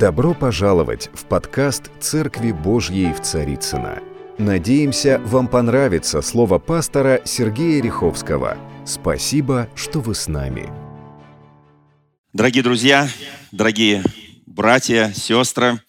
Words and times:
Добро 0.00 0.32
пожаловать 0.32 1.10
в 1.12 1.26
подкаст 1.26 1.90
«Церкви 2.00 2.52
Божьей 2.52 3.12
в 3.12 3.20
Царицына. 3.20 4.02
Надеемся, 4.38 5.18
вам 5.26 5.46
понравится 5.46 6.22
слово 6.22 6.58
пастора 6.58 7.20
Сергея 7.26 7.82
Риховского. 7.82 8.56
Спасибо, 8.86 9.68
что 9.76 10.00
вы 10.00 10.14
с 10.14 10.26
нами. 10.26 10.72
Дорогие 12.32 12.62
друзья, 12.62 13.10
дорогие 13.52 14.02
братья, 14.46 15.12
сестры, 15.14 15.82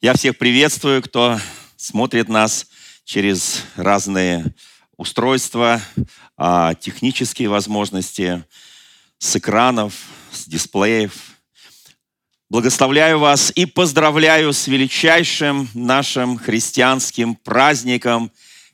я 0.00 0.14
всех 0.14 0.38
приветствую, 0.38 1.02
кто 1.02 1.38
смотрит 1.76 2.30
нас 2.30 2.66
через 3.04 3.62
разные 3.76 4.54
устройства, 4.96 5.82
а, 6.38 6.72
технические 6.76 7.50
возможности 7.50 8.42
с 9.18 9.36
экранов, 9.36 9.92
с 10.32 10.46
дисплеев– 10.46 11.12
Благословляю 12.54 13.18
вас 13.18 13.50
и 13.56 13.66
поздравляю 13.66 14.52
с 14.52 14.68
величайшим 14.68 15.68
нашим 15.74 16.38
христианским 16.38 17.34
праздником 17.34 18.30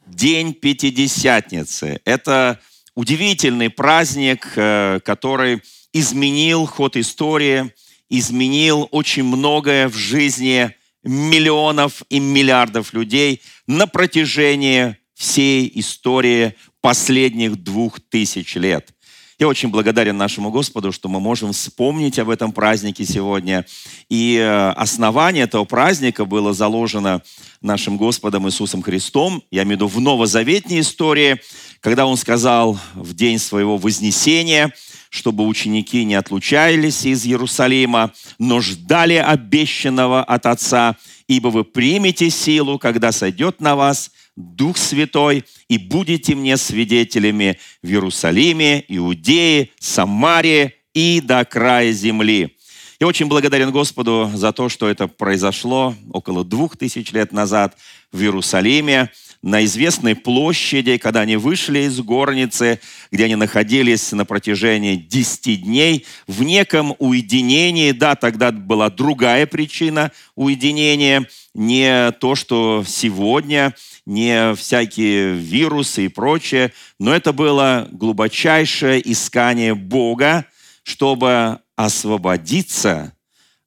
День 0.07 0.53
Пятидесятницы. 0.53 1.99
Это 2.05 2.61
удивительный 2.95 3.71
праздник, 3.71 4.53
э, 4.55 5.01
который 5.03 5.63
изменил 5.95 6.67
ход 6.67 6.99
истории, 6.99 7.73
изменил 8.11 8.87
очень 8.91 9.25
многое 9.25 9.89
в 9.89 9.95
жизни 9.95 10.75
миллионов 11.03 12.03
и 12.11 12.21
миллиардов 12.21 12.93
людей 12.93 13.41
на 13.67 13.87
протяжении 13.87 14.99
всей 15.15 15.73
истории 15.77 16.55
последних 16.83 17.57
двух 17.57 17.99
тысяч 17.99 18.57
лет– 18.57 18.93
я 19.41 19.49
очень 19.49 19.71
благодарен 19.71 20.19
нашему 20.19 20.51
Господу, 20.51 20.93
что 20.93 21.09
мы 21.09 21.19
можем 21.19 21.55
вспомнить 21.55 22.19
об 22.19 22.29
этом 22.29 22.53
празднике 22.53 23.07
сегодня. 23.07 23.65
И 24.11 24.37
э, 24.37 24.71
основание 24.73 25.45
этого 25.45 25.65
праздника 25.65 26.27
было 26.27 26.53
заложено 26.53 27.23
нашим 27.63 27.97
Господом 27.97 28.47
Иисусом 28.47 28.83
Христом, 28.83 29.43
я 29.51 29.63
имею 29.63 29.79
в 29.79 29.81
виду 29.81 29.87
в 29.87 29.99
новозаветней 29.99 30.81
истории, 30.81 31.41
когда 31.81 32.05
Он 32.05 32.19
сказал 32.19 32.79
в 32.95 33.15
день 33.15 33.39
своего 33.39 33.79
вознесения, 33.79 34.75
чтобы 35.09 35.47
ученики 35.47 36.05
не 36.05 36.17
отлучались 36.17 37.07
из 37.07 37.25
Иерусалима, 37.25 38.13
но 38.39 38.61
ждали 38.61 39.15
обещанного 39.15 40.23
от 40.23 40.45
Отца, 40.45 40.97
ибо 41.29 41.49
вы 41.49 41.65
примете 41.65 42.29
силу, 42.29 42.79
когда 42.79 43.11
сойдет 43.11 43.63
на 43.63 43.75
вас 43.75 44.11
Дух 44.41 44.77
Святой, 44.77 45.45
и 45.69 45.79
будете 45.79 46.35
мне 46.35 46.57
свидетелями 46.57 47.59
в 47.83 47.89
Иерусалиме, 47.89 48.85
Иудее, 48.89 49.71
Самаре 49.79 50.75
и 50.95 51.21
до 51.21 51.45
края 51.45 51.93
земли. 51.93 52.57
Я 53.01 53.07
очень 53.07 53.27
благодарен 53.27 53.71
Господу 53.71 54.31
за 54.35 54.53
то, 54.53 54.69
что 54.69 54.89
это 54.89 55.09
произошло 55.09 55.95
около 56.13 56.45
двух 56.45 56.77
тысяч 56.77 57.13
лет 57.13 57.33
назад 57.33 57.77
в 58.13 58.21
Иерусалиме 58.21 59.11
на 59.43 59.65
известной 59.65 60.15
площади, 60.15 60.99
когда 60.99 61.21
они 61.21 61.37
вышли 61.37 61.81
из 61.81 61.99
горницы, 62.01 62.81
где 63.11 63.25
они 63.25 63.37
находились 63.37 64.13
на 64.13 64.25
протяжении 64.25 64.97
10 64.97 65.63
дней 65.63 66.05
в 66.27 66.43
неком 66.43 66.95
уединении. 66.99 67.93
Да, 67.93 68.17
тогда 68.17 68.53
была 68.53 68.91
другая 68.91 69.47
причина 69.47 70.13
уединения, 70.35 71.27
не 71.55 72.13
то, 72.13 72.35
что 72.35 72.85
сегодня, 72.87 73.75
не 74.07 74.55
всякие 74.55 75.35
вирусы 75.35 76.07
и 76.07 76.09
прочее, 76.09 76.73
но 76.99 77.15
это 77.15 77.33
было 77.33 77.89
глубочайшее 77.91 79.01
искание 79.11 79.75
Бога, 79.75 80.45
чтобы 80.83 81.61
освободиться 81.77 83.15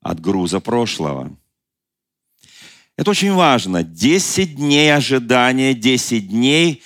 от 0.01 0.19
груза 0.19 0.59
прошлого. 0.59 1.35
Это 2.95 3.11
очень 3.11 3.33
важно. 3.33 3.83
Десять 3.83 4.55
дней 4.55 4.93
ожидания, 4.93 5.73
десять 5.73 6.29
дней, 6.29 6.83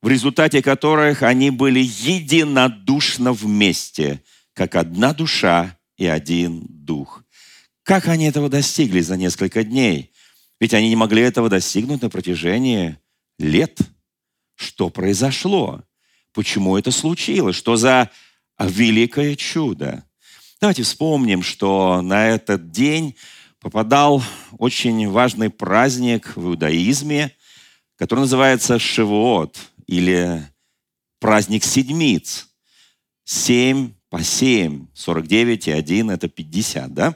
в 0.00 0.08
результате 0.08 0.62
которых 0.62 1.22
они 1.22 1.50
были 1.50 1.80
единодушно 1.80 3.32
вместе, 3.32 4.22
как 4.52 4.76
одна 4.76 5.12
душа 5.12 5.76
и 5.96 6.06
один 6.06 6.64
дух. 6.68 7.24
Как 7.82 8.06
они 8.06 8.26
этого 8.26 8.48
достигли 8.48 9.00
за 9.00 9.16
несколько 9.16 9.64
дней? 9.64 10.12
Ведь 10.60 10.74
они 10.74 10.88
не 10.88 10.96
могли 10.96 11.22
этого 11.22 11.48
достигнуть 11.48 12.02
на 12.02 12.10
протяжении 12.10 12.96
лет. 13.38 13.80
Что 14.54 14.90
произошло? 14.90 15.82
Почему 16.32 16.76
это 16.76 16.92
случилось? 16.92 17.56
Что 17.56 17.76
за 17.76 18.10
великое 18.60 19.34
чудо? 19.34 20.04
Давайте 20.60 20.82
вспомним, 20.82 21.42
что 21.42 22.00
на 22.02 22.28
этот 22.28 22.70
день 22.70 23.16
попадал 23.60 24.22
очень 24.58 25.08
важный 25.10 25.50
праздник 25.50 26.36
в 26.36 26.48
иудаизме, 26.48 27.32
который 27.96 28.20
называется 28.20 28.78
Шивот 28.78 29.56
или 29.86 30.42
праздник 31.20 31.64
седмиц. 31.64 32.48
Семь 33.24 33.92
по 34.10 34.22
семь, 34.22 34.86
49 34.94 35.68
и 35.68 35.70
1– 35.72 36.10
это 36.12 36.28
50, 36.28 36.94
да? 36.94 37.14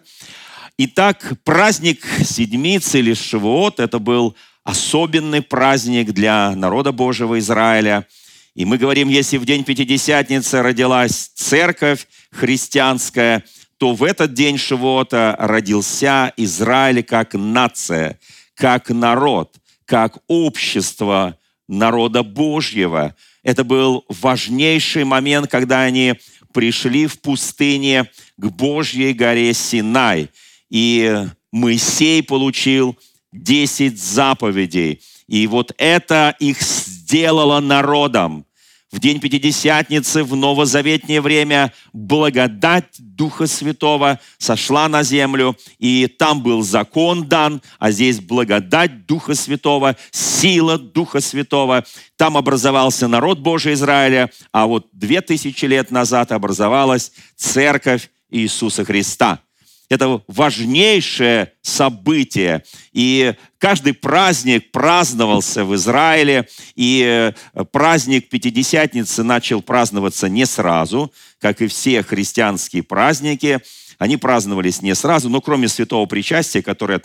Итак, 0.76 1.34
праздник 1.44 2.04
седмиц 2.24 2.94
или 2.94 3.14
Шивот– 3.14 3.78
это 3.80 3.98
был 3.98 4.36
особенный 4.64 5.42
праздник 5.42 6.12
для 6.12 6.54
народа 6.54 6.92
Божьего 6.92 7.38
Израиля. 7.38 8.06
И 8.54 8.64
мы 8.64 8.76
говорим, 8.76 9.08
если 9.08 9.38
в 9.38 9.46
день 9.46 9.64
Пятидесятницы 9.64 10.60
родилась 10.60 11.30
церковь 11.34 12.06
христианская– 12.30 13.44
то 13.82 13.94
в 13.94 14.04
этот 14.04 14.32
день 14.32 14.58
Шивота 14.58 15.34
родился 15.40 16.32
Израиль 16.36 17.02
как 17.02 17.34
нация, 17.34 18.16
как 18.54 18.90
народ, 18.90 19.56
как 19.86 20.18
общество 20.28 21.36
народа 21.66 22.22
Божьего. 22.22 23.16
Это 23.42 23.64
был 23.64 24.04
важнейший 24.08 25.02
момент, 25.02 25.50
когда 25.50 25.80
они 25.80 26.14
пришли 26.54 27.08
в 27.08 27.20
пустыне 27.20 28.08
к 28.36 28.46
Божьей 28.50 29.14
горе 29.14 29.52
Синай. 29.52 30.30
И 30.70 31.26
Моисей 31.50 32.22
получил 32.22 32.96
10 33.32 34.00
заповедей. 34.00 35.00
И 35.26 35.48
вот 35.48 35.74
это 35.76 36.36
их 36.38 36.62
сделало 36.62 37.58
народом 37.58 38.46
в 38.92 38.98
день 38.98 39.20
Пятидесятницы, 39.20 40.22
в 40.22 40.36
новозаветнее 40.36 41.22
время, 41.22 41.72
благодать 41.94 42.94
Духа 42.98 43.46
Святого 43.46 44.20
сошла 44.36 44.86
на 44.88 45.02
землю, 45.02 45.56
и 45.78 46.06
там 46.06 46.42
был 46.42 46.62
закон 46.62 47.26
дан, 47.26 47.62
а 47.78 47.90
здесь 47.90 48.20
благодать 48.20 49.06
Духа 49.06 49.34
Святого, 49.34 49.96
сила 50.10 50.78
Духа 50.78 51.20
Святого. 51.20 51.84
Там 52.16 52.36
образовался 52.36 53.08
народ 53.08 53.38
Божий 53.38 53.72
Израиля, 53.72 54.30
а 54.52 54.66
вот 54.66 54.88
две 54.92 55.22
тысячи 55.22 55.64
лет 55.64 55.90
назад 55.90 56.30
образовалась 56.30 57.12
Церковь 57.34 58.10
Иисуса 58.30 58.84
Христа– 58.84 59.40
это 59.92 60.22
важнейшее 60.26 61.52
событие. 61.60 62.64
И 62.92 63.34
каждый 63.58 63.92
праздник 63.92 64.70
праздновался 64.72 65.64
в 65.64 65.74
Израиле, 65.74 66.48
и 66.74 67.32
э, 67.54 67.64
праздник 67.64 68.28
Пятидесятницы 68.28 69.22
начал 69.22 69.60
праздноваться 69.60 70.28
не 70.28 70.46
сразу, 70.46 71.12
как 71.40 71.60
и 71.60 71.66
все 71.66 72.02
христианские 72.02 72.82
праздники. 72.82 73.60
Они 73.98 74.16
праздновались 74.16 74.82
не 74.82 74.94
сразу, 74.94 75.28
но 75.28 75.40
кроме 75.40 75.68
святого 75.68 76.06
причастия, 76.06 76.62
которое 76.62 77.00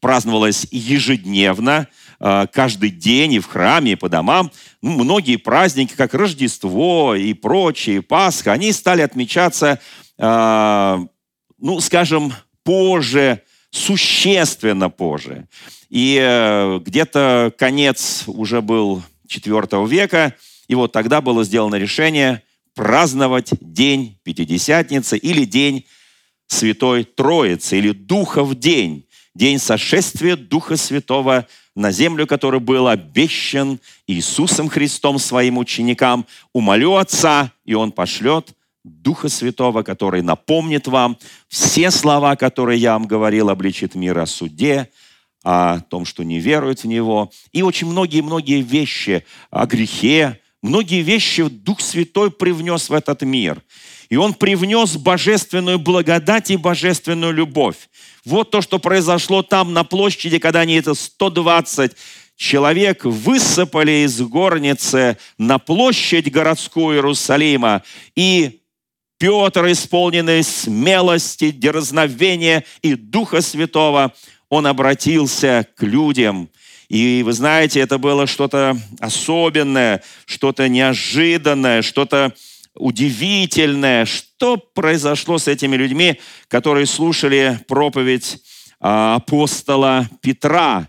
праздновалось 0.00 0.66
ежедневно, 0.70 1.88
э, 2.18 2.46
каждый 2.52 2.90
день 2.90 3.34
и 3.34 3.38
в 3.38 3.46
храме, 3.46 3.92
и 3.92 3.96
по 3.96 4.08
домам, 4.08 4.50
ну, 4.80 4.92
многие 4.92 5.36
праздники, 5.36 5.92
как 5.94 6.14
Рождество 6.14 7.14
и 7.14 7.34
прочие, 7.34 8.02
Пасха, 8.02 8.52
они 8.52 8.72
стали 8.72 9.02
отмечаться 9.02 9.78
э, 10.18 10.98
ну, 11.60 11.80
скажем, 11.80 12.32
позже, 12.64 13.42
существенно 13.70 14.90
позже. 14.90 15.46
И 15.88 16.18
э, 16.20 16.80
где-то 16.84 17.52
конец 17.56 18.24
уже 18.26 18.60
был 18.60 19.02
IV 19.28 19.88
века, 19.88 20.34
и 20.68 20.74
вот 20.74 20.92
тогда 20.92 21.20
было 21.20 21.44
сделано 21.44 21.76
решение 21.76 22.42
праздновать 22.74 23.50
День 23.60 24.18
Пятидесятницы 24.22 25.16
или 25.18 25.44
День 25.44 25.86
Святой 26.46 27.04
Троицы, 27.04 27.78
или 27.78 27.92
Духов 27.92 28.56
день, 28.56 29.06
день 29.34 29.58
сошествия 29.58 30.36
Духа 30.36 30.76
Святого 30.76 31.46
на 31.76 31.92
землю, 31.92 32.26
который 32.26 32.60
был 32.60 32.88
обещан 32.88 33.78
Иисусом 34.06 34.68
Христом 34.68 35.18
своим 35.18 35.58
ученикам. 35.58 36.26
Умолю 36.52 36.96
Отца, 36.96 37.52
и 37.64 37.74
Он 37.74 37.92
пошлет 37.92 38.52
Духа 38.84 39.28
Святого, 39.28 39.82
который 39.82 40.22
напомнит 40.22 40.86
вам 40.86 41.18
все 41.48 41.90
слова, 41.90 42.36
которые 42.36 42.80
я 42.80 42.94
вам 42.94 43.06
говорил, 43.06 43.50
обличит 43.50 43.94
мир 43.94 44.18
о 44.18 44.26
суде, 44.26 44.88
о 45.42 45.80
том, 45.80 46.04
что 46.04 46.22
не 46.22 46.38
веруют 46.38 46.80
в 46.80 46.86
Него, 46.86 47.30
и 47.52 47.62
очень 47.62 47.88
многие-многие 47.88 48.62
вещи 48.62 49.24
о 49.50 49.66
грехе, 49.66 50.40
многие 50.62 51.02
вещи 51.02 51.48
Дух 51.48 51.80
Святой 51.80 52.30
привнес 52.30 52.88
в 52.88 52.92
этот 52.92 53.22
мир. 53.22 53.62
И 54.08 54.16
он 54.16 54.34
привнес 54.34 54.96
божественную 54.96 55.78
благодать 55.78 56.50
и 56.50 56.56
божественную 56.56 57.32
любовь. 57.32 57.88
Вот 58.24 58.50
то, 58.50 58.60
что 58.60 58.78
произошло 58.78 59.42
там 59.42 59.72
на 59.72 59.84
площади, 59.84 60.38
когда 60.38 60.60
они 60.60 60.74
это 60.74 60.94
120 60.94 61.92
человек 62.36 63.04
высыпали 63.04 64.04
из 64.06 64.20
горницы 64.22 65.18
на 65.38 65.58
площадь 65.58 66.30
городскую 66.32 66.96
Иерусалима, 66.96 67.82
и 68.16 68.59
Петр, 69.20 69.70
исполненный 69.70 70.42
смелости, 70.42 71.50
дерзновения 71.50 72.64
и 72.80 72.94
Духа 72.94 73.42
Святого, 73.42 74.14
он 74.48 74.66
обратился 74.66 75.66
к 75.76 75.82
людям. 75.82 76.48
И 76.88 77.20
вы 77.22 77.34
знаете, 77.34 77.80
это 77.80 77.98
было 77.98 78.26
что-то 78.26 78.78
особенное, 78.98 80.02
что-то 80.24 80.70
неожиданное, 80.70 81.82
что-то 81.82 82.34
удивительное. 82.74 84.06
Что 84.06 84.56
произошло 84.56 85.36
с 85.36 85.48
этими 85.48 85.76
людьми, 85.76 86.18
которые 86.48 86.86
слушали 86.86 87.60
проповедь 87.68 88.38
а, 88.80 89.16
апостола 89.16 90.08
Петра? 90.22 90.88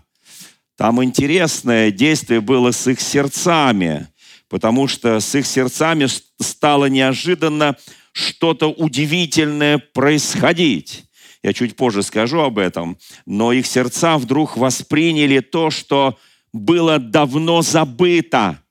Там 0.78 1.04
интересное 1.04 1.90
действие 1.90 2.40
было 2.40 2.70
с 2.70 2.86
их 2.86 2.98
сердцами, 2.98 4.08
потому 4.48 4.88
что 4.88 5.20
с 5.20 5.34
их 5.34 5.44
сердцами 5.44 6.08
стало 6.40 6.86
неожиданно 6.86 7.76
что-то 8.12 8.68
удивительное 8.70 9.78
происходить. 9.78 11.04
Я 11.42 11.52
чуть 11.52 11.76
позже 11.76 12.02
скажу 12.02 12.40
об 12.40 12.58
этом. 12.58 12.96
Но 13.26 13.52
их 13.52 13.66
сердца 13.66 14.16
вдруг 14.18 14.56
восприняли 14.56 15.40
то, 15.40 15.70
что 15.70 16.18
было 16.52 16.98
давно 16.98 17.62
забыто, 17.62 18.62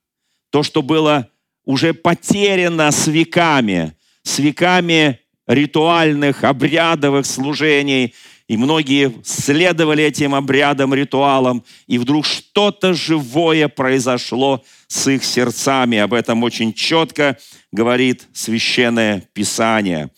то, 0.50 0.62
что 0.62 0.82
было 0.82 1.28
уже 1.64 1.94
потеряно 1.94 2.90
с 2.90 3.06
веками, 3.06 3.94
с 4.22 4.38
веками 4.38 5.20
ритуальных, 5.46 6.44
обрядовых 6.44 7.26
служений. 7.26 8.14
И 8.48 8.56
многие 8.56 9.12
следовали 9.24 10.04
этим 10.04 10.34
обрядам, 10.34 10.92
ритуалам, 10.94 11.64
и 11.86 11.98
вдруг 11.98 12.26
что-то 12.26 12.92
живое 12.92 13.68
произошло 13.68 14.62
с 14.88 15.08
их 15.08 15.24
сердцами. 15.24 15.98
Об 15.98 16.12
этом 16.12 16.42
очень 16.42 16.72
четко 16.74 17.38
говорит 17.72 18.28
Священное 18.34 19.20
Писание. 19.32 20.10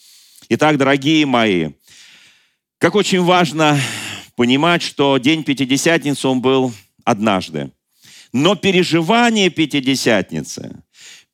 Итак, 0.49 0.77
дорогие 0.77 1.25
мои, 1.25 1.71
как 2.79 2.97
очень 2.97 3.23
важно 3.23 3.81
понимать, 4.37 4.83
что 4.83 5.17
День 5.19 5.45
Пятидесятницы, 5.45 6.29
он 6.29 6.43
был 6.43 6.75
однажды. 7.05 7.71
Но 8.33 8.57
переживание 8.57 9.49
Пятидесятницы, 9.49 10.83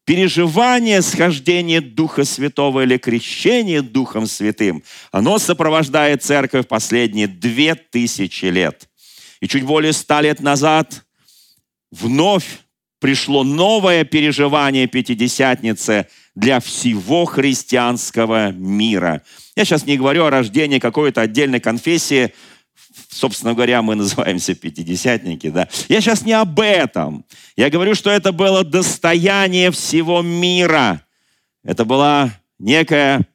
переживание 0.05 1.01
схождения 1.01 1.81
Духа 1.81 2.25
Святого 2.25 2.83
или 2.83 2.99
крещение 2.99 3.81
Духом 3.81 4.27
Святым, 4.27 4.85
оно 5.11 5.39
сопровождает 5.39 6.23
церковь 6.23 6.69
последние 6.69 7.27
две 7.27 7.75
тысячи 7.75 8.45
лет. 8.45 8.89
И 9.41 9.49
чуть 9.49 9.65
более 9.65 9.95
ста 9.95 10.21
лет 10.21 10.41
назад 10.41 11.07
вновь 11.91 12.61
пришло 13.01 13.43
новое 13.43 14.05
переживание 14.05 14.87
Пятидесятницы 14.87 16.07
для 16.37 16.61
всего 16.61 17.25
христианского 17.25 18.53
мира. 18.53 19.23
Я 19.57 19.65
сейчас 19.65 19.85
не 19.85 19.97
говорю 19.97 20.27
о 20.27 20.31
рождении 20.31 20.79
какой-то 20.79 21.23
отдельной 21.23 21.61
конфессии, 21.61 22.33
собственно 23.09 23.55
говоря, 23.55 23.83
мы 23.83 23.95
называемся 23.97 24.55
пятидесятники, 24.55 25.51
да. 25.51 25.69
Я 25.89 26.01
сейчас 26.01 26.23
не 26.23 26.33
об 26.33 26.61
этом. 26.61 27.25
Я 27.57 27.71
говорю, 27.71 27.95
что 27.95 28.11
это 28.11 28.33
было 28.33 28.65
достояние 28.65 29.71
всего 29.71 30.23
мира. 30.23 31.03
Это 31.65 31.85
была 31.85 32.31
некая 32.59 33.27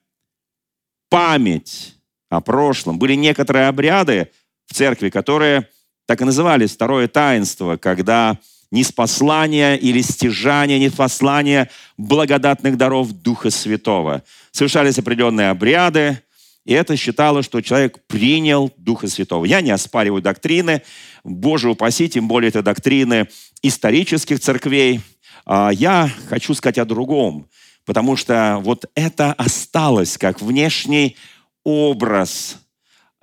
память 1.10 1.94
о 2.28 2.40
прошлом. 2.40 2.98
Были 2.98 3.14
некоторые 3.14 3.68
обряды 3.68 4.30
в 4.66 4.74
церкви, 4.74 5.10
которые 5.10 5.68
так 6.06 6.20
и 6.20 6.24
назывались 6.24 6.72
второе 6.72 7.08
таинство, 7.08 7.76
когда 7.76 8.38
неспослание 8.70 9.78
или 9.78 10.00
стяжание, 10.00 10.78
неспослание 10.78 11.70
благодатных 11.96 12.76
даров 12.76 13.12
Духа 13.12 13.50
Святого. 13.50 14.22
Совершались 14.50 14.98
определенные 14.98 15.50
обряды, 15.50 16.20
и 16.64 16.72
это 16.72 16.96
считалось, 16.96 17.46
что 17.46 17.60
человек 17.60 17.98
принял 18.08 18.72
Духа 18.76 19.06
Святого. 19.06 19.44
Я 19.44 19.60
не 19.60 19.70
оспариваю 19.70 20.20
доктрины, 20.20 20.82
Боже 21.22 21.70
упаси, 21.70 22.08
тем 22.08 22.26
более 22.26 22.48
это 22.48 22.62
доктрины 22.62 23.28
исторических 23.62 24.40
церквей. 24.40 25.00
А 25.44 25.70
я 25.70 26.10
хочу 26.28 26.54
сказать 26.54 26.78
о 26.78 26.84
другом, 26.84 27.48
потому 27.84 28.16
что 28.16 28.58
вот 28.62 28.84
это 28.96 29.32
осталось 29.34 30.18
как 30.18 30.42
внешний 30.42 31.16
образ 31.62 32.58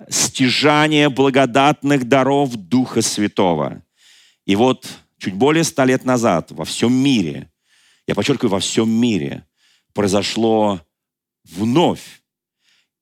стяжания 0.08 1.10
благодатных 1.10 2.08
даров 2.08 2.54
Духа 2.56 3.02
Святого. 3.02 3.82
И 4.46 4.56
вот 4.56 4.86
чуть 5.24 5.34
более 5.34 5.64
ста 5.64 5.86
лет 5.86 6.04
назад 6.04 6.50
во 6.50 6.66
всем 6.66 6.92
мире, 6.92 7.50
я 8.06 8.14
подчеркиваю, 8.14 8.50
во 8.50 8.60
всем 8.60 8.90
мире 8.90 9.46
произошло 9.94 10.80
вновь 11.44 12.22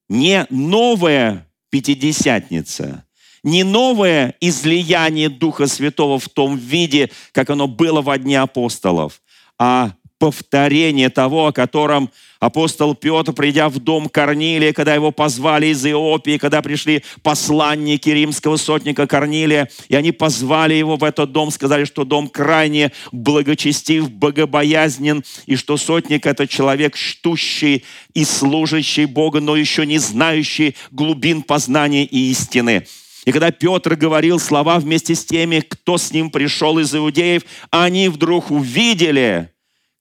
не 0.09 0.47
новая 0.51 1.49
Пятидесятница, 1.71 3.07
не 3.43 3.65
новое 3.65 4.37
излияние 4.41 5.31
Духа 5.31 5.67
Святого 5.67 6.19
в 6.19 6.29
том 6.29 6.59
виде, 6.59 7.11
как 7.33 7.49
оно 7.49 7.67
было 7.67 8.03
во 8.03 8.19
дне 8.19 8.39
апостолов, 8.39 9.23
а 9.59 9.95
повторение 10.23 11.11
того, 11.11 11.49
о 11.49 11.53
котором 11.53 12.09
апостол 12.39 12.95
Петр, 12.95 13.33
придя 13.33 13.69
в 13.69 13.81
дом 13.81 14.09
Корнилия, 14.09 14.73
когда 14.73 14.95
его 14.95 15.11
позвали 15.11 15.67
из 15.67 15.85
Иопии, 15.85 16.39
когда 16.39 16.63
пришли 16.63 17.03
посланники 17.25 18.09
римского 18.09 18.57
сотника 18.57 19.09
Корнилия, 19.09 19.69
и 19.89 19.97
они 19.97 20.13
позвали 20.13 20.75
его 20.75 20.95
в 20.95 21.03
этот 21.03 21.33
дом, 21.33 21.51
сказали, 21.51 21.85
что 21.85 22.05
дом 22.05 22.29
крайне 22.29 22.93
благочестив, 23.11 24.13
богобоязнен, 24.13 25.25
и 25.47 25.57
что 25.57 25.77
сотник– 25.77 26.25
это 26.27 26.47
человек 26.47 26.95
штущий 26.95 27.85
и 28.15 28.25
служащий 28.25 29.07
Бога, 29.07 29.41
но 29.41 29.57
еще 29.57 29.85
не 29.85 29.99
знающий 29.99 30.77
глубин 30.93 31.43
познания 31.43 32.05
и 32.05 32.31
истины. 32.31 32.87
И 33.25 33.33
когда 33.33 33.51
Петр 33.51 33.97
говорил 33.97 34.39
слова 34.39 34.79
вместе 34.79 35.17
с 35.17 35.25
теми, 35.25 35.65
кто 35.69 35.99
с 35.99 36.13
ним 36.13 36.31
пришел 36.31 36.79
из 36.79 36.95
иудеев, 36.95 37.43
они 37.73 38.09
вдруг 38.09 38.53
увидели, 38.53 39.49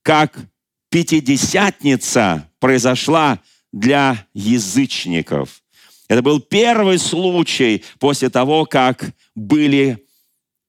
как 0.04 0.38
Пятидесятница 0.90 2.50
произошла 2.60 3.40
для 3.72 4.28
язычников. 4.34 5.62
Это 6.10 6.22
был 6.22 6.42
первый 6.42 7.00
случай 7.00 7.86
после 7.98 8.30
того, 8.30 8.66
как 8.66 9.12
были 9.34 10.06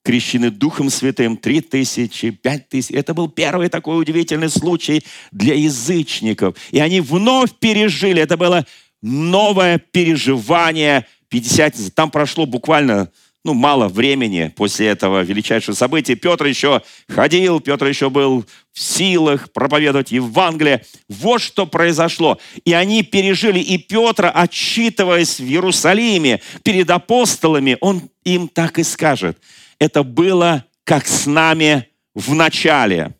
крещены 0.04 0.50
Духом 0.50 0.90
Святым 0.90 1.36
три 1.36 1.60
тысячи, 1.60 2.30
пять 2.30 2.68
тысяч. 2.68 2.92
Это 2.92 3.14
был 3.14 3.28
первый 3.28 3.68
такой 3.68 4.00
удивительный 4.00 4.48
случай 4.48 5.02
для 5.32 5.54
язычников. 5.54 6.56
И 6.70 6.78
они 6.78 7.00
вновь 7.00 7.54
пережили. 7.58 8.22
Это 8.22 8.36
было 8.36 8.64
новое 9.00 9.78
переживание 9.78 11.06
Пятидесятницы. 11.28 11.90
Там 11.90 12.10
прошло 12.10 12.46
буквально 12.46 13.10
ну, 13.44 13.54
мало 13.54 13.88
времени 13.88 14.52
после 14.54 14.88
этого 14.88 15.22
величайшего 15.22 15.74
события. 15.74 16.14
Петр 16.14 16.46
еще 16.46 16.82
ходил, 17.08 17.60
Петр 17.60 17.86
еще 17.86 18.08
был 18.08 18.44
в 18.72 18.80
силах 18.80 19.50
проповедовать 19.52 20.12
Евангелие. 20.12 20.84
Вот 21.08 21.42
что 21.42 21.66
произошло. 21.66 22.38
И 22.64 22.72
они 22.72 23.02
пережили, 23.02 23.58
и 23.58 23.78
Петр, 23.78 24.30
отчитываясь 24.32 25.40
в 25.40 25.44
Иерусалиме 25.44 26.40
перед 26.62 26.88
апостолами, 26.90 27.76
он 27.80 28.10
им 28.24 28.46
так 28.46 28.78
и 28.78 28.84
скажет. 28.84 29.38
Это 29.80 30.04
было 30.04 30.64
как 30.84 31.06
с 31.06 31.26
нами 31.26 31.88
в 32.14 32.34
начале. 32.34 33.12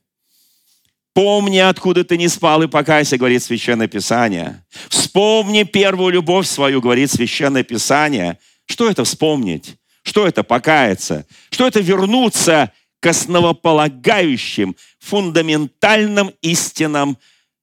Помни, 1.15 1.59
откуда 1.59 2.05
ты 2.05 2.17
не 2.17 2.29
спал 2.29 2.63
и 2.63 2.69
покайся, 2.69 3.19
говорит 3.19 3.43
Священное 3.43 3.89
Писание. 3.89 4.65
Вспомни 4.89 5.65
первую 5.65 6.13
любовь 6.13 6.47
свою, 6.47 6.81
говорит 6.81 7.11
Священное 7.11 7.65
Писание. 7.65 8.39
Что 8.67 8.89
это 8.89 9.05
вспомнить? 9.05 9.77
Что 10.03 10.27
это 10.27 10.43
покаяться? 10.43 11.27
Что 11.51 11.67
это 11.67 11.81
вернуться 11.81 12.73
к 13.01 13.07
основополагающим, 13.07 14.77
фундаментальным 14.99 16.33
истинам 16.43 17.17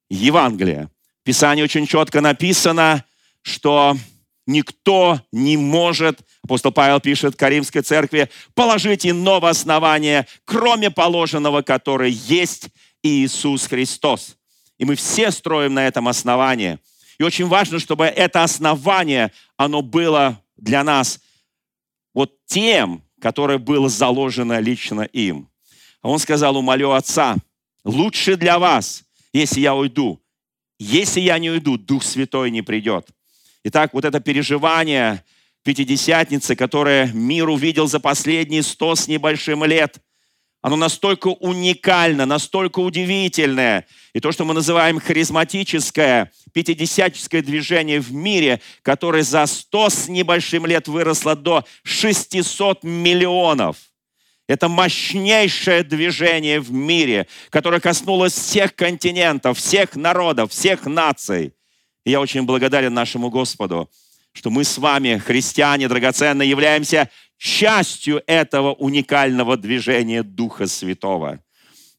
Евангелия? 0.09 0.89
В 1.21 1.23
Писании 1.23 1.63
очень 1.63 1.85
четко 1.85 2.21
написано, 2.21 3.03
что 3.41 3.97
никто 4.47 5.21
не 5.31 5.57
может, 5.57 6.19
апостол 6.43 6.71
Павел 6.71 6.99
пишет 6.99 7.35
Каримской 7.35 7.81
церкви, 7.81 8.29
положить 8.55 9.05
иного 9.05 9.49
основания, 9.49 10.27
кроме 10.45 10.89
положенного, 10.89 11.61
которое 11.61 12.09
есть 12.09 12.69
Иисус 13.03 13.67
Христос. 13.67 14.37
И 14.77 14.85
мы 14.85 14.95
все 14.95 15.31
строим 15.31 15.73
на 15.73 15.85
этом 15.85 16.07
основании. 16.07 16.79
И 17.17 17.23
очень 17.23 17.47
важно, 17.47 17.79
чтобы 17.79 18.05
это 18.05 18.43
основание, 18.43 19.31
оно 19.57 19.81
было 19.81 20.41
для 20.57 20.83
нас 20.83 21.19
вот 22.19 22.33
тем, 22.47 23.01
которое 23.21 23.59
было 23.59 23.87
заложено 23.87 24.59
лично 24.59 25.03
им. 25.03 25.49
Он 26.01 26.19
сказал, 26.19 26.57
умолю 26.57 26.91
Отца, 26.91 27.37
лучше 27.85 28.35
для 28.35 28.59
вас, 28.59 29.05
если 29.31 29.61
я 29.61 29.73
уйду. 29.73 30.21
если 30.79 31.21
я 31.21 31.39
не 31.39 31.49
уйду, 31.49 31.77
Дух 31.77 32.03
Святой 32.03 32.51
не 32.51 32.61
придет. 32.61 33.07
Итак, 33.63 33.93
вот 33.93 34.03
это 34.03 34.19
переживание 34.19 35.23
Пятидесятницы, 35.63 36.57
которое 36.57 37.09
мир 37.13 37.47
увидел 37.47 37.87
за 37.87 38.01
последние 38.01 38.63
сто 38.63 38.95
с 38.95 39.07
небольшим 39.07 39.63
лет, 39.63 40.01
оно 40.61 40.75
настолько 40.75 41.27
уникально, 41.27 42.25
настолько 42.25 42.79
удивительное. 42.79 43.85
И 44.13 44.19
то, 44.19 44.31
что 44.31 44.45
мы 44.45 44.53
называем 44.53 44.99
харизматическое, 44.99 46.31
пятидесятническое 46.53 47.41
движение 47.41 47.99
в 47.99 48.11
мире, 48.11 48.61
которое 48.81 49.23
за 49.23 49.45
сто 49.45 49.89
с 49.89 50.07
небольшим 50.07 50.65
лет 50.65 50.87
выросло 50.87 51.35
до 51.35 51.65
600 51.83 52.83
миллионов– 52.83 53.77
это 54.49 54.67
мощнейшее 54.67 55.83
движение 55.83 56.59
в 56.59 56.71
мире, 56.71 57.27
которое 57.51 57.79
коснулось 57.79 58.33
всех 58.33 58.73
континентов, 58.73 59.59
всех 59.59 59.95
народов, 59.95 60.51
всех 60.51 60.87
наций. 60.87 61.53
И 62.03 62.09
я 62.09 62.19
очень 62.19 62.41
благодарен 62.41 62.91
нашему 62.91 63.29
Господу, 63.29 63.91
что 64.33 64.49
мы 64.49 64.63
с 64.63 64.79
вами, 64.79 65.21
христиане 65.23 65.87
драгоценные, 65.87 66.49
являемся 66.49 67.11
частью 67.39 68.21
этого 68.27 68.73
уникального 68.73 69.57
движения 69.57 70.21
Духа 70.21 70.67
Святого. 70.67 71.39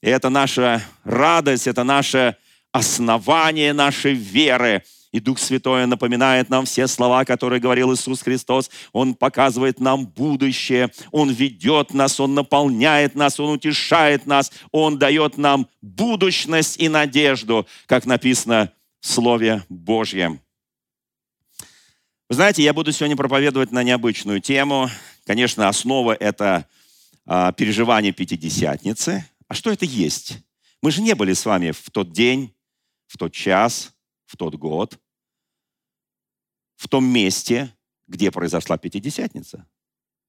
И 0.00 0.08
это 0.08 0.28
наша 0.28 0.82
радость, 1.02 1.66
это 1.66 1.82
наше 1.82 2.36
основание 2.70 3.72
нашей 3.72 4.14
веры– 4.14 4.84
и 5.12 5.18
Дух 5.18 5.38
Святой 5.38 5.86
напоминает 5.86 6.50
нам 6.50 6.64
все 6.64 6.86
слова, 6.86 7.24
которые 7.24 7.60
говорил 7.60 7.92
Иисус 7.92 8.22
Христос. 8.22 8.70
Он 8.92 9.14
показывает 9.14 9.80
нам 9.80 10.06
будущее. 10.06 10.92
Он 11.10 11.30
ведет 11.30 11.92
нас, 11.92 12.20
Он 12.20 12.34
наполняет 12.34 13.16
нас, 13.16 13.40
Он 13.40 13.50
утешает 13.50 14.26
нас. 14.26 14.52
Он 14.70 14.98
дает 14.98 15.36
нам 15.36 15.68
будущность 15.82 16.80
и 16.80 16.88
надежду, 16.88 17.66
как 17.86 18.06
написано 18.06 18.72
в 19.00 19.08
Слове 19.08 19.64
Божьем. 19.68 20.40
Вы 22.28 22.36
знаете, 22.36 22.62
я 22.62 22.72
буду 22.72 22.92
сегодня 22.92 23.16
проповедовать 23.16 23.72
на 23.72 23.82
необычную 23.82 24.40
тему. 24.40 24.88
Конечно, 25.30 25.68
основа– 25.68 26.12
это 26.20 26.66
а, 27.24 27.52
переживание 27.52 28.10
Пятидесятницы. 28.10 29.24
А 29.46 29.54
что 29.54 29.70
это 29.70 29.84
есть? 29.84 30.38
Мы 30.82 30.90
же 30.90 31.02
не 31.02 31.14
были 31.14 31.34
с 31.34 31.46
вами 31.46 31.70
в 31.70 31.88
тот 31.90 32.10
день, 32.10 32.52
в 33.06 33.16
тот 33.16 33.32
час– 33.32 33.94
в 34.26 34.36
тот 34.36 34.56
год, 34.56 34.98
в 36.74 36.88
том 36.88 37.04
месте, 37.04 37.72
где 38.08 38.32
произошла 38.32 38.76
Пятидесятница. 38.76 39.68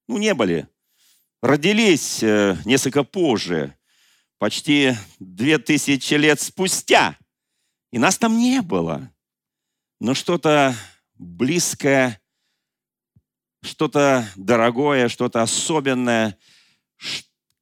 Ну, 0.07 0.19
не 0.19 0.35
были. 0.35 0.67
Родились 1.41 2.21
э, 2.21 2.55
несколько 2.63 3.03
позже, 3.03 3.75
почти 4.37 4.93
две 5.17 5.57
тысячи 5.57 6.13
лет 6.13 6.39
спустя. 6.39 7.17
И 7.91 7.97
нас 7.97 8.19
там 8.19 8.37
не 8.37 8.61
было. 8.61 9.11
Но 9.99 10.13
что-то 10.13 10.75
близкое, 11.15 12.21
что-то 13.61 14.27
дорогое, 14.35 15.09
что-то 15.09 15.41
особенное. 15.41 16.37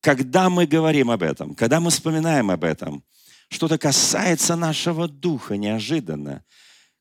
Когда 0.02 0.50
мы 0.50 0.66
говорим 0.66 1.12
об 1.12 1.24
этом, 1.24 1.56
когда 1.56 1.80
мы 1.80 1.92
вспоминаем 1.92 2.52
об 2.52 2.64
этом, 2.64 3.04
что-то 3.50 3.78
касается 3.78 4.56
нашего 4.56 5.08
духа 5.08 5.58
неожиданно. 5.58 6.44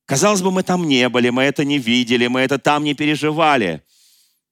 Казалось 0.07 0.41
бы, 0.41 0.51
мы 0.51 0.63
там 0.63 0.89
не 0.89 1.09
были, 1.09 1.29
мы 1.29 1.43
это 1.43 1.65
не 1.65 1.79
видели, 1.79 2.27
мы 2.27 2.41
это 2.41 2.59
там 2.59 2.85
не 2.85 2.95
переживали. 2.95 3.83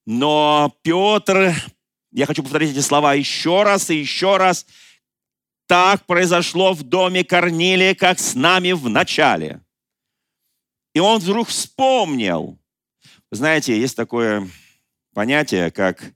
Но 0.05 0.73
Петр, 0.83 1.55
я 2.11 2.25
хочу 2.27 2.43
повторить 2.43 2.71
эти 2.71 2.79
слова 2.79 3.15
еще 3.15 3.63
раз 3.63 3.89
и 3.89 3.95
еще 3.95 4.37
раз, 4.37 4.67
так 5.65 6.05
произошло 6.05 6.73
в 6.73 6.83
доме 6.83 7.23
Корнилия, 7.23 7.95
как 7.95 8.19
с 8.19 8.35
нами 8.35 8.71
в 8.71 8.87
начале. 8.87 9.61
И 10.93 10.99
он 10.99 11.19
вдруг 11.19 11.49
вспомнил. 11.49 12.57
Знаете, 13.31 13.79
есть 13.79 13.95
такое 13.95 14.47
понятие, 15.13 15.71
как, 15.71 16.13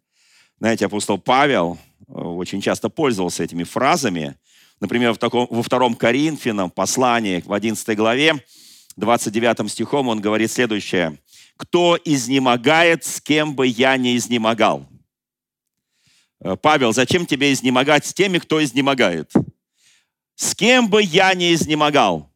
знаете, 0.60 0.86
апостол 0.86 1.18
Павел 1.18 1.78
э, 2.08 2.12
очень 2.12 2.62
часто 2.62 2.90
пользовался 2.90 3.44
этими 3.44 3.64
фразами– 3.64 4.36
Например, 4.82 5.14
в 5.14 5.20
таком, 5.20 5.48
во 5.50 5.62
втором 5.62 5.94
Коринфянам 5.94 6.72
послании, 6.72 7.44
в 7.46 7.54
11 7.54 7.96
главе, 7.96 8.44
29 8.98 9.72
стихом 9.72 10.10
он 10.10 10.20
говорит 10.20 10.52
следующее. 10.52 11.20
«Кто 11.56 11.98
изнемогает, 12.04 13.06
с 13.06 13.22
кем 13.22 13.56
бы 13.56 13.68
я 13.68 13.96
не 13.96 14.18
изнемогал». 14.18 14.88
Э, 16.40 16.58
Павел, 16.60 16.94
зачем 16.94 17.28
тебе 17.28 17.54
изнемогать 17.54 18.08
с 18.08 18.14
теми, 18.14 18.40
кто 18.40 18.62
изнемогает? 18.64 19.32
С 20.36 20.56
кем 20.56 20.90
бы 20.90 21.04
я 21.04 21.36
не 21.36 21.54
изнемогал? 21.54 22.32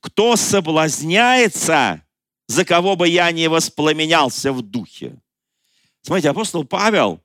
Кто 0.00 0.34
соблазняется, 0.34 2.03
за 2.46 2.64
кого 2.64 2.96
бы 2.96 3.08
я 3.08 3.30
не 3.32 3.48
воспламенялся 3.48 4.52
в 4.52 4.62
духе? 4.62 5.16
Смотрите, 6.02 6.30
апостол 6.30 6.64
Павел, 6.64 7.22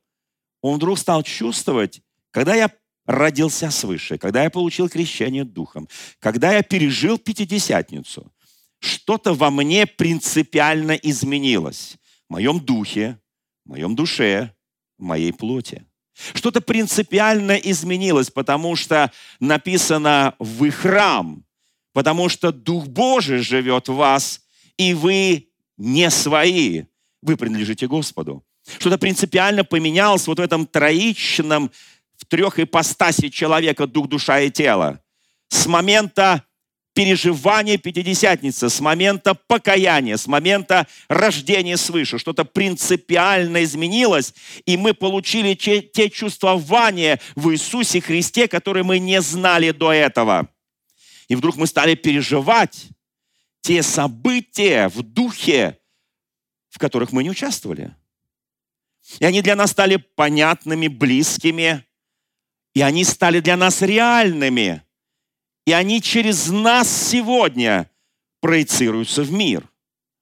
он 0.62 0.76
вдруг 0.76 0.98
стал 0.98 1.22
чувствовать, 1.22 2.02
когда 2.30 2.54
я 2.54 2.70
родился 3.06 3.70
свыше, 3.70 4.18
когда 4.18 4.42
я 4.42 4.50
получил 4.50 4.88
крещение 4.88 5.44
Духом, 5.44 5.88
когда 6.18 6.52
я 6.52 6.62
пережил 6.62 7.18
Пятидесятницу, 7.18 8.32
что-то 8.78 9.34
во 9.34 9.50
мне 9.50 9.86
принципиально 9.86 10.92
изменилось. 10.92 11.96
В 12.28 12.32
моем 12.32 12.60
духе, 12.60 13.18
в 13.64 13.70
моем 13.70 13.94
душе, 13.94 14.54
в 14.98 15.02
моей 15.02 15.32
плоти. 15.32 15.84
Что-то 16.34 16.60
принципиально 16.60 17.52
изменилось, 17.52 18.30
потому 18.30 18.76
что 18.76 19.10
написано 19.40 20.34
«вы 20.38 20.70
храм», 20.70 21.44
потому 21.92 22.28
что 22.28 22.52
Дух 22.52 22.86
Божий 22.86 23.38
живет 23.38 23.88
в 23.88 23.94
вас, 23.94 24.42
и 24.80 24.94
вы 24.94 25.48
не 25.76 26.08
свои, 26.08 26.84
вы 27.20 27.36
принадлежите 27.36 27.86
Господу. 27.86 28.42
Что-то 28.78 28.96
принципиально 28.96 29.62
поменялось 29.62 30.26
вот 30.26 30.38
в 30.38 30.42
этом 30.42 30.66
троичном 30.66 31.70
в 32.16 32.24
трех 32.24 32.58
ипостаси 32.58 33.28
человека, 33.28 33.86
дух, 33.86 34.08
душа 34.08 34.40
и 34.40 34.50
тело. 34.50 34.98
С 35.48 35.66
момента 35.66 36.44
переживания 36.94 37.76
Пятидесятницы, 37.76 38.70
с 38.70 38.80
момента 38.80 39.34
покаяния, 39.34 40.16
с 40.16 40.26
момента 40.26 40.86
рождения 41.08 41.76
свыше. 41.76 42.18
Что-то 42.18 42.46
принципиально 42.46 43.64
изменилось, 43.64 44.32
и 44.64 44.78
мы 44.78 44.94
получили 44.94 45.52
те 45.52 46.08
чувствования 46.08 47.20
в 47.34 47.52
Иисусе 47.52 48.00
Христе, 48.00 48.48
которые 48.48 48.84
мы 48.84 48.98
не 48.98 49.20
знали 49.20 49.72
до 49.72 49.92
этого. 49.92 50.48
И 51.28 51.36
вдруг 51.36 51.56
мы 51.56 51.66
стали 51.66 51.96
переживать 51.96 52.88
те 53.60 53.82
события 53.82 54.88
в 54.88 55.02
духе, 55.02 55.78
в 56.68 56.78
которых 56.78 57.12
мы 57.12 57.22
не 57.22 57.30
участвовали. 57.30 57.94
И 59.18 59.24
они 59.24 59.42
для 59.42 59.56
нас 59.56 59.70
стали 59.72 59.96
понятными, 59.96 60.88
близкими, 60.88 61.84
и 62.74 62.82
они 62.82 63.04
стали 63.04 63.40
для 63.40 63.56
нас 63.56 63.82
реальными. 63.82 64.82
И 65.66 65.72
они 65.72 66.00
через 66.00 66.48
нас 66.48 66.88
сегодня 66.88 67.90
проецируются 68.40 69.22
в 69.22 69.32
мир. 69.32 69.68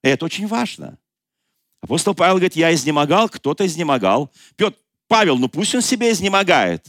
И 0.03 0.09
это 0.09 0.25
очень 0.25 0.47
важно. 0.47 0.99
Апостол 1.81 2.15
Павел 2.15 2.35
говорит, 2.35 2.57
я 2.57 2.75
изнемогал, 2.75 3.29
кто-то 3.29 3.65
изнемогал. 3.67 4.33
Петр, 4.57 4.77
Павел, 5.07 5.39
ну 5.39 5.49
пусть 5.49 5.75
он 5.75 5.83
себе 5.83 6.11
изнемогает. 6.11 6.87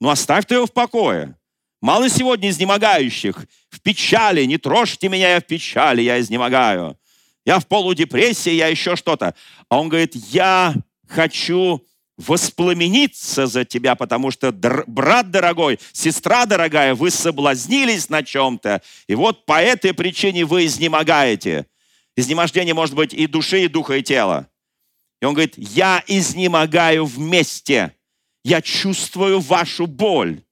Ну 0.00 0.10
оставь 0.10 0.46
ты 0.46 0.54
его 0.54 0.66
в 0.66 0.72
покое. 0.72 1.36
Мало 1.80 2.10
сегодня 2.10 2.50
изнемогающих. 2.50 3.46
В 3.70 3.80
печали, 3.80 4.44
не 4.44 4.58
трожьте 4.58 5.08
меня, 5.08 5.34
я 5.34 5.40
в 5.40 5.44
печали, 5.44 6.02
я 6.02 6.20
изнемогаю. 6.20 6.98
Я 7.46 7.58
в 7.58 7.66
полудепрессии, 7.66 8.52
я 8.52 8.68
еще 8.68 8.96
что-то. 8.96 9.34
А 9.68 9.80
он 9.80 9.88
говорит, 9.88 10.14
я 10.14 10.74
хочу 11.08 11.84
воспламениться 12.18 13.46
за 13.46 13.64
тебя, 13.64 13.94
потому 13.94 14.30
что, 14.30 14.52
брат 14.52 15.30
дорогой, 15.30 15.80
сестра 15.92 16.44
дорогая, 16.44 16.94
вы 16.94 17.10
соблазнились 17.10 18.10
на 18.10 18.22
чем-то, 18.22 18.82
и 19.06 19.14
вот 19.14 19.46
по 19.46 19.60
этой 19.60 19.94
причине 19.94 20.44
вы 20.44 20.66
изнемогаете. 20.66 21.66
Изнемождение 22.16 22.74
может 22.74 22.94
быть 22.94 23.14
и 23.14 23.26
души, 23.26 23.64
и 23.64 23.68
духа, 23.68 23.96
и 23.96 24.02
тела. 24.02 24.48
И 25.22 25.24
он 25.24 25.32
говорит, 25.32 25.54
я 25.56 26.04
изнемогаю 26.06 27.06
вместе, 27.06 27.94
я 28.44 28.60
чувствую 28.60 29.40
вашу 29.40 29.86
боль, 29.86 30.42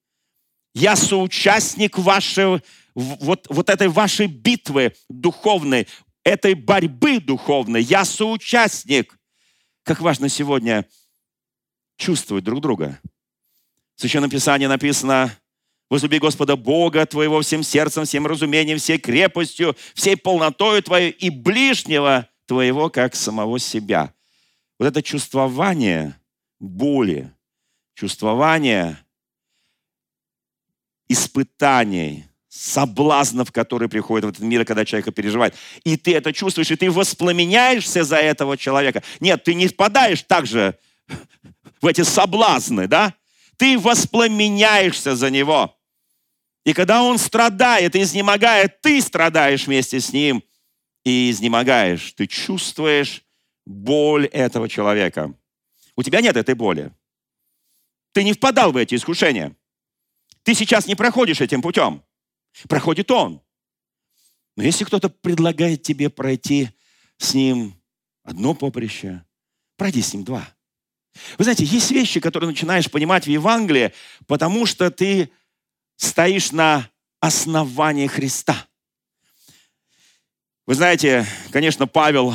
я 0.74 0.96
соучастник 0.96 1.98
вашей, 1.98 2.62
вот, 2.94 3.46
вот 3.48 3.70
этой 3.70 3.88
вашей 3.88 4.26
битвы 4.26 4.94
духовной, 5.08 5.86
этой 6.24 6.54
борьбы 6.54 7.20
духовной, 7.20 7.82
я 7.82 8.04
соучастник. 8.04 9.18
Как 9.82 10.00
важно 10.00 10.28
сегодня 10.28 10.86
чувствовать 11.96 12.44
друг 12.44 12.60
друга. 12.60 13.00
В 13.96 14.00
Священном 14.00 14.30
Писании 14.30 14.66
написано, 14.66 15.36
возлюби 15.90 16.18
Господа 16.18 16.56
Бога 16.56 17.04
твоего 17.06 17.40
всем 17.40 17.62
сердцем, 17.62 18.04
всем 18.04 18.26
разумением, 18.26 18.78
всей 18.78 18.98
крепостью, 18.98 19.76
всей 19.94 20.16
полнотою 20.16 20.82
твоей 20.82 21.10
и 21.10 21.30
ближнего 21.30 22.28
твоего, 22.46 22.90
как 22.90 23.14
самого 23.14 23.58
себя. 23.58 24.14
Вот 24.78 24.86
это 24.86 25.02
чувствование 25.02 26.14
боли, 26.60 27.32
чувствование 27.94 28.98
испытаний, 31.08 32.26
соблазнов, 32.48 33.52
которые 33.52 33.88
приходят 33.88 34.24
в 34.24 34.28
этот 34.28 34.42
мир, 34.42 34.64
когда 34.64 34.84
человек 34.84 35.14
переживает. 35.14 35.54
И 35.84 35.96
ты 35.96 36.14
это 36.14 36.32
чувствуешь, 36.32 36.70
и 36.70 36.76
ты 36.76 36.90
воспламеняешься 36.90 38.04
за 38.04 38.16
этого 38.16 38.56
человека. 38.56 39.02
Нет, 39.20 39.44
ты 39.44 39.54
не 39.54 39.68
впадаешь 39.68 40.22
также 40.22 40.78
в 41.80 41.86
эти 41.86 42.02
соблазны, 42.02 42.88
да? 42.88 43.14
Ты 43.56 43.78
воспламеняешься 43.78 45.16
за 45.16 45.30
него. 45.30 45.76
И 46.64 46.72
когда 46.72 47.02
он 47.02 47.18
страдает 47.18 47.96
и 47.96 48.02
изнемогает, 48.02 48.80
ты 48.80 49.00
страдаешь 49.00 49.66
вместе 49.66 50.00
с 50.00 50.12
ним 50.12 50.42
и 51.04 51.30
изнемогаешь. 51.30 52.12
Ты 52.12 52.26
чувствуешь 52.26 53.22
боль 53.64 54.26
этого 54.26 54.68
человека. 54.68 55.32
У 55.96 56.02
тебя 56.02 56.20
нет 56.20 56.36
этой 56.36 56.54
боли. 56.54 56.92
Ты 58.12 58.24
не 58.24 58.32
впадал 58.32 58.72
в 58.72 58.76
эти 58.76 58.94
искушения. 58.94 59.54
Ты 60.48 60.54
сейчас 60.54 60.86
не 60.86 60.94
проходишь 60.94 61.42
этим 61.42 61.60
путем. 61.60 62.02
Проходит 62.70 63.10
он. 63.10 63.42
Но 64.56 64.62
если 64.62 64.84
кто-то 64.84 65.10
предлагает 65.10 65.82
тебе 65.82 66.08
пройти 66.08 66.70
с 67.18 67.34
ним 67.34 67.78
одно 68.22 68.54
поприще, 68.54 69.26
пройди 69.76 70.00
с 70.00 70.14
ним 70.14 70.24
два. 70.24 70.48
Вы 71.36 71.44
знаете, 71.44 71.66
есть 71.66 71.90
вещи, 71.90 72.18
которые 72.18 72.48
начинаешь 72.48 72.90
понимать 72.90 73.26
в 73.26 73.28
Евангелии, 73.28 73.92
потому 74.26 74.64
что 74.64 74.90
ты 74.90 75.30
стоишь 75.96 76.50
на 76.50 76.88
основании 77.20 78.06
Христа. 78.06 78.56
Вы 80.64 80.76
знаете, 80.76 81.26
конечно, 81.50 81.86
Павел, 81.86 82.34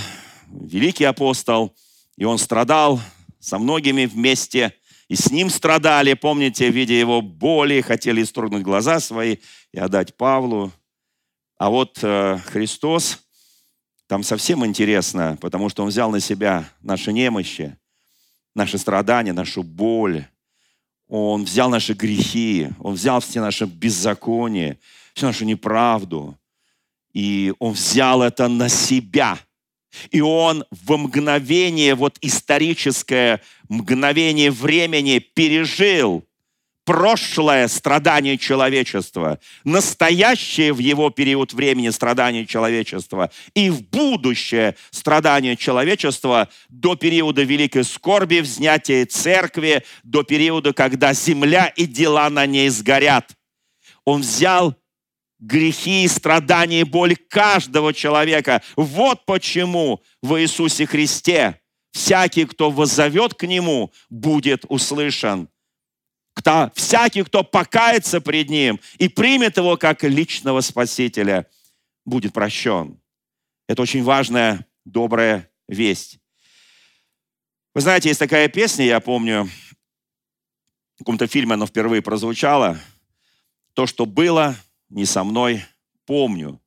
великий 0.51 1.05
апостол, 1.05 1.75
и 2.15 2.25
он 2.25 2.38
страдал 2.38 3.01
со 3.39 3.58
многими 3.58 4.05
вместе, 4.05 4.77
и 5.13 5.15
с 5.15 5.29
ним 5.29 5.51
страдали, 5.51 6.15
помните, 6.15 6.72
видя 6.72 6.96
его 6.96 7.22
боли, 7.22 7.82
хотели 7.82 8.24
исторгнуть 8.24 8.63
глаза 8.63 9.00
свои 9.00 9.38
и 9.72 9.77
отдать 9.77 10.17
Павлу. 10.17 10.72
А 11.55 11.70
вот 11.70 12.00
э, 12.01 12.39
Христос, 12.48 13.20
там 14.08 14.24
совсем 14.24 14.65
интересно, 14.65 15.38
потому 15.39 15.70
что 15.70 15.84
Он 15.84 15.89
взял 15.89 16.10
на 16.10 16.20
себя 16.20 16.67
наши 16.82 17.13
немощи, 17.13 17.77
наши 18.55 18.79
страдания, 18.79 19.34
нашу 19.34 19.62
боль. 19.62 20.25
Он 21.08 21.43
взял 21.43 21.70
наши 21.70 21.93
грехи, 21.93 22.70
Он 22.79 22.96
взял 22.96 23.20
все 23.20 23.39
наши 23.39 23.65
беззакония, 23.65 24.79
всю 25.13 25.27
нашу 25.27 25.46
неправду. 25.46 26.36
И 27.13 27.53
Он 27.60 27.74
взял 27.74 28.24
это 28.24 28.48
на 28.48 28.67
себя– 28.67 29.38
и 30.12 30.22
он 30.22 30.66
в 30.72 30.98
мгновение, 30.98 31.96
вот 31.96 32.18
историческое 32.22 33.42
мгновение 33.70 34.52
времени 34.52 35.20
пережил 35.20 36.26
прошлое 36.86 37.68
страдание 37.68 38.38
человечества, 38.38 39.40
настоящее 39.64 40.74
в 40.74 40.80
его 40.80 41.10
период 41.10 41.54
времени 41.54 41.90
страдание 41.90 42.46
человечества 42.46 43.32
и 43.54 43.70
в 43.70 43.84
будущее 43.84 44.76
страдание 44.92 45.56
человечества 45.56 46.50
до 46.70 46.96
периода 46.96 47.44
великой 47.44 47.84
скорби, 47.84 48.40
взнятия 48.40 49.06
церкви, 49.06 49.84
до 50.04 50.24
периода, 50.24 50.74
когда 50.74 51.14
земля 51.14 51.68
и 51.68 51.86
дела 51.86 52.30
на 52.30 52.46
ней 52.46 52.70
сгорят. 52.70 53.32
Он 54.06 54.22
взял 54.22 54.76
грехи, 55.44 56.08
страдания 56.08 56.82
и 56.82 56.86
боль 56.86 57.16
каждого 57.16 57.94
человека. 57.94 58.62
Вот 58.76 59.26
почему 59.26 60.02
в 60.22 60.40
Иисусе 60.42 60.86
Христе 60.86 61.60
всякий, 61.92 62.46
кто 62.46 62.72
воззовет 62.72 63.34
к 63.34 63.44
Нему, 63.44 63.92
будет 64.10 64.66
услышан. 64.70 65.50
Кто, 66.34 66.72
всякий, 66.74 67.24
кто 67.24 67.44
покается 67.44 68.22
пред 68.22 68.50
Ним 68.50 68.80
и 68.98 69.08
примет 69.08 69.58
Его 69.58 69.78
как 69.78 70.04
личного 70.04 70.62
Спасителя, 70.62 71.48
будет 72.06 72.34
прощен. 72.34 73.00
Это 73.68 73.82
очень 73.82 74.04
важная, 74.04 74.66
добрая 74.86 75.50
весть. 75.68 76.20
Вы 77.76 77.82
знаете, 77.82 78.10
есть 78.10 78.20
такая 78.20 78.48
песня, 78.48 78.86
я 78.86 79.00
помню, 79.00 79.50
в 80.96 81.00
каком-то 81.00 81.28
фильме 81.28 81.56
она 81.56 81.66
впервые 81.66 82.01
прозвучала. 82.01 82.79
То, 83.74 83.88
что 83.88 84.06
было, 84.06 84.56
не 84.94 85.06
со 85.06 85.24
мной, 85.24 85.64
помню. 86.06 86.62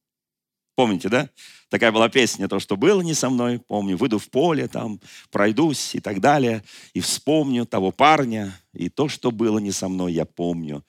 Помните, 0.75 1.09
да? 1.09 1.31
Такая 1.69 1.91
была 1.91 2.09
песня, 2.09 2.49
то, 2.49 2.59
что 2.61 2.77
было 2.77 3.01
не 3.01 3.15
со 3.15 3.31
мной, 3.31 3.59
помню. 3.59 3.97
Выйду 3.97 4.19
в 4.19 4.29
поле, 4.29 4.69
там, 4.69 5.01
пройдусь 5.31 5.95
и 5.95 6.01
так 6.01 6.21
далее. 6.21 6.62
И 6.93 7.01
вспомню 7.01 7.65
того 7.67 7.93
парня, 7.93 8.61
и 8.73 8.89
то, 8.89 9.09
что 9.09 9.31
было 9.31 9.59
не 9.59 9.73
со 9.73 9.89
мной, 9.89 10.12
я 10.12 10.25
помню. 10.25 10.85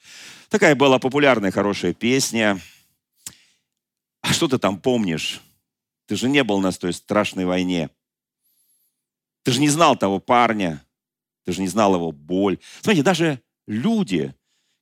Такая 0.50 0.74
была 0.74 0.98
популярная, 0.98 1.50
хорошая 1.50 1.94
песня. 1.94 2.60
А 4.20 4.32
что 4.32 4.46
ты 4.46 4.58
там 4.58 4.78
помнишь? 4.78 5.40
Ты 6.06 6.16
же 6.16 6.28
не 6.28 6.44
был 6.44 6.60
на 6.60 6.72
той 6.72 6.92
страшной 6.92 7.44
войне. 7.44 7.88
Ты 9.42 9.52
же 9.52 9.60
не 9.60 9.68
знал 9.68 9.96
того 9.96 10.20
парня. 10.20 10.84
Ты 11.44 11.52
же 11.52 11.62
не 11.62 11.68
знал 11.68 11.94
его 11.94 12.12
боль. 12.12 12.58
Смотрите, 12.82 13.02
даже 13.02 13.40
люди, 13.66 14.34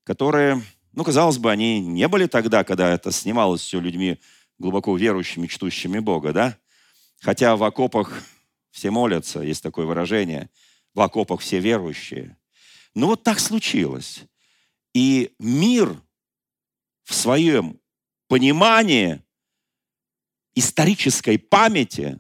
которые 0.05 0.63
ну, 0.97 1.05
казалось 1.05 1.37
бы, 1.37 1.53
они 1.53 1.79
не 1.79 2.09
были 2.09 2.27
тогда, 2.27 2.65
когда 2.65 2.93
это 2.93 3.13
снималось 3.13 3.61
все 3.61 3.79
людьми 3.79 4.19
глубоко 4.59 4.97
верующими, 4.97 5.47
чтущими 5.47 5.99
Бога, 5.99 6.33
да? 6.33 6.57
Хотя 7.21 7.55
в 7.55 7.63
окопах 7.65 8.23
все 8.71 8.91
молятся, 8.91 9.43
есть 9.43 9.63
такое 9.63 9.85
выражение. 9.85 10.49
В 10.95 11.03
окопах 11.03 11.41
все 11.43 11.61
верующие. 11.61 12.39
Но 12.95 13.09
вот 13.09 13.23
так 13.23 13.41
случилось. 13.41 14.25
И 14.95 15.35
мир 15.39 15.95
в 17.05 17.15
своем 17.15 17.79
понимании 18.27 19.21
исторической 20.55 21.39
памяти 21.39 22.19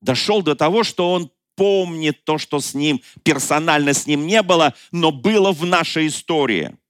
дошел 0.00 0.42
до 0.42 0.54
того, 0.54 0.84
что 0.84 1.12
он 1.12 1.32
помнит 1.56 2.22
то, 2.24 2.38
что 2.38 2.60
с 2.60 2.72
ним 2.72 3.02
персонально 3.24 3.94
с 3.94 4.06
ним 4.06 4.28
не 4.28 4.42
было, 4.42 4.74
но 4.92 5.10
было 5.10 5.50
в 5.50 5.66
нашей 5.66 6.06
истории– 6.06 6.76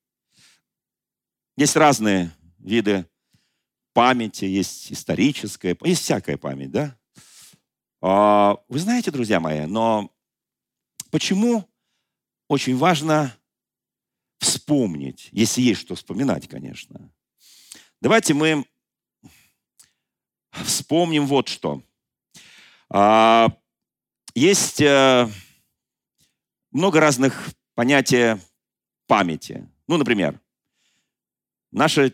есть 1.57 1.77
разные 1.77 2.31
виды 2.59 3.07
памяти, 3.93 4.45
есть 4.45 4.93
историческая, 4.93 5.77
есть 5.83 6.03
всякая 6.03 6.37
память, 6.37 6.71
да? 6.71 6.99
А, 8.03 8.59
вы 8.69 8.79
знаете, 8.79 9.11
друзья 9.11 9.41
мои, 9.41 9.67
но 9.67 10.13
почему 11.11 11.69
очень 12.49 12.77
важно 12.77 13.35
вспомнить, 14.39 15.29
если 15.33 15.63
есть 15.63 15.81
что 15.81 15.95
вспоминать, 15.95 16.47
конечно. 16.49 17.11
Давайте 18.01 18.35
мы 18.35 18.67
вспомним 20.51 21.27
вот 21.27 21.49
что. 21.49 21.83
А, 22.91 23.49
есть 24.35 24.81
э, 24.83 25.29
много 26.71 27.01
разных 27.01 27.49
понятий 27.75 28.39
памяти. 29.07 29.67
Ну, 29.89 29.97
например, 29.97 30.41
Наша 31.77 32.11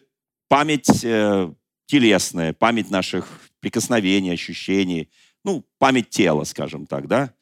память 0.49 1.05
э, 1.05 1.53
телесная, 1.87 2.53
память 2.53 2.91
наших 2.91 3.29
прикосновений, 3.61 4.33
ощущений, 4.33 5.09
ну, 5.45 5.65
память 5.79 6.11
тела, 6.11 6.43
скажем 6.43 6.85
так, 6.85 7.07
да? 7.07 7.33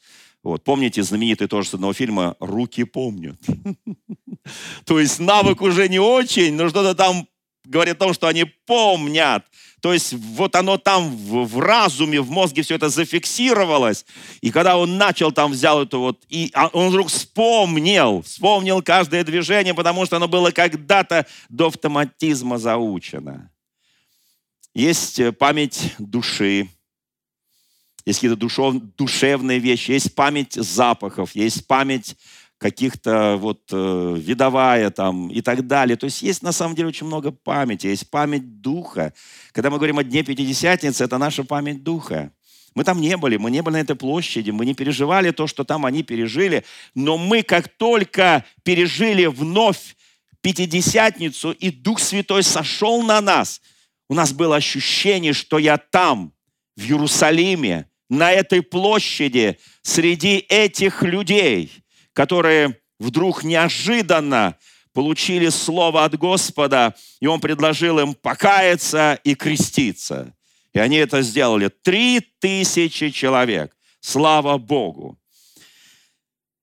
Вот, 0.43 0.63
помните 0.63 1.03
знаменитый 1.03 1.49
тоже 1.49 1.71
с 1.71 1.75
одного 1.75 1.95
фильма 1.95 2.37
«Руки 2.39 2.85
помнят». 2.85 3.41
То 4.85 5.01
есть 5.01 5.19
навык 5.19 5.63
уже 5.63 5.89
не 5.89 5.99
очень, 5.99 6.53
но 6.53 6.69
что-то 6.69 6.95
там 6.95 7.27
говорит 7.65 7.95
о 7.95 8.05
том, 8.05 8.13
что 8.13 8.27
они 8.27 8.45
помнят. 8.45 9.47
То 9.81 9.93
есть 9.93 10.13
вот 10.13 10.55
оно 10.57 10.77
там 10.77 11.17
в, 11.17 11.45
в 11.47 11.59
разуме, 11.59 12.21
в 12.21 12.31
мозге 12.31 12.63
все 12.63 12.75
это 12.75 12.89
зафиксировалось. 12.89 14.05
И 14.41 14.51
когда 14.51 14.77
он 14.77 14.99
начал 14.99 15.33
там, 15.33 15.53
взял 15.53 15.83
это 15.83 15.99
вот, 15.99 16.23
и 16.29 16.51
а 16.55 16.69
он 16.69 16.91
вдруг 16.91 17.09
вспомнил, 17.09 18.23
вспомнил 18.23 18.83
каждое 18.83 19.25
движение, 19.25 19.75
потому 19.75 20.07
что 20.07 20.17
оно 20.17 20.29
было 20.29 20.51
когда-то 20.51 21.27
до 21.49 21.69
автоматизма 21.69 22.59
заучено. 22.59 23.51
Есть 24.75 25.19
э, 25.19 25.33
память 25.33 25.95
души, 25.99 26.69
есть 28.07 28.19
какие-то 28.19 28.37
душев, 28.37 28.75
душевные 28.97 29.59
вещи, 29.59 29.93
есть 29.93 30.15
память 30.15 30.55
запахов, 30.55 31.35
есть 31.35 31.67
память 31.67 32.17
каких-то 32.61 33.37
вот 33.39 33.63
э, 33.73 34.15
видовая 34.19 34.91
там 34.91 35.29
и 35.31 35.41
так 35.41 35.67
далее. 35.67 35.97
То 35.97 36.05
есть 36.05 36.21
есть 36.21 36.43
на 36.43 36.53
самом 36.53 36.75
деле 36.75 36.89
очень 36.89 37.07
много 37.07 37.33
памяти, 37.33 37.87
есть 37.87 38.11
память 38.11 38.61
духа. 38.61 39.15
Когда 39.53 39.71
мы 39.71 39.79
говорим 39.79 39.99
о 39.99 40.05
Дне 40.05 40.23
Пятидесятницы, 40.23 41.05
это 41.05 41.17
наша 41.17 41.43
память 41.43 41.83
духа. 41.83 42.33
Мы 42.75 42.85
там 42.85 43.01
не 43.01 43.17
были, 43.17 43.39
мы 43.39 43.51
не 43.51 43.63
были 43.63 43.77
на 43.77 43.81
этой 43.81 43.97
площади, 43.97 44.51
мы 44.51 44.67
не 44.67 44.75
переживали 44.75 45.31
то, 45.31 45.47
что 45.47 45.65
там 45.65 45.87
они 45.87 46.03
пережили, 46.03 46.65
но 46.95 47.17
мы 47.17 47.43
как 47.43 47.67
только 47.69 48.45
пережили 48.63 49.25
вновь 49.25 49.97
Пятидесятницу, 50.43 51.53
и 51.53 51.71
Дух 51.71 51.99
Святой 51.99 52.43
сошел 52.43 53.03
на 53.03 53.21
нас, 53.21 53.63
у 54.09 54.15
нас 54.15 54.33
было 54.33 54.57
ощущение, 54.57 55.33
что 55.33 55.59
я 55.59 55.79
там, 55.79 56.33
в 56.77 56.83
Иерусалиме, 56.83 57.87
на 58.11 58.33
этой 58.33 58.63
площади, 58.63 59.59
среди 59.83 60.45
этих 60.49 61.03
людей– 61.03 61.73
которые 62.13 62.79
вдруг 62.99 63.45
неожиданно 63.45 64.57
получили 64.93 65.49
слово 65.49 66.05
от 66.05 66.17
Господа, 66.19 66.95
и 67.21 67.27
Он 67.27 67.41
предложил 67.41 67.99
им 67.99 68.15
покаяться 68.15 69.19
и 69.25 69.35
креститься. 69.35 70.35
И 70.73 70.79
они 70.79 70.97
это 70.97 71.23
сделали. 71.23 71.69
Три 71.69 72.21
тысячи 72.39 73.11
человек. 73.11 73.77
Слава 74.01 74.59
Богу. 74.59 75.19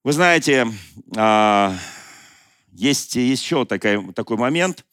Вы 0.04 0.14
знаете, 0.14 0.68
а, 1.16 1.76
есть 2.72 3.16
еще 3.16 3.66
такой, 3.66 4.14
такой 4.14 4.38
момент. 4.38 4.86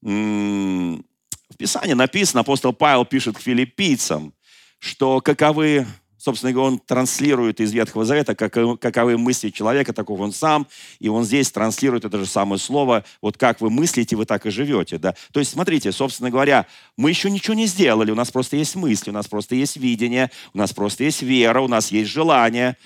В 0.00 1.56
Писании 1.58 1.94
написано, 1.94 2.40
апостол 2.40 2.72
Павел 2.72 3.04
пишет 3.04 3.36
к 3.36 3.40
филиппийцам, 3.40 4.34
что 4.78 5.20
каковы 5.20 5.86
собственно 6.24 6.52
говоря, 6.52 6.72
он 6.72 6.78
транслирует 6.78 7.60
из 7.60 7.72
Ветхого 7.72 8.06
Завета, 8.06 8.34
как, 8.34 8.54
каковы 8.80 9.18
мысли 9.18 9.50
человека, 9.50 9.92
таков 9.92 10.20
он 10.20 10.32
сам, 10.32 10.66
и 10.98 11.08
он 11.08 11.24
здесь 11.24 11.50
транслирует 11.50 12.06
это 12.06 12.18
же 12.18 12.26
самое 12.26 12.58
слово, 12.58 13.04
вот 13.20 13.36
как 13.36 13.60
вы 13.60 13.68
мыслите, 13.68 14.16
вы 14.16 14.24
так 14.24 14.46
и 14.46 14.50
живете. 14.50 14.96
Да? 14.96 15.14
То 15.32 15.40
есть, 15.40 15.52
смотрите, 15.52 15.92
собственно 15.92 16.30
говоря, 16.30 16.66
мы 16.96 17.10
еще 17.10 17.30
ничего 17.30 17.54
не 17.54 17.66
сделали, 17.66 18.10
у 18.10 18.14
нас 18.14 18.30
просто 18.30 18.56
есть 18.56 18.74
мысли, 18.74 19.10
у 19.10 19.12
нас 19.12 19.28
просто 19.28 19.54
есть 19.54 19.76
видение, 19.76 20.30
у 20.54 20.58
нас 20.58 20.72
просто 20.72 21.04
есть 21.04 21.20
вера, 21.20 21.60
у 21.60 21.68
нас 21.68 21.92
есть 21.92 22.10
желание. 22.10 22.78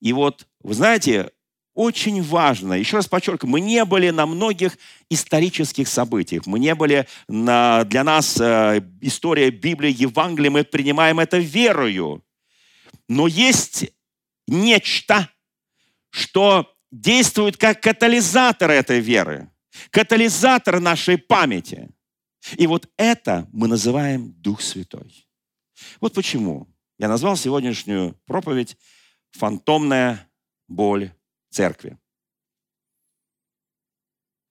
И 0.00 0.12
вот, 0.12 0.46
вы 0.62 0.74
знаете, 0.74 1.30
очень 1.74 2.20
важно, 2.22 2.72
еще 2.72 2.96
раз 2.96 3.06
подчеркиваю, 3.06 3.52
мы 3.52 3.60
не 3.60 3.84
были 3.84 4.10
на 4.10 4.26
многих 4.26 4.76
исторических 5.08 5.86
событиях, 5.86 6.44
мы 6.46 6.58
не 6.58 6.74
были 6.74 7.06
на, 7.28 7.84
для 7.84 8.02
нас 8.02 8.36
э, 8.40 8.82
история 9.00 9.50
Библии, 9.50 9.94
Евангелия, 9.96 10.50
мы 10.50 10.64
принимаем 10.64 11.20
это 11.20 11.38
верою. 11.38 12.24
Но 13.10 13.26
есть 13.26 13.86
нечто, 14.46 15.28
что 16.10 16.72
действует 16.92 17.56
как 17.56 17.82
катализатор 17.82 18.70
этой 18.70 19.00
веры, 19.00 19.50
катализатор 19.90 20.78
нашей 20.78 21.18
памяти. 21.18 21.90
И 22.56 22.68
вот 22.68 22.88
это 22.96 23.48
мы 23.52 23.66
называем 23.66 24.32
Дух 24.34 24.60
Святой. 24.60 25.28
Вот 26.00 26.14
почему 26.14 26.68
я 26.98 27.08
назвал 27.08 27.36
сегодняшнюю 27.36 28.14
проповедь 28.26 28.76
«Фантомная 29.32 30.30
боль 30.68 31.12
церкви». 31.50 31.98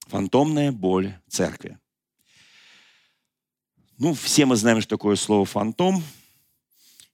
Фантомная 0.08 0.70
боль 0.70 1.18
церкви. 1.28 1.78
Ну, 3.96 4.12
все 4.12 4.44
мы 4.44 4.56
знаем, 4.56 4.82
что 4.82 4.98
такое 4.98 5.16
слово 5.16 5.46
«фантом». 5.46 6.04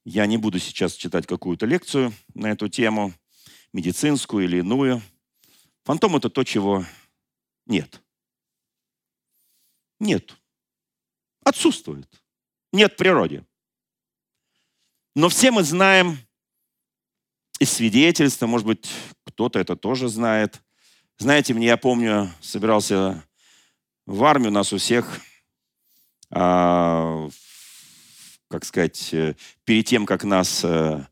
Я 0.09 0.25
не 0.25 0.37
буду 0.37 0.57
сейчас 0.57 0.93
читать 0.93 1.27
какую-то 1.27 1.65
лекцию 1.65 2.13
на 2.33 2.47
эту 2.47 2.69
тему, 2.69 3.13
медицинскую 3.73 4.45
или 4.45 4.59
иную. 4.59 5.01
Фантом– 5.83 6.15
это 6.15 6.29
то, 6.29 6.45
чего 6.45 6.85
нет. 7.65 8.01
Нет. 9.99 10.37
Отсутствует. 11.43 12.07
Нет 12.71 12.93
в 12.93 12.95
природе. 12.95 13.45
Но 15.13 15.27
все 15.27 15.51
мы 15.51 15.63
знаем 15.63 16.17
из 17.59 17.73
свидетельства, 17.73 18.47
может 18.47 18.65
быть, 18.65 18.89
кто-то 19.25 19.59
это 19.59 19.75
тоже 19.75 20.07
знает. 20.07 20.61
Знаете, 21.17 21.53
мне, 21.53 21.67
я 21.67 21.75
помню, 21.75 22.31
собирался 22.39 23.27
в 24.05 24.23
армию, 24.23 24.51
у 24.51 24.53
нас 24.53 24.71
у 24.71 24.77
всех 24.77 25.19
а, 26.29 27.27
как 28.49 28.65
сказать, 28.65 29.13
э, 29.13 29.35
перед 29.65 29.85
тем, 29.85 30.05
как 30.05 30.23
нас 30.23 30.61
э, 30.63 31.05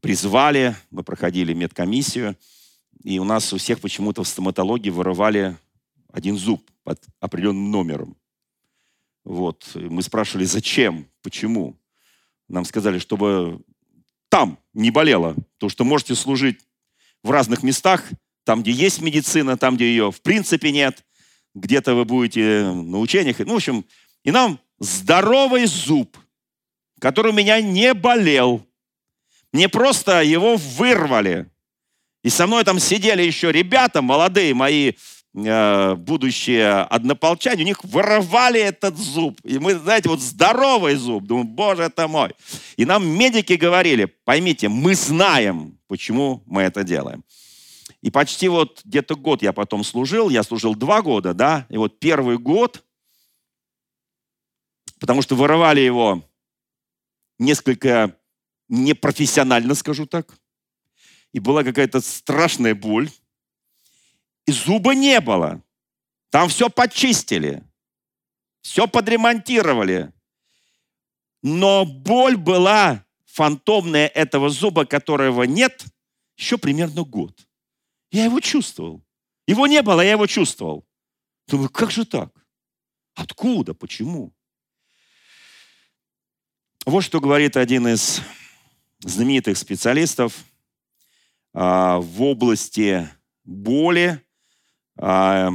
призвали, 0.00 0.76
мы 0.90 1.02
проходили 1.02 1.52
медкомиссию, 1.52 2.36
и 3.02 3.18
у 3.18 3.24
нас 3.24 3.52
у 3.52 3.58
всех 3.58 3.80
почему-то 3.80 4.22
в 4.22 4.28
стоматологии 4.28 4.90
вырывали 4.90 5.56
один 6.12 6.36
зуб 6.36 6.68
под 6.82 7.02
определенным 7.20 7.70
номером. 7.70 8.16
Вот. 9.24 9.70
Мы 9.74 10.02
спрашивали, 10.02 10.44
зачем, 10.44 11.08
почему. 11.22 11.78
Нам 12.48 12.64
сказали, 12.64 12.98
чтобы 12.98 13.60
там 14.28 14.58
не 14.72 14.90
болело, 14.90 15.34
потому 15.54 15.70
что 15.70 15.84
можете 15.84 16.14
служить 16.14 16.60
в 17.22 17.30
разных 17.30 17.62
местах, 17.62 18.04
там, 18.44 18.62
где 18.62 18.70
есть 18.70 19.00
медицина, 19.00 19.56
там, 19.56 19.76
где 19.76 19.86
ее 19.86 20.12
в 20.12 20.20
принципе 20.20 20.70
нет, 20.70 21.04
где-то 21.54 21.94
вы 21.94 22.04
будете 22.04 22.70
на 22.70 22.98
учениях. 22.98 23.38
Ну, 23.40 23.54
в 23.54 23.56
общем, 23.56 23.84
и 24.22 24.30
нам 24.30 24.60
здоровый 24.78 25.66
зуб– 25.66 26.16
который 27.00 27.32
у 27.32 27.34
меня 27.34 27.60
не 27.60 27.94
болел. 27.94 28.66
Мне 29.52 29.68
просто 29.68 30.22
его 30.22 30.56
вырвали. 30.56 31.46
И 32.22 32.30
со 32.30 32.46
мной 32.46 32.64
там 32.64 32.78
сидели 32.78 33.22
еще 33.22 33.52
ребята, 33.52 34.02
молодые 34.02 34.52
мои, 34.54 34.92
э, 35.34 35.94
будущие 35.94 36.82
однополчане, 36.82 37.62
у 37.62 37.66
них 37.66 37.84
вырывали 37.84 38.60
этот 38.60 38.96
зуб. 38.96 39.38
И 39.44 39.58
мы, 39.58 39.74
знаете, 39.74 40.08
вот 40.08 40.20
здоровый 40.20 40.96
зуб. 40.96 41.24
Думаю, 41.24 41.44
боже 41.44 41.84
это 41.84 42.08
мой. 42.08 42.32
И 42.76 42.84
нам 42.84 43.06
медики 43.06 43.52
говорили, 43.52 44.06
поймите, 44.24 44.68
мы 44.68 44.94
знаем, 44.94 45.78
почему 45.86 46.42
мы 46.46 46.62
это 46.62 46.82
делаем. 46.82 47.22
И 48.02 48.10
почти 48.10 48.48
вот 48.48 48.82
где-то 48.84 49.14
год 49.14 49.42
я 49.42 49.52
потом 49.52 49.84
служил, 49.84 50.28
я 50.28 50.42
служил 50.42 50.74
два 50.74 51.02
года, 51.02 51.34
да, 51.34 51.66
и 51.68 51.76
вот 51.76 51.98
первый 51.98 52.38
год, 52.38 52.84
потому 55.00 55.22
что 55.22 55.34
вырывали 55.34 55.80
его 55.80 56.22
несколько 57.38 58.16
непрофессионально, 58.68 59.74
скажу 59.74 60.06
так. 60.06 60.36
И 61.32 61.40
была 61.40 61.64
какая-то 61.64 62.00
страшная 62.00 62.74
боль. 62.74 63.10
И 64.46 64.52
зуба 64.52 64.94
не 64.94 65.20
было. 65.20 65.62
Там 66.30 66.48
все 66.48 66.68
почистили. 66.70 67.62
Все 68.62 68.86
подремонтировали. 68.86 70.12
Но 71.42 71.84
боль 71.84 72.36
была 72.36 73.04
фантомная 73.24 74.08
этого 74.08 74.48
зуба, 74.48 74.84
которого 74.86 75.44
нет, 75.44 75.84
еще 76.36 76.58
примерно 76.58 77.04
год. 77.04 77.46
Я 78.10 78.24
его 78.24 78.40
чувствовал. 78.40 79.04
Его 79.46 79.66
не 79.66 79.82
было, 79.82 80.00
я 80.00 80.12
его 80.12 80.26
чувствовал. 80.26 80.86
Думаю, 81.46 81.68
как 81.68 81.90
же 81.90 82.04
так? 82.04 82.32
Откуда? 83.14 83.74
Почему? 83.74 84.32
Вот 86.86 87.02
что 87.02 87.20
говорит 87.20 87.56
один 87.56 87.88
из 87.88 88.22
знаменитых 89.00 89.58
специалистов 89.58 90.44
а, 91.52 91.98
в 91.98 92.22
области 92.22 93.08
боли, 93.44 94.22
а, 94.96 95.50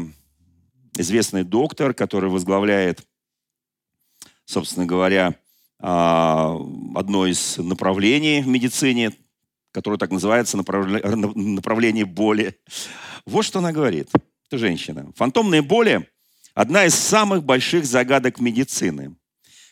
известный 0.97 1.45
доктор, 1.45 1.93
который 1.93 2.29
возглавляет, 2.29 3.07
собственно 4.43 4.85
говоря, 4.85 5.35
а, 5.79 6.57
одно 6.95 7.25
из 7.25 7.57
направлений 7.57 8.41
в 8.41 8.47
медицине, 8.49 9.13
которое 9.71 9.97
так 9.97 10.11
называется 10.11 10.57
направление 10.57 12.03
боли. 12.03 12.59
Вот 13.25 13.45
что 13.45 13.59
она 13.59 13.71
говорит. 13.71 14.09
Это 14.47 14.57
женщина. 14.57 15.09
Фантомные 15.15 15.61
боли– 15.61 16.09
одна 16.53 16.83
из 16.83 16.93
самых 16.93 17.45
больших 17.45 17.85
загадок 17.85 18.41
медицины– 18.41 19.15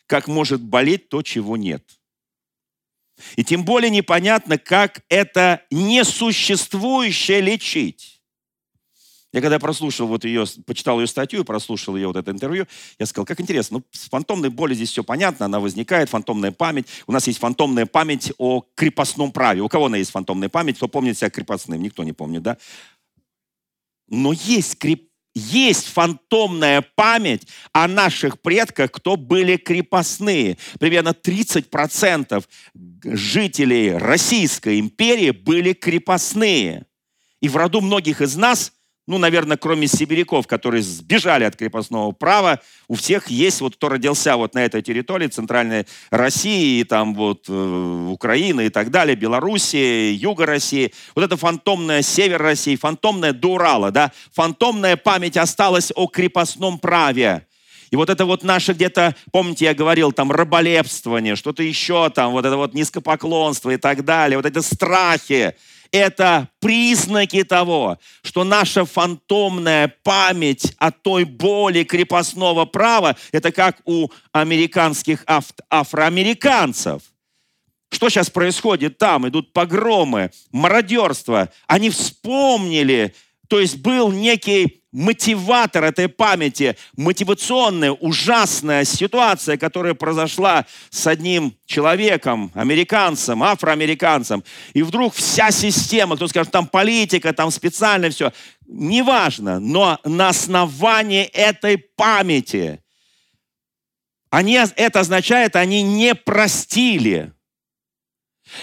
как 0.09 0.27
может 0.27 0.59
болеть 0.59 1.07
то, 1.07 1.21
чего 1.21 1.55
нет. 1.55 1.83
И 3.35 3.43
тем 3.43 3.63
более 3.63 3.91
непонятно, 3.91 4.57
как 4.57 5.03
это 5.07 5.61
несуществующее 5.69 7.41
лечить. 7.41 8.21
Я 9.31 9.41
когда 9.41 9.59
прослушал 9.59 10.07
вот 10.07 10.25
ее, 10.25 10.45
почитал 10.65 10.99
ее 10.99 11.05
статью, 11.05 11.45
прослушал 11.45 11.95
ее 11.95 12.07
вот 12.07 12.15
это 12.15 12.31
интервью, 12.31 12.65
я 12.97 13.05
сказал, 13.05 13.27
как 13.27 13.39
интересно, 13.39 13.77
ну, 13.77 13.83
с 13.91 14.09
фантомной 14.09 14.49
болью 14.49 14.75
здесь 14.75 14.89
все 14.89 15.03
понятно, 15.03 15.45
она 15.45 15.59
возникает, 15.59 16.09
фантомная 16.09 16.51
память. 16.51 16.87
У 17.05 17.11
нас 17.11 17.27
есть 17.27 17.37
фантомная 17.37 17.85
память 17.85 18.33
о 18.39 18.65
крепостном 18.73 19.31
праве. 19.31 19.61
У 19.61 19.67
кого 19.67 19.85
она 19.85 19.97
есть 19.97 20.09
фантомная 20.09 20.49
память? 20.49 20.77
Кто 20.77 20.87
помнит 20.87 21.15
себя 21.19 21.29
крепостным? 21.29 21.79
Никто 21.79 22.03
не 22.03 22.13
помнит, 22.13 22.41
да? 22.41 22.57
Но 24.07 24.33
есть 24.33 24.79
креп 24.79 25.08
есть 25.39 25.87
фантомная 25.87 26.81
память 26.95 27.47
о 27.71 27.87
наших 27.87 28.41
предках, 28.41 28.91
кто 28.91 29.15
были 29.15 29.57
крепостные. 29.57 30.57
Примерно 30.79 31.09
30% 31.09 32.43
жителей 33.03 33.93
Российской 33.93 34.79
империи 34.79 35.31
были 35.31 35.73
крепостные. 35.73 36.85
И 37.41 37.47
в 37.47 37.55
роду 37.55 37.81
многих 37.81 38.21
из 38.21 38.35
нас– 38.35 38.73
ну, 39.09 39.17
наверное, 39.17 39.57
кроме 39.57 39.87
сибиряков, 39.87 40.45
которые 40.45 40.83
сбежали 40.83 41.43
от 41.43 41.55
крепостного 41.55 42.11
права, 42.11 42.59
у 42.87 42.93
всех 42.93 43.29
есть, 43.29 43.59
вот 43.59 43.75
кто 43.75 43.89
родился 43.89 44.37
вот 44.37 44.53
на 44.53 44.63
этой 44.63 44.83
территории, 44.83 45.25
центральной 45.25 45.87
России, 46.11 46.83
там 46.83 47.15
вот 47.15 47.45
э, 47.49 48.07
Украины 48.11 48.67
и 48.67 48.69
так 48.69 48.91
далее, 48.91 49.15
Белоруссии, 49.15 50.11
Юга 50.11 50.45
России, 50.45 50.93
вот 51.15 51.25
это 51.25 51.37
фантомная 51.37 52.03
север 52.03 52.39
России, 52.39 52.75
фантомная 52.75 53.33
до 53.33 53.53
Урала, 53.53 53.89
да, 53.89 54.11
фантомная 54.31 54.95
память 54.95 55.37
осталась 55.37 55.91
о 55.95 56.05
крепостном 56.05 56.77
праве. 56.77 57.47
И 57.89 57.95
вот 57.95 58.11
это 58.11 58.25
вот 58.25 58.43
наше 58.43 58.73
где-то, 58.73 59.15
помните, 59.31 59.65
я 59.65 59.73
говорил, 59.73 60.11
там 60.11 60.31
раболепствование, 60.31 61.35
что-то 61.35 61.63
еще 61.63 62.11
там, 62.11 62.33
вот 62.33 62.45
это 62.45 62.57
вот 62.57 62.75
низкопоклонство 62.75 63.71
и 63.71 63.77
так 63.77 64.05
далее, 64.05 64.37
вот 64.37 64.45
эти 64.45 64.59
страхи, 64.59 65.55
это 65.91 66.49
признаки 66.59 67.43
того, 67.43 67.97
что 68.23 68.43
наша 68.43 68.85
фантомная 68.85 69.93
память 70.03 70.73
о 70.77 70.91
той 70.91 71.23
боли 71.23 71.83
крепостного 71.83 72.65
права, 72.65 73.15
это 73.31 73.51
как 73.51 73.81
у 73.85 74.09
американских 74.31 75.23
афроамериканцев. 75.69 77.01
Что 77.91 78.09
сейчас 78.09 78.29
происходит 78.29 78.97
там? 78.97 79.27
Идут 79.27 79.51
погромы, 79.51 80.31
мародерство. 80.51 81.49
Они 81.67 81.89
вспомнили, 81.89 83.15
то 83.47 83.59
есть 83.59 83.77
был 83.77 84.11
некий 84.11 84.78
мотиватор 84.91 85.83
этой 85.83 86.07
памяти, 86.07 86.75
мотивационная, 86.97 87.91
ужасная 87.91 88.83
ситуация, 88.85 89.57
которая 89.57 89.93
произошла 89.93 90.65
с 90.89 91.05
одним 91.05 91.55
человеком, 91.65 92.51
американцем, 92.55 93.43
афроамериканцем. 93.43 94.43
И 94.73 94.81
вдруг 94.81 95.13
вся 95.13 95.51
система, 95.51 96.15
кто 96.15 96.27
скажет, 96.27 96.51
там 96.51 96.67
политика, 96.67 97.33
там 97.33 97.51
специально 97.51 98.09
все, 98.09 98.33
неважно, 98.67 99.59
но 99.59 99.99
на 100.03 100.29
основании 100.29 101.23
этой 101.23 101.77
памяти, 101.77 102.81
они, 104.31 104.59
это 104.75 104.99
означает, 104.99 105.55
они 105.55 105.81
не 105.81 106.15
простили. 106.15 107.33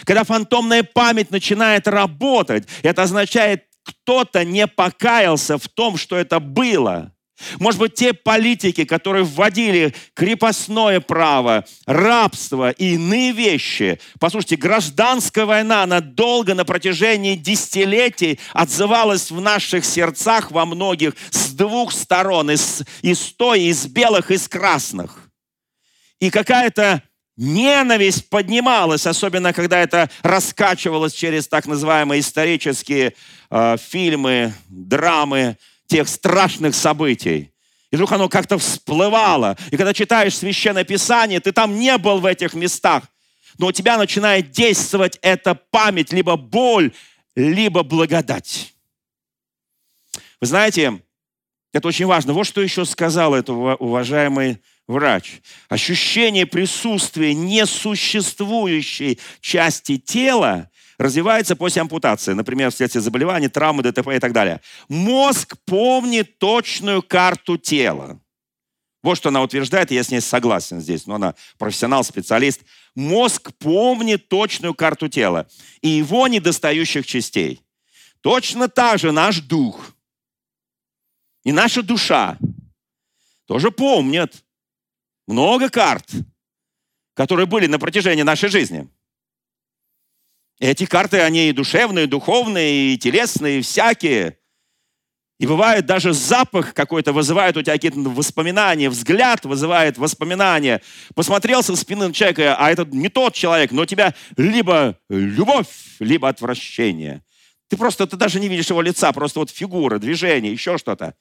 Когда 0.05 0.25
фантомная 0.25 0.83
память 0.83 1.31
начинает 1.31 1.87
работать, 1.87 2.67
это 2.83 3.03
означает, 3.03 3.65
кто-то 3.87 4.45
не 4.45 4.67
покаялся 4.67 5.59
в 5.59 5.69
том, 5.69 5.97
что 5.97 6.17
это 6.17 6.41
было. 6.41 7.13
Может 7.59 7.81
быть, 7.81 7.95
те 7.95 8.15
политики, 8.15 8.85
которые 8.85 9.25
вводили 9.25 9.95
крепостное 10.15 11.01
право, 11.01 11.67
рабство 11.85 12.71
и 12.71 12.95
иные 12.95 13.33
вещи. 13.33 14.01
Послушайте, 14.19 14.57
гражданская 14.57 15.45
война, 15.45 15.83
она 15.83 16.01
долго 16.01 16.55
на 16.55 16.65
протяжении 16.65 17.37
десятилетий 17.37 18.41
отзывалась 18.55 19.31
в 19.31 19.41
наших 19.41 19.85
сердцах 19.85 20.51
во 20.51 20.65
многих 20.65 21.15
с 21.31 21.53
двух 21.53 21.93
сторон, 21.93 22.51
из, 22.51 22.83
из 23.03 23.21
той, 23.35 23.65
из 23.65 23.87
белых, 23.87 24.31
из 24.31 24.49
красных. 24.49 25.31
И 26.21 26.31
какая-то 26.31 27.03
Ненависть 27.37 28.31
поднималась, 28.31 29.07
особенно 29.07 29.53
когда 29.53 29.79
это 29.79 30.11
раскачивалось 30.23 31.13
через 31.13 31.47
так 31.47 31.67
называемые 31.67 32.21
исторические 32.21 33.15
э, 33.51 33.77
фильмы, 33.79 34.55
драмы 34.69 35.59
тех 35.87 36.09
страшных 36.09 36.75
событий. 36.75 37.53
И 37.91 37.97
вдруг 37.97 38.11
оно 38.13 38.31
как-то 38.31 38.57
всплывало. 38.57 39.57
И 39.71 39.77
когда 39.77 39.93
читаешь 39.93 40.37
Священное 40.37 40.85
Писание, 40.85 41.41
ты 41.41 41.53
там 41.53 41.79
не 41.79 41.97
был 41.99 42.21
в 42.21 42.27
этих 42.27 42.55
местах, 42.55 43.05
но 43.59 43.67
у 43.67 43.73
тебя 43.73 43.99
начинает 43.99 44.51
действовать 44.51 45.19
эта 45.21 45.55
память, 45.55 46.13
либо 46.13 46.37
боль, 46.37 46.93
либо 47.35 47.83
благодать. 47.83 48.73
Вы 50.41 50.47
знаете, 50.47 51.01
это 51.73 51.89
очень 51.89 52.07
важно. 52.07 52.33
Вот 52.33 52.45
что 52.45 52.63
еще 52.63 52.87
сказал 52.87 53.35
этот 53.35 53.51
уважаемый 53.51 54.59
врач. 54.87 55.41
Ощущение 55.69 56.47
присутствия 56.47 57.35
несуществующей 57.35 59.19
части 59.41 59.99
тела 59.99 60.71
развивается 60.99 61.57
после 61.57 61.83
ампутации, 61.83 62.33
например, 62.33 62.71
вследствие 62.71 63.03
заболеваний, 63.03 63.49
травмы, 63.49 63.83
ДТП 63.83 64.09
и 64.09 64.19
так 64.19 64.33
далее. 64.33 64.61
Мозг 64.89 65.57
помнит 65.67 66.39
точную 66.39 67.03
карту 67.03 67.59
тела. 67.59 68.21
Вот 69.03 69.19
что 69.19 69.29
она 69.29 69.43
утверждает, 69.43 69.93
и 69.93 69.95
я 69.95 70.03
с 70.03 70.11
ней 70.11 70.21
согласен 70.21 70.81
здесь, 70.81 71.07
но 71.07 71.15
она 71.15 71.35
профессионал, 71.59 72.03
специалист. 72.03 72.63
Мозг 72.95 73.53
помнит 73.59 74.29
точную 74.29 74.75
карту 74.75 75.09
тела 75.09 75.47
и 75.81 75.89
его 75.89 76.27
недостающих 76.27 77.07
частей. 77.07 77.63
Точно 78.21 78.69
так 78.69 78.99
же 78.99 79.13
наш 79.13 79.41
дух 79.41 79.93
и 81.47 81.53
наша 81.53 81.85
душа 81.85 82.39
тоже 83.47 83.71
помнят 83.71 84.43
много 85.27 85.69
карт, 85.71 86.09
которые 87.15 87.47
были 87.47 87.67
на 87.67 87.79
протяжении 87.79 88.23
нашей 88.23 88.49
жизни. 88.49 88.89
Эти 90.59 90.87
карты, 90.87 91.21
они 91.21 91.49
и 91.49 91.53
душевные, 91.53 92.05
и 92.05 92.09
духовные, 92.09 92.95
и 92.95 92.99
телесные, 92.99 93.59
и 93.59 93.63
всякие. 93.63 94.39
И 95.39 95.47
бывает 95.47 95.85
даже 95.85 96.15
запах 96.15 96.73
какой-то 96.73 97.13
вызывает 97.13 97.57
у 97.59 97.63
тебя 97.63 97.75
какие-то 97.75 98.01
воспоминания, 98.01 98.89
взгляд 98.89 99.45
вызывает 99.45 99.99
воспоминания. 99.99 100.81
Посмотрел 101.15 101.63
со 101.63 101.77
спины 101.77 102.11
человека, 102.13 102.57
а 102.59 102.71
это 102.71 102.87
не 102.87 103.11
тот 103.11 103.35
человек, 103.35 103.71
но 103.71 103.83
у 103.83 103.87
тебя 103.87 104.15
либо 104.39 104.99
любовь, 105.11 105.69
либо 105.99 106.31
отвращение. 106.31 107.23
Ты 107.69 107.77
просто, 107.77 108.07
ты 108.07 108.17
даже 108.17 108.41
не 108.41 108.49
видишь 108.49 108.71
его 108.71 108.81
лица, 108.81 109.13
просто 109.13 109.41
вот 109.41 109.51
фигура, 109.51 109.99
движение, 109.99 110.53
еще 110.53 110.79
что-то. 110.79 111.15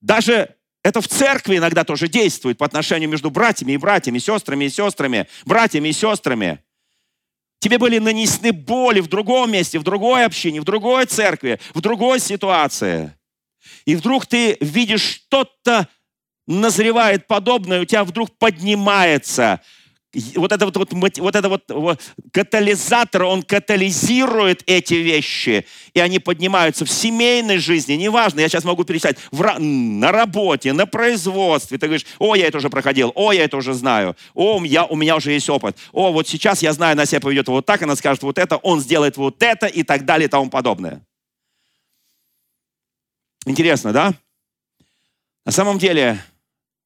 Даже 0.00 0.54
это 0.82 1.00
в 1.00 1.08
церкви 1.08 1.58
иногда 1.58 1.84
тоже 1.84 2.08
действует 2.08 2.58
по 2.58 2.66
отношению 2.66 3.08
между 3.08 3.30
братьями 3.30 3.72
и 3.72 3.76
братьями, 3.76 4.18
сестрами 4.18 4.64
и 4.64 4.70
сестрами, 4.70 5.28
братьями 5.44 5.88
и 5.88 5.92
сестрами. 5.92 6.58
Тебе 7.60 7.78
были 7.78 7.98
нанесены 7.98 8.52
боли 8.52 9.00
в 9.00 9.06
другом 9.06 9.52
месте, 9.52 9.78
в 9.78 9.84
другой 9.84 10.24
общине, 10.24 10.60
в 10.60 10.64
другой 10.64 11.06
церкви, 11.06 11.60
в 11.74 11.80
другой 11.80 12.18
ситуации. 12.18 13.16
И 13.84 13.94
вдруг 13.94 14.26
ты 14.26 14.56
видишь 14.60 15.02
что-то 15.02 15.86
назревает 16.48 17.28
подобное, 17.28 17.80
у 17.80 17.84
тебя 17.84 18.02
вдруг 18.02 18.36
поднимается 18.36 19.60
вот 20.36 20.52
это 20.52 20.66
вот, 20.66 20.76
вот, 20.76 21.18
вот 21.18 21.36
это 21.36 21.48
вот, 21.48 21.62
вот 21.68 22.00
катализатор, 22.32 23.22
он 23.24 23.42
катализирует 23.42 24.62
эти 24.66 24.94
вещи, 24.94 25.66
и 25.94 26.00
они 26.00 26.18
поднимаются 26.18 26.84
в 26.84 26.90
семейной 26.90 27.58
жизни, 27.58 27.94
неважно, 27.94 28.40
я 28.40 28.48
сейчас 28.48 28.64
могу 28.64 28.84
перечислять, 28.84 29.16
в, 29.30 29.58
на 29.58 30.12
работе, 30.12 30.72
на 30.72 30.86
производстве, 30.86 31.78
ты 31.78 31.86
говоришь, 31.86 32.06
о, 32.18 32.34
я 32.34 32.48
это 32.48 32.58
уже 32.58 32.68
проходил, 32.68 33.12
о, 33.14 33.32
я 33.32 33.44
это 33.44 33.56
уже 33.56 33.72
знаю, 33.72 34.16
о, 34.34 34.62
я, 34.64 34.84
у 34.84 34.96
меня 34.96 35.16
уже 35.16 35.32
есть 35.32 35.48
опыт, 35.48 35.76
о, 35.92 36.12
вот 36.12 36.28
сейчас 36.28 36.62
я 36.62 36.72
знаю, 36.72 36.92
она 36.92 37.06
себя 37.06 37.20
поведет 37.20 37.48
вот 37.48 37.64
так, 37.64 37.80
она 37.82 37.96
скажет 37.96 38.22
вот 38.22 38.38
это, 38.38 38.56
он 38.58 38.80
сделает 38.80 39.16
вот 39.16 39.42
это 39.42 39.66
и 39.66 39.82
так 39.82 40.04
далее 40.04 40.26
и 40.26 40.30
тому 40.30 40.50
подобное. 40.50 41.02
Интересно, 43.46 43.92
да? 43.92 44.14
На 45.44 45.50
самом 45.50 45.78
деле, 45.78 46.22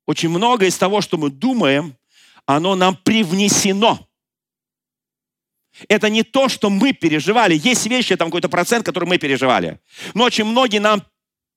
очень 0.06 0.30
много 0.30 0.66
из 0.66 0.78
того, 0.78 1.00
что 1.00 1.18
мы 1.18 1.28
думаем, 1.28 1.94
оно 2.46 2.74
нам 2.74 2.96
привнесено. 2.96 4.08
Это 5.88 6.08
не 6.08 6.22
то, 6.22 6.48
что 6.48 6.70
мы 6.70 6.92
переживали. 6.92 7.54
Есть 7.62 7.86
вещи, 7.86 8.16
там 8.16 8.28
какой-то 8.28 8.48
процент, 8.48 8.86
который 8.86 9.06
мы 9.06 9.18
переживали. 9.18 9.78
Но 10.14 10.24
очень 10.24 10.44
многие 10.44 10.78
нам 10.78 11.02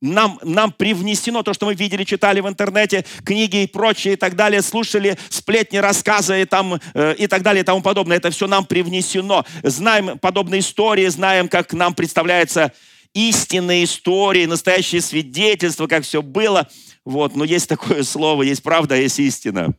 нам, 0.02 0.39
нам 0.43 0.71
привнесено 0.71 1.43
то, 1.43 1.54
что 1.54 1.65
мы 1.65 1.75
видели, 1.75 2.06
читали 2.06 2.39
в 2.39 2.47
интернете, 2.47 3.06
книги 3.25 3.63
и 3.63 3.67
прочее 3.67 4.13
и 4.13 4.17
так 4.17 4.36
далее, 4.36 4.62
слушали 4.62 5.17
сплетни, 5.28 5.78
рассказы 5.78 6.41
и, 6.41 6.45
там, 6.45 6.80
э, 6.93 7.15
и 7.17 7.28
так 7.28 7.41
далее 7.41 7.63
и 7.63 7.65
тому 7.65 7.82
подобное. 7.82 8.15
Это 8.15 8.30
все 8.30 8.47
нам 8.47 8.65
привнесено. 8.65 9.45
Знаем 9.62 10.17
подобные 10.17 10.60
истории, 10.62 11.08
знаем, 11.08 11.49
как 11.49 11.73
нам 11.73 11.93
представляются 11.93 12.71
истинные 13.13 13.84
истории, 13.84 14.45
настоящие 14.45 15.02
свидетельства, 15.02 15.88
как 15.88 16.04
все 16.04 16.21
было. 16.21 16.69
Вот. 17.04 17.36
Но 17.36 17.43
есть 17.43 17.67
такое 17.67 18.04
слово, 18.04 18.43
есть 18.43 18.63
правда, 18.63 18.95
есть 18.95 19.19
истина. 19.19 19.75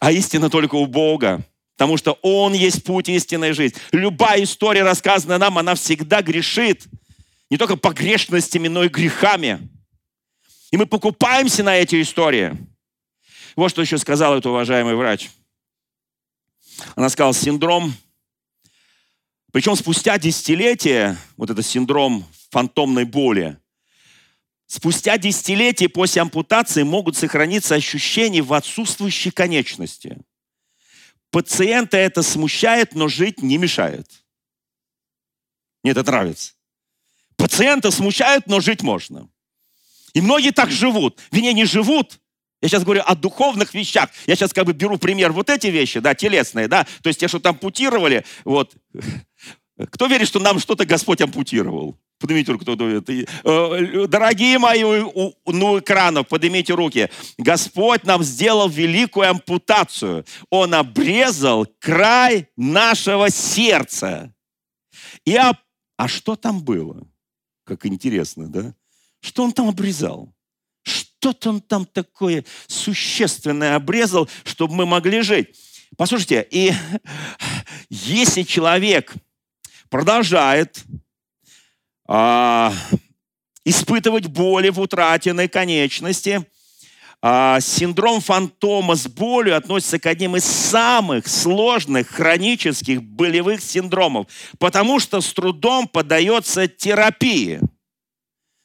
А 0.00 0.12
истина 0.12 0.50
только 0.50 0.74
у 0.74 0.86
Бога. 0.86 1.44
Потому 1.76 1.96
что 1.96 2.18
Он 2.22 2.54
есть 2.54 2.84
путь 2.84 3.08
истинной 3.08 3.52
жизни. 3.52 3.78
Любая 3.92 4.42
история, 4.42 4.82
рассказанная 4.82 5.38
нам, 5.38 5.58
она 5.58 5.74
всегда 5.74 6.22
грешит. 6.22 6.86
Не 7.50 7.58
только 7.58 7.76
погрешностями, 7.76 8.68
но 8.68 8.84
и 8.84 8.88
грехами. 8.88 9.68
И 10.70 10.76
мы 10.76 10.86
покупаемся 10.86 11.62
на 11.62 11.76
эти 11.76 12.00
истории. 12.00 12.56
Вот 13.54 13.70
что 13.70 13.82
еще 13.82 13.98
сказал 13.98 14.32
этот 14.34 14.46
уважаемый 14.46 14.94
врач. 14.94 15.30
Она 16.94 17.08
сказала, 17.08 17.32
синдром, 17.32 17.94
причем 19.52 19.74
спустя 19.76 20.18
десятилетия, 20.18 21.16
вот 21.38 21.48
этот 21.48 21.64
синдром 21.64 22.26
фантомной 22.50 23.04
боли, 23.04 23.56
Спустя 24.66 25.16
десятилетия 25.16 25.88
после 25.88 26.22
ампутации 26.22 26.82
могут 26.82 27.16
сохраниться 27.16 27.74
ощущения 27.74 28.42
в 28.42 28.52
отсутствующей 28.52 29.30
конечности. 29.30 30.18
Пациента 31.30 31.96
это 31.96 32.22
смущает, 32.22 32.94
но 32.94 33.08
жить 33.08 33.42
не 33.42 33.58
мешает. 33.58 34.06
Мне 35.82 35.92
это 35.92 36.02
нравится. 36.02 36.54
Пациента 37.36 37.90
смущает, 37.90 38.46
но 38.46 38.60
жить 38.60 38.82
можно. 38.82 39.28
И 40.14 40.20
многие 40.20 40.50
так 40.50 40.70
живут. 40.70 41.20
Вернее, 41.30 41.52
не 41.52 41.64
живут. 41.64 42.18
Я 42.62 42.68
сейчас 42.68 42.84
говорю 42.84 43.02
о 43.04 43.14
духовных 43.14 43.74
вещах. 43.74 44.10
Я 44.26 44.34
сейчас 44.34 44.52
как 44.52 44.64
бы 44.64 44.72
беру 44.72 44.98
пример 44.98 45.30
вот 45.30 45.50
эти 45.50 45.68
вещи, 45.68 46.00
да, 46.00 46.14
телесные, 46.14 46.68
да. 46.68 46.86
То 47.02 47.08
есть 47.08 47.20
те, 47.20 47.28
что 47.28 47.38
там 47.38 47.54
ампутировали, 47.54 48.24
вот. 48.44 48.74
Кто 49.90 50.06
верит, 50.06 50.26
что 50.26 50.40
нам 50.40 50.58
что-то 50.58 50.86
Господь 50.86 51.20
ампутировал? 51.20 51.98
Поднимите 52.18 52.52
руку, 52.52 52.64
кто 52.64 52.76
думает. 52.76 53.08
Э, 53.10 54.06
дорогие 54.08 54.58
мои 54.58 54.82
ну, 54.82 55.78
экранов, 55.78 56.28
поднимите 56.28 56.72
руки. 56.72 57.10
Господь 57.36 58.04
нам 58.04 58.22
сделал 58.22 58.68
великую 58.68 59.30
ампутацию. 59.30 60.24
Он 60.48 60.74
обрезал 60.74 61.66
край 61.78 62.48
нашего 62.56 63.28
сердца. 63.28 64.32
И 65.26 65.36
а, 65.36 65.58
а 65.98 66.08
что 66.08 66.36
там 66.36 66.62
было? 66.62 67.06
Как 67.64 67.84
интересно, 67.84 68.48
да? 68.48 68.74
Что 69.20 69.44
он 69.44 69.52
там 69.52 69.68
обрезал? 69.68 70.32
Что-то 70.84 71.50
он 71.50 71.60
там 71.60 71.84
такое 71.84 72.44
существенное 72.66 73.74
обрезал, 73.74 74.28
чтобы 74.44 74.74
мы 74.74 74.86
могли 74.86 75.20
жить. 75.20 75.54
Послушайте, 75.98 76.46
и 76.50 76.72
если 77.90 78.42
человек 78.42 79.12
продолжает 79.90 80.82
а, 82.08 82.72
испытывать 83.64 84.26
боли 84.26 84.68
в 84.68 84.80
утраченной 84.80 85.48
конечности, 85.48 86.46
а, 87.22 87.60
синдром 87.60 88.20
фантома 88.20 88.94
с 88.94 89.08
болью 89.08 89.56
относится 89.56 89.98
к 89.98 90.06
одним 90.06 90.36
из 90.36 90.44
самых 90.44 91.26
сложных 91.26 92.08
хронических 92.08 93.02
болевых 93.02 93.60
синдромов, 93.60 94.26
потому 94.58 95.00
что 95.00 95.20
с 95.20 95.32
трудом 95.32 95.88
поддается 95.88 96.68
терапии. 96.68 97.60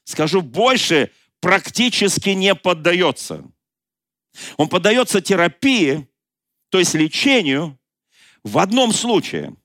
Скажу 0.04 0.42
больше, 0.42 1.12
практически 1.40 2.30
не 2.30 2.54
поддается. 2.54 3.44
Он 4.58 4.70
поддается 4.70 5.22
терапии, 5.22 6.08
то 6.70 6.80
есть 6.80 6.94
лечению, 6.94 7.78
в 8.44 8.58
одном 8.58 8.94
случае. 8.94 9.56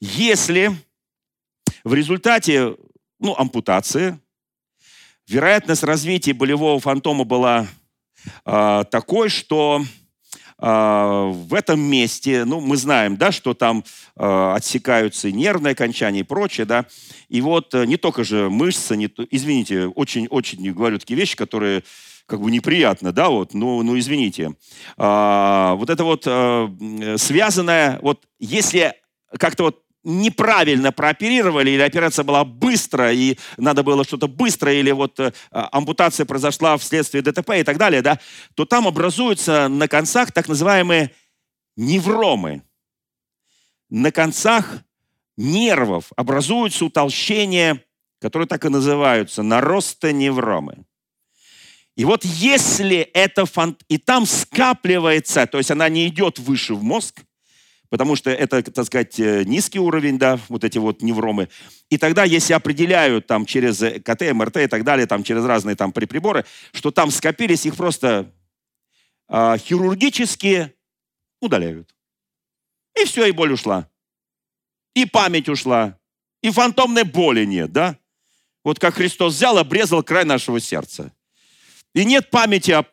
Если 0.00 0.76
в 1.86 1.94
результате 1.94 2.74
ну, 3.20 3.36
ампутации 3.36 4.18
вероятность 5.28 5.84
развития 5.84 6.32
болевого 6.32 6.80
фантома 6.80 7.22
была 7.22 7.68
э, 8.44 8.84
такой, 8.90 9.28
что 9.28 9.84
э, 10.58 10.66
в 10.66 11.54
этом 11.54 11.78
месте, 11.78 12.44
ну, 12.44 12.60
мы 12.60 12.76
знаем, 12.76 13.16
да, 13.16 13.30
что 13.30 13.54
там 13.54 13.84
э, 14.16 14.52
отсекаются 14.56 15.30
нервные 15.30 15.72
окончания 15.72 16.20
и 16.20 16.24
прочее, 16.24 16.66
да, 16.66 16.86
и 17.28 17.40
вот 17.40 17.72
э, 17.72 17.86
не 17.86 17.96
только 17.96 18.24
же 18.24 18.50
мышцы, 18.50 18.96
не, 18.96 19.08
извините, 19.30 19.86
очень-очень 19.86 20.72
говорю 20.72 20.98
такие 20.98 21.16
вещи, 21.16 21.36
которые 21.36 21.84
как 22.26 22.40
бы 22.40 22.50
неприятно, 22.50 23.12
да, 23.12 23.28
вот, 23.28 23.54
ну, 23.54 23.84
ну 23.84 23.96
извините. 23.96 24.56
А, 24.96 25.76
вот 25.76 25.88
это 25.88 26.02
вот 26.02 26.24
а, 26.26 26.68
связанное, 27.16 28.00
вот 28.02 28.26
если 28.40 28.94
как-то 29.38 29.62
вот 29.62 29.85
неправильно 30.06 30.92
прооперировали, 30.92 31.70
или 31.70 31.82
операция 31.82 32.22
была 32.22 32.44
быстро, 32.44 33.12
и 33.12 33.36
надо 33.56 33.82
было 33.82 34.04
что-то 34.04 34.28
быстро, 34.28 34.72
или 34.72 34.92
вот 34.92 35.18
э, 35.18 35.32
ампутация 35.50 36.24
произошла 36.24 36.78
вследствие 36.78 37.22
ДТП 37.22 37.50
и 37.56 37.64
так 37.64 37.76
далее, 37.76 38.02
да, 38.02 38.20
то 38.54 38.64
там 38.64 38.86
образуются 38.86 39.66
на 39.66 39.88
концах 39.88 40.30
так 40.30 40.46
называемые 40.46 41.10
невромы. 41.76 42.62
На 43.90 44.12
концах 44.12 44.78
нервов 45.36 46.12
образуются 46.16 46.84
утолщения, 46.84 47.82
которые 48.20 48.46
так 48.46 48.64
и 48.64 48.68
называются, 48.68 49.42
наростоневромы. 49.42 50.84
И 51.96 52.04
вот 52.04 52.24
если 52.24 52.98
это 52.98 53.44
фант... 53.44 53.82
и 53.88 53.98
там 53.98 54.24
скапливается, 54.24 55.46
то 55.46 55.58
есть 55.58 55.72
она 55.72 55.88
не 55.88 56.06
идет 56.06 56.38
выше 56.38 56.74
в 56.74 56.84
мозг, 56.84 57.22
потому 57.88 58.16
что 58.16 58.30
это, 58.30 58.62
так 58.62 58.86
сказать, 58.86 59.18
э, 59.20 59.44
низкий 59.44 59.78
уровень, 59.78 60.18
да, 60.18 60.38
вот 60.48 60.64
эти 60.64 60.78
вот 60.78 61.02
невромы. 61.02 61.48
И 61.90 61.98
тогда, 61.98 62.24
если 62.24 62.52
определяют 62.52 63.26
там 63.26 63.46
через 63.46 63.78
КТ, 64.02 64.32
МРТ 64.32 64.58
и 64.58 64.66
так 64.66 64.84
далее, 64.84 65.06
там 65.06 65.22
через 65.22 65.44
разные 65.44 65.76
там 65.76 65.92
приборы, 65.92 66.44
что 66.72 66.90
там 66.90 67.10
скопились, 67.10 67.66
их 67.66 67.76
просто 67.76 68.32
э, 69.28 69.56
хирургически 69.58 70.72
удаляют. 71.40 71.94
И 73.00 73.04
все, 73.04 73.26
и 73.26 73.32
боль 73.32 73.52
ушла. 73.52 73.88
И 74.94 75.04
память 75.04 75.48
ушла. 75.48 75.98
И 76.42 76.50
фантомной 76.50 77.04
боли 77.04 77.44
нет, 77.44 77.72
да? 77.72 77.98
Вот 78.64 78.78
как 78.78 78.94
Христос 78.94 79.34
взял, 79.34 79.58
обрезал 79.58 80.02
край 80.02 80.24
нашего 80.24 80.60
сердца. 80.60 81.12
И 81.94 82.04
нет 82.04 82.30
памяти 82.30 82.72
о, 82.72 82.84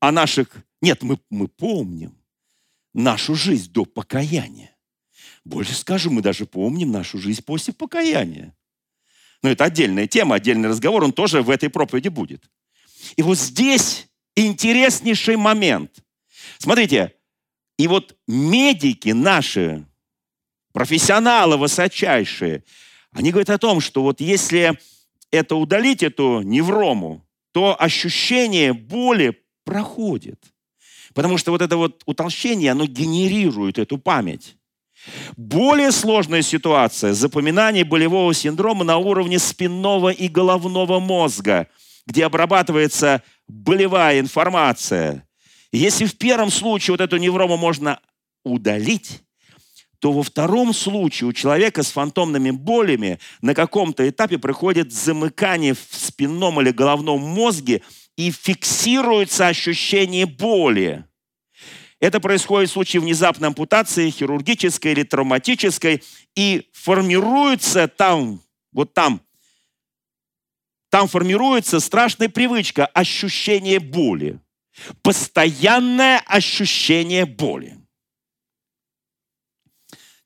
о 0.00 0.12
наших... 0.12 0.48
Нет, 0.80 1.02
мы, 1.02 1.18
мы 1.30 1.48
помним 1.48 2.17
нашу 2.94 3.34
жизнь 3.34 3.70
до 3.72 3.84
покаяния. 3.84 4.76
Больше 5.44 5.74
скажу, 5.74 6.10
мы 6.10 6.22
даже 6.22 6.46
помним 6.46 6.90
нашу 6.90 7.18
жизнь 7.18 7.42
после 7.42 7.72
покаяния. 7.72 8.54
Но 9.42 9.50
это 9.50 9.64
отдельная 9.64 10.06
тема, 10.06 10.36
отдельный 10.36 10.68
разговор, 10.68 11.04
он 11.04 11.12
тоже 11.12 11.42
в 11.42 11.50
этой 11.50 11.70
проповеди 11.70 12.08
будет. 12.08 12.50
И 13.16 13.22
вот 13.22 13.38
здесь 13.38 14.08
интереснейший 14.34 15.36
момент. 15.36 16.04
Смотрите, 16.58 17.14
и 17.78 17.86
вот 17.86 18.16
медики 18.26 19.10
наши, 19.10 19.86
профессионалы 20.72 21.56
высочайшие, 21.56 22.64
они 23.12 23.30
говорят 23.30 23.50
о 23.50 23.58
том, 23.58 23.80
что 23.80 24.02
вот 24.02 24.20
если 24.20 24.78
это 25.30 25.54
удалить, 25.54 26.02
эту 26.02 26.42
неврому, 26.42 27.26
то 27.52 27.80
ощущение 27.80 28.72
боли 28.72 29.40
проходит– 29.64 30.42
Потому 31.18 31.36
что 31.36 31.50
вот 31.50 31.62
это 31.62 31.76
вот 31.76 32.04
утолщение, 32.06 32.70
оно 32.70 32.86
генерирует 32.86 33.80
эту 33.80 33.98
память. 33.98 34.54
Более 35.36 35.90
сложная 35.90 36.42
ситуация– 36.42 37.12
запоминание 37.12 37.82
болевого 37.82 38.32
синдрома 38.32 38.84
на 38.84 38.98
уровне 38.98 39.40
спинного 39.40 40.10
и 40.10 40.28
головного 40.28 41.00
мозга, 41.00 41.66
где 42.06 42.24
обрабатывается 42.24 43.24
болевая 43.48 44.20
информация. 44.20 45.26
Если 45.72 46.04
в 46.04 46.16
первом 46.18 46.52
случае 46.52 46.92
вот 46.92 47.00
эту 47.00 47.16
неврому 47.16 47.56
можно 47.56 47.98
удалить, 48.44 49.24
то 49.98 50.12
во 50.12 50.22
втором 50.22 50.72
случае 50.72 51.30
у 51.30 51.32
человека 51.32 51.82
с 51.82 51.90
фантомными 51.90 52.52
болями 52.52 53.18
на 53.42 53.56
каком-то 53.56 54.08
этапе 54.08 54.38
проходит 54.38 54.92
замыкание 54.92 55.74
в 55.74 55.84
спинном 55.90 56.60
или 56.60 56.70
головном 56.70 57.20
мозге 57.22 57.82
и 58.16 58.30
фиксируется 58.30 59.48
ощущение 59.48 60.26
боли. 60.26 61.07
Это 62.00 62.20
происходит 62.20 62.70
в 62.70 62.72
случае 62.72 63.02
внезапной 63.02 63.48
ампутации, 63.48 64.10
хирургической 64.10 64.92
или 64.92 65.02
травматической, 65.02 66.02
и 66.36 66.68
формируется 66.72 67.88
там, 67.88 68.40
вот 68.72 68.94
там, 68.94 69.20
там 70.90 71.08
формируется 71.08 71.80
страшная 71.80 72.28
привычка, 72.28 72.86
ощущение 72.86 73.80
боли. 73.80 74.40
Постоянное 75.02 76.20
ощущение 76.20 77.26
боли. 77.26 77.76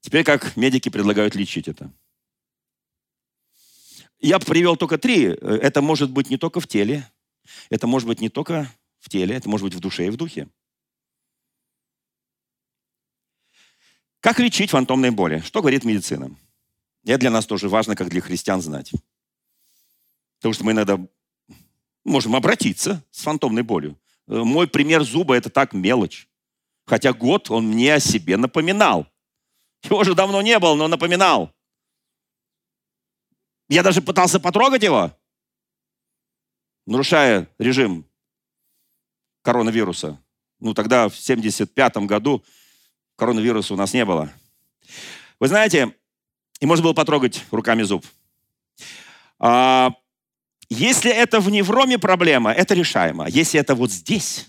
Теперь 0.01 0.25
как 0.25 0.57
медики 0.57 0.91
предлагают 0.91 1.35
лечить 1.35 1.69
это? 1.69 1.91
Я 4.21 4.39
привел 4.39 4.77
только 4.77 4.99
три. 4.99 5.25
Это 5.25 5.81
может 5.81 6.11
быть 6.11 6.29
не 6.29 6.37
только 6.37 6.61
в 6.61 6.67
теле, 6.67 7.11
это 7.71 7.87
может 7.87 8.07
быть 8.07 8.21
не 8.21 8.29
только 8.29 8.71
в 9.01 9.09
теле, 9.09 9.35
это 9.35 9.49
может 9.49 9.65
быть 9.65 9.75
в 9.75 9.81
душе 9.81 10.07
и 10.07 10.11
в 10.11 10.17
духе. 10.17 10.49
Как 14.23 14.39
лечить 14.39 14.71
фантомные 14.71 15.11
боли? 15.11 15.41
Что 15.41 15.61
говорит 15.63 15.85
медицина? 15.85 16.31
Это 17.05 17.19
для 17.19 17.31
нас 17.33 17.45
тоже 17.45 17.69
важно, 17.69 17.97
как 17.97 18.09
для 18.09 18.21
христиан 18.21 18.63
знать. 18.63 18.93
Потому 20.39 20.55
что 20.55 20.65
мы 20.65 20.71
иногда 20.71 20.97
можем 22.05 22.37
обратиться 22.37 23.05
с 23.11 23.23
фантомной 23.23 23.63
болью. 23.63 23.99
Э, 24.29 24.45
мой 24.45 24.69
пример 24.69 25.03
зуба– 25.03 25.35
это 25.37 25.51
так 25.51 25.73
мелочь. 25.73 26.29
Хотя 26.87 27.13
год 27.13 27.51
он 27.51 27.67
мне 27.67 27.95
о 27.95 28.01
себе 28.01 28.37
напоминал. 28.37 29.09
Его 29.83 30.05
же 30.05 30.15
давно 30.15 30.41
не 30.41 30.57
было, 30.61 30.77
но 30.77 30.87
напоминал. 30.87 31.53
Я 33.69 33.83
даже 33.83 34.03
пытался 34.03 34.39
потрогать 34.39 34.85
его, 34.85 35.11
нарушая 36.87 37.49
режим 37.59 38.07
коронавируса. 39.43 40.23
Ну, 40.61 40.75
тогда, 40.75 41.09
в 41.09 41.17
75 41.17 41.97
году, 42.07 42.45
коронавируса 43.17 43.75
у 43.75 43.77
нас 43.77 43.93
не 43.93 44.05
было. 44.05 44.33
Вы 45.39 45.49
знаете, 45.49 45.95
и 46.61 46.67
можно 46.67 46.85
было 46.85 46.93
потрогать 46.93 47.45
руками 47.51 47.83
зуб. 47.83 48.07
А, 49.39 49.91
если 50.69 51.11
это 51.11 51.41
в 51.41 51.51
невроме 51.51 51.99
проблема, 51.99 52.53
это 52.53 52.75
решаемо. 52.75 53.29
Если 53.29 53.59
это 53.59 53.75
вот 53.75 53.91
здесь, 53.91 54.49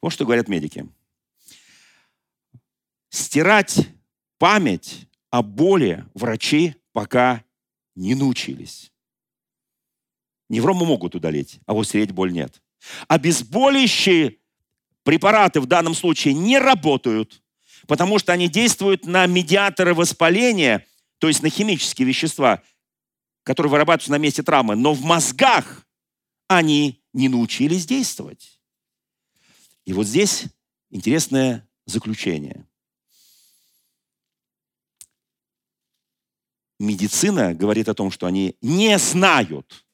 вот 0.00 0.12
что 0.12 0.24
говорят 0.24 0.48
медики. 0.48 0.86
Стирать 3.08 3.88
память 4.38 5.08
о 5.30 5.42
боли 5.42 6.04
врачи 6.14 6.76
пока 6.92 7.42
не 7.94 8.14
научились. 8.14 8.92
Неврому 10.48 10.84
могут 10.84 11.14
удалить, 11.14 11.60
а 11.64 11.72
вот 11.72 11.88
стереть 11.88 12.12
боль 12.12 12.32
нет. 12.32 12.60
Обезболивающие 13.08 14.36
препараты 15.04 15.60
в 15.60 15.66
данном 15.66 15.94
случае 15.94 16.34
не 16.34 16.58
работают, 16.58 17.42
потому 17.86 18.18
что 18.18 18.32
они 18.32 18.48
действуют 18.48 19.06
на 19.06 19.26
медиаторы 19.26 19.94
воспаления, 19.94 20.86
то 21.18 21.28
есть 21.28 21.42
на 21.42 21.50
химические 21.50 22.06
вещества, 22.06 22.62
которые 23.42 23.70
вырабатываются 23.70 24.12
на 24.12 24.18
месте 24.18 24.42
травмы, 24.42 24.76
но 24.76 24.94
в 24.94 25.02
мозгах 25.02 25.86
они 26.48 27.02
не 27.12 27.28
научились 27.28 27.86
действовать. 27.86 28.60
И 29.84 29.92
вот 29.92 30.06
здесь 30.06 30.44
интересное 30.90 31.68
заключение. 31.86 32.66
медицина 36.82 37.54
говорит 37.54 37.88
о 37.88 37.94
том, 37.94 38.10
что 38.10 38.26
они 38.26 38.56
не 38.60 38.98
знают, 38.98 39.86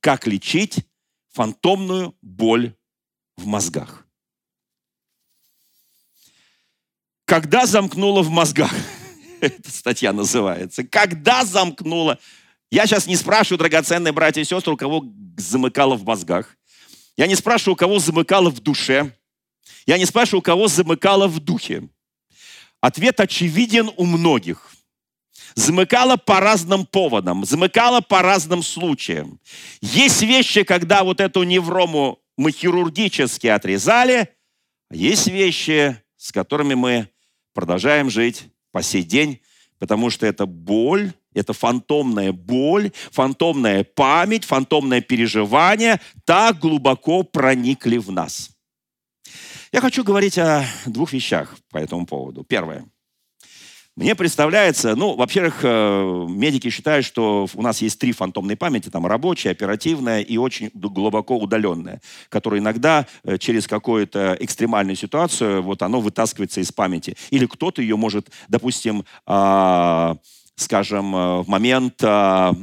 как 0.00 0.26
лечить 0.26 0.86
фантомную 1.30 2.14
боль 2.20 2.76
в 3.36 3.46
мозгах. 3.46 4.03
Когда 7.24 7.66
замкнуло 7.66 8.22
в 8.22 8.30
мозгах? 8.30 8.72
Эта 9.40 9.70
статья 9.70 10.12
называется. 10.12 10.84
Когда 10.84 11.44
замкнуло? 11.44 12.18
Я 12.70 12.86
сейчас 12.86 13.06
не 13.06 13.16
спрашиваю, 13.16 13.58
драгоценные 13.58 14.12
братья 14.12 14.40
и 14.40 14.44
сестры, 14.44 14.74
у 14.74 14.76
кого 14.76 15.04
замыкало 15.36 15.94
в 15.94 16.04
мозгах. 16.04 16.56
Я 17.16 17.26
не 17.26 17.36
спрашиваю, 17.36 17.74
у 17.74 17.76
кого 17.76 17.98
замыкало 17.98 18.50
в 18.50 18.60
душе. 18.60 19.12
Я 19.86 19.98
не 19.98 20.06
спрашиваю, 20.06 20.40
у 20.40 20.42
кого 20.42 20.68
замыкало 20.68 21.28
в 21.28 21.40
духе. 21.40 21.88
Ответ 22.80 23.20
очевиден 23.20 23.90
у 23.96 24.04
многих. 24.04 24.70
Замыкало 25.54 26.16
по 26.16 26.40
разным 26.40 26.84
поводам, 26.84 27.44
замыкало 27.44 28.00
по 28.00 28.22
разным 28.22 28.62
случаям. 28.62 29.38
Есть 29.80 30.22
вещи, 30.22 30.64
когда 30.64 31.04
вот 31.04 31.20
эту 31.20 31.44
неврому 31.44 32.18
мы 32.36 32.50
хирургически 32.50 33.46
отрезали, 33.46 34.28
а 34.90 34.96
есть 34.96 35.28
вещи, 35.28 35.96
с 36.16 36.32
которыми 36.32 36.74
мы 36.74 37.08
продолжаем 37.54 38.10
жить 38.10 38.48
по 38.72 38.82
сей 38.82 39.02
день, 39.02 39.40
потому 39.78 40.10
что 40.10 40.26
это 40.26 40.44
боль, 40.44 41.12
это 41.32 41.52
фантомная 41.52 42.32
боль, 42.32 42.90
фантомная 43.10 43.84
память, 43.84 44.44
фантомное 44.44 45.00
переживание 45.00 46.00
так 46.24 46.58
глубоко 46.58 47.22
проникли 47.22 47.96
в 47.96 48.10
нас. 48.10 48.50
Я 49.72 49.80
хочу 49.80 50.04
говорить 50.04 50.38
о 50.38 50.64
двух 50.86 51.12
вещах 51.12 51.56
по 51.70 51.78
этому 51.78 52.06
поводу. 52.06 52.44
Первое. 52.44 52.86
Мне 53.96 54.16
представляется, 54.16 54.96
ну, 54.96 55.14
во-первых, 55.14 55.60
э, 55.62 56.26
медики 56.28 56.68
считают, 56.68 57.06
что 57.06 57.46
у 57.54 57.62
нас 57.62 57.80
есть 57.80 57.96
три 58.00 58.10
фантомные 58.10 58.56
памяти, 58.56 58.88
там 58.88 59.06
рабочая, 59.06 59.50
оперативная 59.50 60.20
и 60.20 60.36
очень 60.36 60.72
глубоко 60.74 61.38
удаленная, 61.38 62.00
которые 62.28 62.58
иногда 62.58 63.06
э, 63.22 63.38
через 63.38 63.68
какую-то 63.68 64.36
экстремальную 64.40 64.96
ситуацию, 64.96 65.62
вот 65.62 65.80
оно 65.82 66.00
вытаскивается 66.00 66.60
из 66.60 66.72
памяти. 66.72 67.16
Или 67.30 67.46
кто-то 67.46 67.82
ее 67.82 67.96
может, 67.96 68.30
допустим, 68.48 69.04
а, 69.26 70.16
скажем, 70.56 71.14
э, 71.14 71.42
в 71.42 71.48
момент 71.48 72.02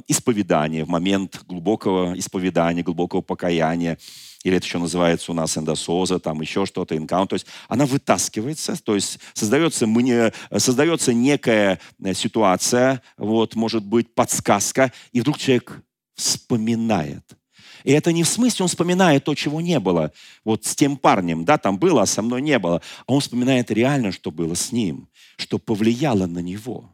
исповедания, 0.10 0.84
в 0.84 0.90
момент 0.90 1.46
глубокого 1.48 2.14
исповедания, 2.20 2.84
глубокого 2.84 3.22
покаяния, 3.22 3.98
или 4.44 4.58
это 4.58 4.66
еще 4.66 4.80
называется 4.80 5.32
у 5.32 5.36
нас 5.36 5.58
эндосоза, 5.58 6.20
там 6.20 6.42
еще 6.42 6.66
что-то, 6.66 6.98
инкаунт. 6.98 7.30
То 7.30 7.36
есть 7.36 7.46
она 7.68 7.86
вытаскивается, 7.86 8.82
то 8.82 8.96
есть 8.96 9.20
создается, 9.34 9.88
мне, 9.88 10.34
создается 10.58 11.14
некая 11.14 11.80
э, 12.04 12.14
ситуация, 12.14 13.02
вот, 13.18 13.56
может 13.56 13.86
быть, 13.86 14.14
подсказка, 14.14 14.92
и 15.12 15.22
вдруг 15.22 15.38
человек 15.38 15.82
вспоминает. 16.16 17.24
И 17.84 17.92
это 17.92 18.12
не 18.12 18.24
в 18.24 18.28
смысле, 18.28 18.64
он 18.64 18.70
вспоминает 18.70 19.24
то, 19.24 19.34
чего 19.36 19.62
не 19.62 19.80
было. 19.80 20.12
Вот 20.44 20.66
с 20.66 20.76
тем 20.76 20.98
парнем, 20.98 21.46
да, 21.46 21.58
там 21.58 21.78
было, 21.78 22.04
а 22.04 22.06
со 22.06 22.22
мной 22.22 22.42
не 22.42 22.60
было. 22.60 22.82
А 23.08 23.14
он 23.14 23.22
вспоминает 23.22 23.72
реально, 23.72 24.12
что 24.12 24.32
было 24.32 24.54
с 24.54 24.72
ним, 24.72 25.10
что 25.38 25.58
повлияло 25.58 26.28
на 26.28 26.40
него. 26.40 26.94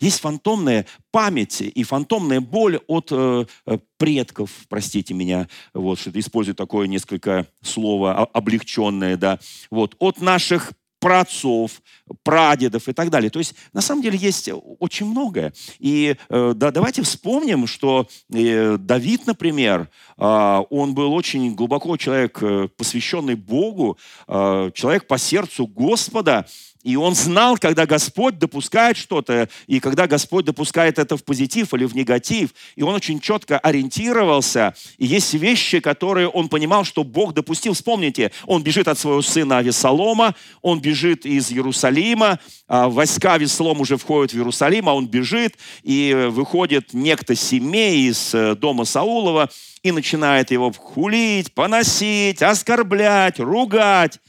Есть 0.00 0.20
фантомная 0.20 0.86
память 1.10 1.60
и 1.60 1.82
фантомная 1.82 2.40
боль 2.40 2.80
от 2.86 3.08
э, 3.10 3.46
э 3.66 3.78
предков, 3.98 4.50
простите 4.68 5.12
меня, 5.12 5.48
вот, 5.74 5.98
что 5.98 6.10
использую 6.18 6.54
такое 6.54 6.86
несколько 6.86 7.48
слово 7.62 8.14
облегченное, 8.14 9.16
да, 9.16 9.40
вот, 9.70 9.96
от 9.98 10.20
наших 10.20 10.72
праотцов, 11.00 11.82
прадедов 12.22 12.88
и 12.88 12.92
так 12.92 13.10
далее. 13.10 13.30
То 13.30 13.38
есть 13.38 13.54
на 13.72 13.80
самом 13.80 14.02
деле 14.02 14.18
есть 14.18 14.50
очень 14.78 15.06
многое. 15.06 15.52
И 15.78 16.16
э, 16.28 16.52
да, 16.56 16.70
давайте 16.70 17.02
вспомним, 17.02 17.66
что 17.66 18.08
э, 18.32 18.76
Давид, 18.78 19.26
например, 19.26 19.88
э, 20.16 20.62
он 20.70 20.94
был 20.94 21.12
очень 21.12 21.54
глубоко 21.54 21.96
человек, 21.96 22.38
э, 22.42 22.68
посвященный 22.76 23.36
Богу, 23.36 23.98
э, 24.26 24.70
человек 24.74 25.06
по 25.06 25.18
сердцу 25.18 25.66
Господа, 25.66 26.46
и 26.82 26.96
он 26.96 27.14
знал, 27.14 27.58
когда 27.58 27.86
Господь 27.86 28.38
допускает 28.38 28.96
что-то, 28.96 29.48
и 29.66 29.80
когда 29.80 30.06
Господь 30.06 30.44
допускает 30.44 30.98
это 30.98 31.16
в 31.16 31.24
позитив 31.24 31.74
или 31.74 31.84
в 31.84 31.94
негатив. 31.94 32.50
И 32.76 32.82
он 32.82 32.94
очень 32.94 33.20
четко 33.20 33.58
ориентировался. 33.58 34.74
И 34.96 35.06
есть 35.06 35.34
вещи, 35.34 35.80
которые 35.80 36.28
он 36.28 36.48
понимал, 36.48 36.84
что 36.84 37.02
Бог 37.02 37.34
допустил. 37.34 37.74
Вспомните, 37.74 38.30
он 38.46 38.62
бежит 38.62 38.86
от 38.86 38.98
своего 38.98 39.22
сына 39.22 39.58
Авесолома, 39.58 40.34
он 40.62 40.80
бежит 40.80 41.26
из 41.26 41.50
Иерусалима, 41.50 42.38
а 42.68 42.88
войска 42.88 43.36
Веслом 43.38 43.80
уже 43.80 43.96
входят 43.96 44.32
в 44.32 44.36
Иерусалим, 44.36 44.88
а 44.88 44.94
он 44.94 45.08
бежит, 45.08 45.56
и 45.82 46.28
выходит 46.30 46.94
некто 46.94 47.34
семей 47.34 48.08
из 48.08 48.34
э, 48.34 48.54
дома 48.54 48.84
Саулова 48.84 49.50
и 49.82 49.92
начинает 49.92 50.50
его 50.50 50.72
хулить, 50.72 51.52
поносить, 51.52 52.42
оскорблять, 52.42 53.40
ругать. 53.40 54.20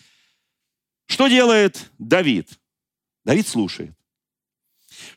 Что 1.10 1.28
делает 1.28 1.90
Давид? 1.98 2.50
Давид 3.26 3.48
слушает. 3.48 3.92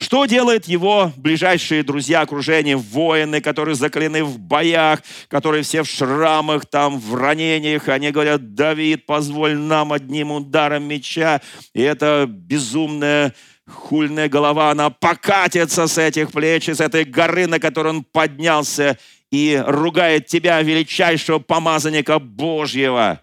Что 0.00 0.26
делают 0.26 0.66
его 0.66 1.12
ближайшие 1.16 1.82
друзья, 1.82 2.22
окружение, 2.22 2.76
воины, 2.76 3.40
которые 3.40 3.74
закалены 3.74 4.24
в 4.24 4.38
боях, 4.38 5.00
которые 5.28 5.62
все 5.62 5.82
в 5.82 5.88
шрамах, 5.88 6.66
там, 6.66 6.98
в 6.98 7.14
ранениях. 7.14 7.88
Они 7.88 8.10
говорят, 8.10 8.54
Давид, 8.54 9.06
позволь 9.06 9.56
нам 9.56 9.92
одним 9.92 10.32
ударом 10.32 10.84
меча. 10.84 11.40
И 11.74 11.82
эта 11.82 12.26
безумная 12.28 13.34
хульная 13.66 14.28
голова, 14.28 14.70
она 14.70 14.90
покатится 14.90 15.86
с 15.86 15.98
этих 15.98 16.32
плеч, 16.32 16.68
с 16.68 16.80
этой 16.80 17.04
горы, 17.04 17.46
на 17.46 17.60
которой 17.60 17.88
он 17.88 18.04
поднялся, 18.04 18.98
и 19.30 19.62
ругает 19.66 20.26
тебя, 20.26 20.60
величайшего 20.62 21.38
помазанника 21.38 22.18
Божьего. 22.18 23.22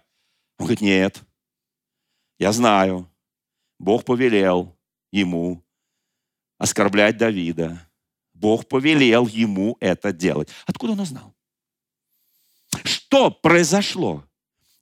Он 0.58 0.66
говорит, 0.66 0.80
нет, 0.80 1.22
я 2.40 2.52
знаю, 2.52 3.08
Бог 3.78 4.04
повелел 4.04 4.74
ему 5.12 5.62
оскорблять 6.58 7.18
Давида. 7.18 7.86
Бог 8.32 8.66
повелел 8.66 9.26
ему 9.26 9.76
это 9.78 10.10
делать. 10.10 10.48
Откуда 10.66 10.94
он 10.94 11.00
узнал? 11.00 11.34
Что 12.82 13.30
произошло? 13.30 14.24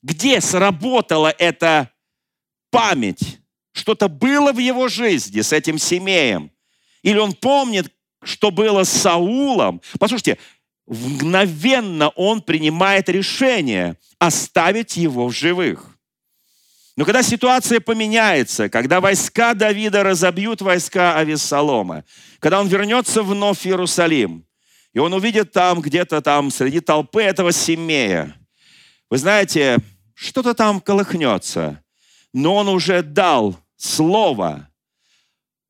Где 0.02 0.40
сработала 0.40 1.34
эта 1.36 1.90
память? 2.70 3.40
Что-то 3.72 4.08
было 4.08 4.52
в 4.52 4.58
его 4.58 4.86
жизни 4.86 5.40
с 5.40 5.52
этим 5.52 5.78
семеем? 5.78 6.52
Или 7.02 7.18
он 7.18 7.32
помнит, 7.32 7.92
что 8.22 8.52
было 8.52 8.84
с 8.84 8.90
Саулом? 8.90 9.82
Послушайте, 9.98 10.38
мгновенно 10.86 12.10
он 12.10 12.40
принимает 12.40 13.08
решение 13.08 13.96
оставить 14.20 14.96
его 14.96 15.26
в 15.26 15.32
живых. 15.32 15.97
Но 16.98 17.04
когда 17.04 17.22
ситуация 17.22 17.78
поменяется, 17.78 18.68
когда 18.68 19.00
войска 19.00 19.54
Давида 19.54 20.02
разобьют 20.02 20.60
войска 20.60 21.16
Авессалома, 21.16 22.04
когда 22.40 22.58
он 22.58 22.66
вернется 22.66 23.22
вновь 23.22 23.60
в 23.60 23.66
Иерусалим, 23.66 24.44
и 24.92 24.98
он 24.98 25.14
увидит 25.14 25.52
там, 25.52 25.80
где-то 25.80 26.20
там, 26.22 26.50
среди 26.50 26.80
толпы 26.80 27.22
этого 27.22 27.52
семея, 27.52 28.34
вы 29.08 29.18
знаете, 29.18 29.76
что-то 30.12 30.54
там 30.54 30.80
колыхнется, 30.80 31.84
но 32.32 32.56
он 32.56 32.68
уже 32.68 33.04
дал 33.04 33.56
слово 33.76 34.68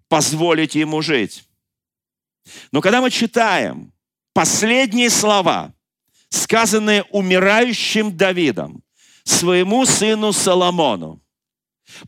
позволить 0.09 0.77
ему 0.77 1.03
жить. 1.03 1.45
Но 2.73 2.81
когда 2.81 3.03
мы 3.03 3.11
читаем 3.11 3.93
последние 4.33 5.11
слова, 5.11 5.75
сказанные 6.31 7.03
умирающим 7.11 8.17
Давидом, 8.17 8.83
своему 9.29 9.85
сыну 9.85 10.33
Соломону. 10.33 11.21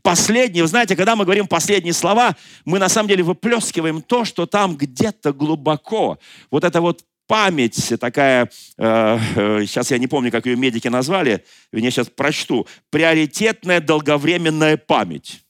Последние, 0.02 0.62
вы 0.62 0.68
знаете, 0.68 0.94
когда 0.94 1.16
мы 1.16 1.24
говорим 1.24 1.46
последние 1.46 1.94
слова, 1.94 2.36
мы 2.64 2.78
на 2.78 2.88
самом 2.88 3.08
деле 3.08 3.22
выплескиваем 3.22 4.02
то, 4.02 4.24
что 4.24 4.46
там 4.46 4.76
где-то 4.76 5.32
глубоко. 5.32 6.18
Вот 6.50 6.64
это 6.64 6.80
вот 6.80 7.04
память 7.26 7.94
такая, 7.98 8.50
э, 8.76 9.18
э, 9.36 9.66
сейчас 9.66 9.90
я 9.90 9.98
не 9.98 10.06
помню, 10.06 10.30
как 10.30 10.46
ее 10.46 10.56
медики 10.56 10.88
назвали, 10.88 11.44
я 11.72 11.90
сейчас 11.90 12.08
прочту, 12.08 12.66
приоритетная 12.90 13.80
долговременная 13.80 14.76
память. 14.76 15.42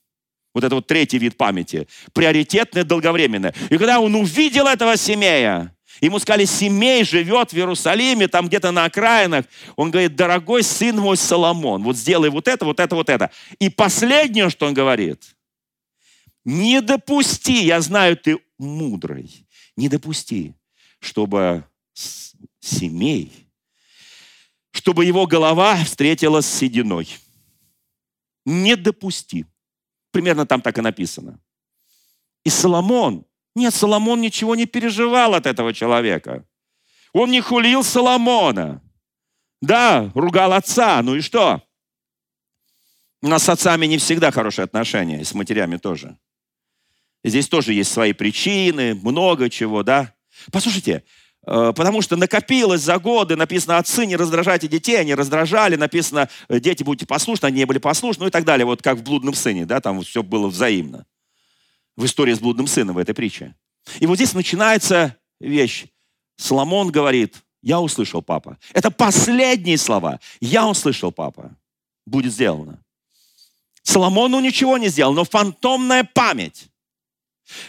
Вот 0.55 0.65
это 0.65 0.75
вот 0.75 0.87
третий 0.87 1.19
вид 1.19 1.37
памяти. 1.37 1.89
Приоритетная 2.13 2.85
долговременная. 2.85 3.55
И 3.69 3.79
когда 3.79 4.01
он 4.01 4.15
увидел 4.15 4.67
этого 4.67 4.97
семея, 4.97 5.75
Ему 6.01 6.19
сказали, 6.19 6.45
семей 6.45 7.05
живет 7.05 7.53
в 7.53 7.57
Иерусалиме, 7.57 8.29
там 8.29 8.49
где-то 8.49 8.71
на 8.71 8.85
окраинах. 8.85 9.45
Он 9.77 9.91
говорит, 9.91 10.17
дорогой 10.17 10.63
сын 10.63 10.97
мой 10.97 11.17
Соломон, 11.17 11.83
вот 11.83 11.97
сделай 11.97 12.31
вот 12.31 12.49
это, 12.49 12.65
вот 12.65 12.81
это, 12.81 12.95
вот 12.95 13.09
это. 13.09 13.31
И 13.59 13.69
последнее, 13.69 14.49
что 14.49 14.67
он 14.67 14.75
говорит, 14.75 15.37
не 16.45 16.81
допусти, 16.81 17.65
я 17.65 17.81
знаю, 17.81 18.17
ты 18.17 18.39
мудрый, 18.59 19.47
не 19.77 19.89
допусти, 19.89 20.55
чтобы 21.01 21.65
семей, 22.61 23.33
чтобы 24.71 25.05
его 25.05 25.27
голова 25.27 25.77
встретилась 25.85 26.47
с 26.47 26.59
сединой. 26.59 27.09
Не 28.47 28.77
допусти. 28.77 29.45
Примерно 30.13 30.47
там 30.47 30.63
так 30.63 30.79
и 30.79 30.81
написано. 30.81 31.39
И 32.43 32.49
Соломон 32.49 33.27
Нет, 33.55 33.75
Соломон 33.75 34.21
ничего 34.21 34.55
не 34.55 34.67
переживал 34.67 35.35
от 35.35 35.47
этого 35.47 35.75
человека. 35.75 36.45
Он 37.13 37.31
не 37.31 37.41
хулил 37.41 37.83
Соломона. 37.83 38.83
Да, 39.61 40.11
ругал 40.15 40.53
отца, 40.53 41.03
ну 41.03 41.17
и 41.17 41.21
что? 41.21 41.63
У 43.23 43.29
нас 43.29 43.43
с 43.43 43.49
отцами 43.49 43.87
не 43.87 43.99
всегда 43.99 44.31
хорошие 44.31 44.65
отношения, 44.65 45.21
и 45.21 45.25
с 45.25 45.35
матерями 45.35 45.77
тоже. 45.77 46.17
Здесь 47.23 47.49
тоже 47.49 47.75
есть 47.75 47.93
свои 47.93 48.15
причины, 48.15 48.95
много 48.95 49.51
чего, 49.51 49.83
да? 49.83 50.15
Послушайте, 50.51 51.05
э, 51.47 51.73
потому 51.77 52.01
что 52.01 52.17
накопилось 52.17 52.81
за 52.81 52.99
годы, 52.99 53.37
написано, 53.37 53.77
отцы, 53.77 54.07
не 54.07 54.17
раздражайте 54.17 54.69
детей, 54.69 54.99
они 54.99 55.15
раздражали, 55.15 55.77
написано, 55.77 56.31
дети, 56.49 56.83
будьте 56.83 57.05
послушны, 57.05 57.47
они 57.47 57.59
не 57.59 57.65
были 57.67 57.79
послушны, 57.79 58.23
ну 58.23 58.29
и 58.29 58.31
так 58.31 58.45
далее, 58.45 58.65
вот 58.65 58.81
как 58.81 58.97
в 58.97 59.03
блудном 59.03 59.35
сыне, 59.35 59.67
да, 59.67 59.83
там 59.83 60.01
все 60.01 60.23
было 60.23 60.49
взаимно. 60.49 61.05
В 62.01 62.07
истории 62.07 62.33
с 62.33 62.41
блудным 62.41 62.67
сыном 62.67 62.95
в 62.95 62.99
этой 62.99 63.15
притче. 63.15 63.55
И 63.99 64.07
вот 64.07 64.15
здесь 64.15 64.33
начинается 64.33 65.19
вещь. 65.39 65.85
Соломон 66.39 66.91
говорит, 66.91 67.43
я 67.61 67.79
услышал, 67.79 68.23
папа. 68.23 68.57
Это 68.73 68.91
последние 68.91 69.77
слова. 69.77 70.19
Я 70.41 70.67
услышал, 70.67 71.13
папа. 71.13 71.55
Будет 72.07 72.33
сделано. 72.33 72.83
Соломону 73.83 74.41
ничего 74.41 74.79
не 74.79 74.89
сделал, 74.89 75.13
но 75.13 75.25
фантомная 75.25 76.05
память, 76.05 76.71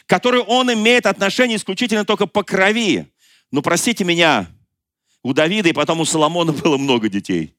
которую 0.06 0.44
он 0.44 0.72
имеет 0.72 1.08
отношение 1.08 1.58
исключительно 1.58 2.06
только 2.06 2.26
по 2.26 2.42
крови. 2.42 3.12
Ну, 3.52 3.62
простите 3.62 4.06
меня, 4.06 4.48
у 5.24 5.34
Давида 5.34 5.68
и 5.68 5.74
потом 5.74 6.00
у 6.00 6.06
Соломона 6.06 6.54
было 6.54 6.78
много 6.78 7.10
детей. 7.10 7.54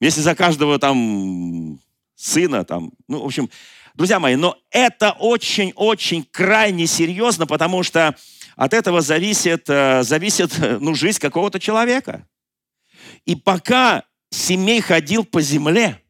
Если 0.00 0.22
за 0.22 0.34
каждого 0.34 0.78
там 0.78 1.78
сына, 2.14 2.64
там, 2.64 2.92
ну, 3.06 3.20
в 3.20 3.26
общем, 3.26 3.50
друзья 4.00 4.18
мои, 4.18 4.34
но 4.34 4.56
это 4.70 5.12
очень-очень 5.12 6.24
крайне 6.24 6.86
серьезно, 6.86 7.46
потому 7.46 7.82
что 7.82 8.16
от 8.56 8.72
этого 8.72 9.02
зависит, 9.02 9.68
э, 9.68 10.02
зависит 10.04 10.56
ну, 10.80 10.94
жизнь 10.94 11.18
какого-то 11.20 11.60
человека. 11.60 12.26
И 13.26 13.36
пока 13.36 14.04
семей 14.30 14.80
ходил 14.80 15.26
по 15.26 15.42
земле, 15.42 16.02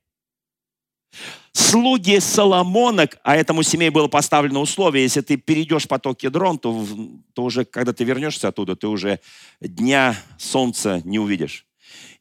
слуги 1.51 2.21
Соломона, 2.21 3.09
а 3.25 3.35
этому 3.35 3.65
семей 3.65 3.91
было 3.91 4.07
поставлено 4.07 4.61
условие, 4.61 5.03
если 5.03 5.23
ты 5.23 5.37
перейдешь 5.37 5.89
поток 5.89 6.19
Кедрон, 6.19 6.61
то, 6.61 6.87
то 7.35 7.43
уже, 7.43 7.65
когда 7.65 7.93
ты 7.93 8.05
вернешься 8.05 8.47
оттуда, 8.47 8.77
ты 8.77 8.87
уже 8.87 9.19
дня 9.61 10.17
солнца 10.39 11.03
не 11.05 11.19
увидишь. 11.19 11.67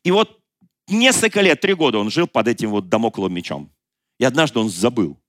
И 0.04 0.10
вот 0.10 0.40
несколько 0.88 1.42
лет, 1.42 1.62
три 1.62 1.76
года 1.76 2.00
он 2.00 2.10
жил 2.10 2.26
под 2.26 2.48
этим 2.48 2.72
вот 2.72 2.90
домокловым 2.90 3.36
мечом. 3.36 3.72
И 4.18 4.26
однажды 4.26 4.58
он 4.58 4.72
забыл. 4.72 5.20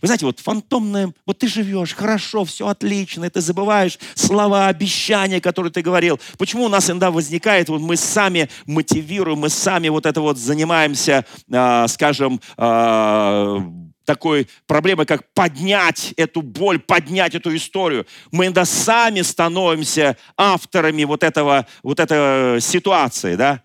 Вы 0.00 0.08
знаете, 0.08 0.24
вот 0.24 0.40
фантомное, 0.40 1.12
вот 1.26 1.38
ты 1.38 1.48
живешь, 1.48 1.94
хорошо, 1.94 2.44
все 2.44 2.68
отлично, 2.68 3.28
ты 3.28 3.40
забываешь 3.40 3.98
слова, 4.14 4.68
обещания, 4.68 5.40
которые 5.40 5.70
ты 5.70 5.82
говорил. 5.82 6.18
Почему 6.38 6.64
у 6.64 6.68
нас 6.68 6.88
иногда 6.88 7.10
возникает, 7.10 7.68
вот 7.68 7.80
мы 7.80 7.96
сами 7.96 8.48
мотивируем, 8.64 9.38
мы 9.38 9.50
сами 9.50 9.88
вот 9.88 10.06
это 10.06 10.20
вот 10.20 10.38
занимаемся, 10.38 11.26
э, 11.50 11.88
скажем, 11.88 12.40
э, 12.56 13.60
такой 14.06 14.48
проблемой, 14.66 15.04
как 15.04 15.30
поднять 15.34 16.14
эту 16.16 16.40
боль, 16.40 16.78
поднять 16.78 17.34
эту 17.34 17.54
историю. 17.54 18.06
Мы 18.30 18.46
иногда 18.46 18.64
сами 18.64 19.20
становимся 19.20 20.16
авторами 20.36 21.04
вот 21.04 21.22
этого, 21.22 21.66
вот 21.82 22.00
этой 22.00 22.60
ситуации, 22.60 23.34
да? 23.34 23.62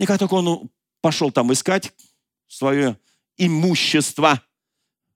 И 0.00 0.06
как 0.06 0.18
только 0.18 0.34
он 0.34 0.70
пошел 1.00 1.30
там 1.30 1.52
искать 1.52 1.92
свое 2.48 2.98
имущество, 3.36 4.40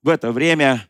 в 0.02 0.08
это 0.08 0.32
время 0.32 0.88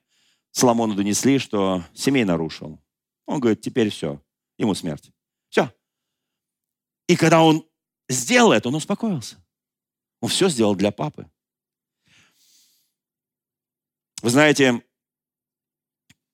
Соломону 0.53 0.95
донесли, 0.95 1.39
что 1.39 1.85
семей 1.95 2.25
нарушил. 2.25 2.81
Он 3.27 3.41
говорит, 3.41 3.61
теперь 3.61 3.91
все, 3.91 4.23
ему 4.59 4.75
смерть. 4.75 5.11
Все. 5.49 5.73
И 7.07 7.17
когда 7.17 7.43
он 7.43 7.67
сделал 8.09 8.53
это, 8.53 8.69
он 8.69 8.75
успокоился. 8.75 9.37
Он 10.21 10.29
все 10.29 10.49
сделал 10.49 10.75
для 10.75 10.91
папы. 10.91 11.31
Вы 14.23 14.31
знаете, 14.31 14.83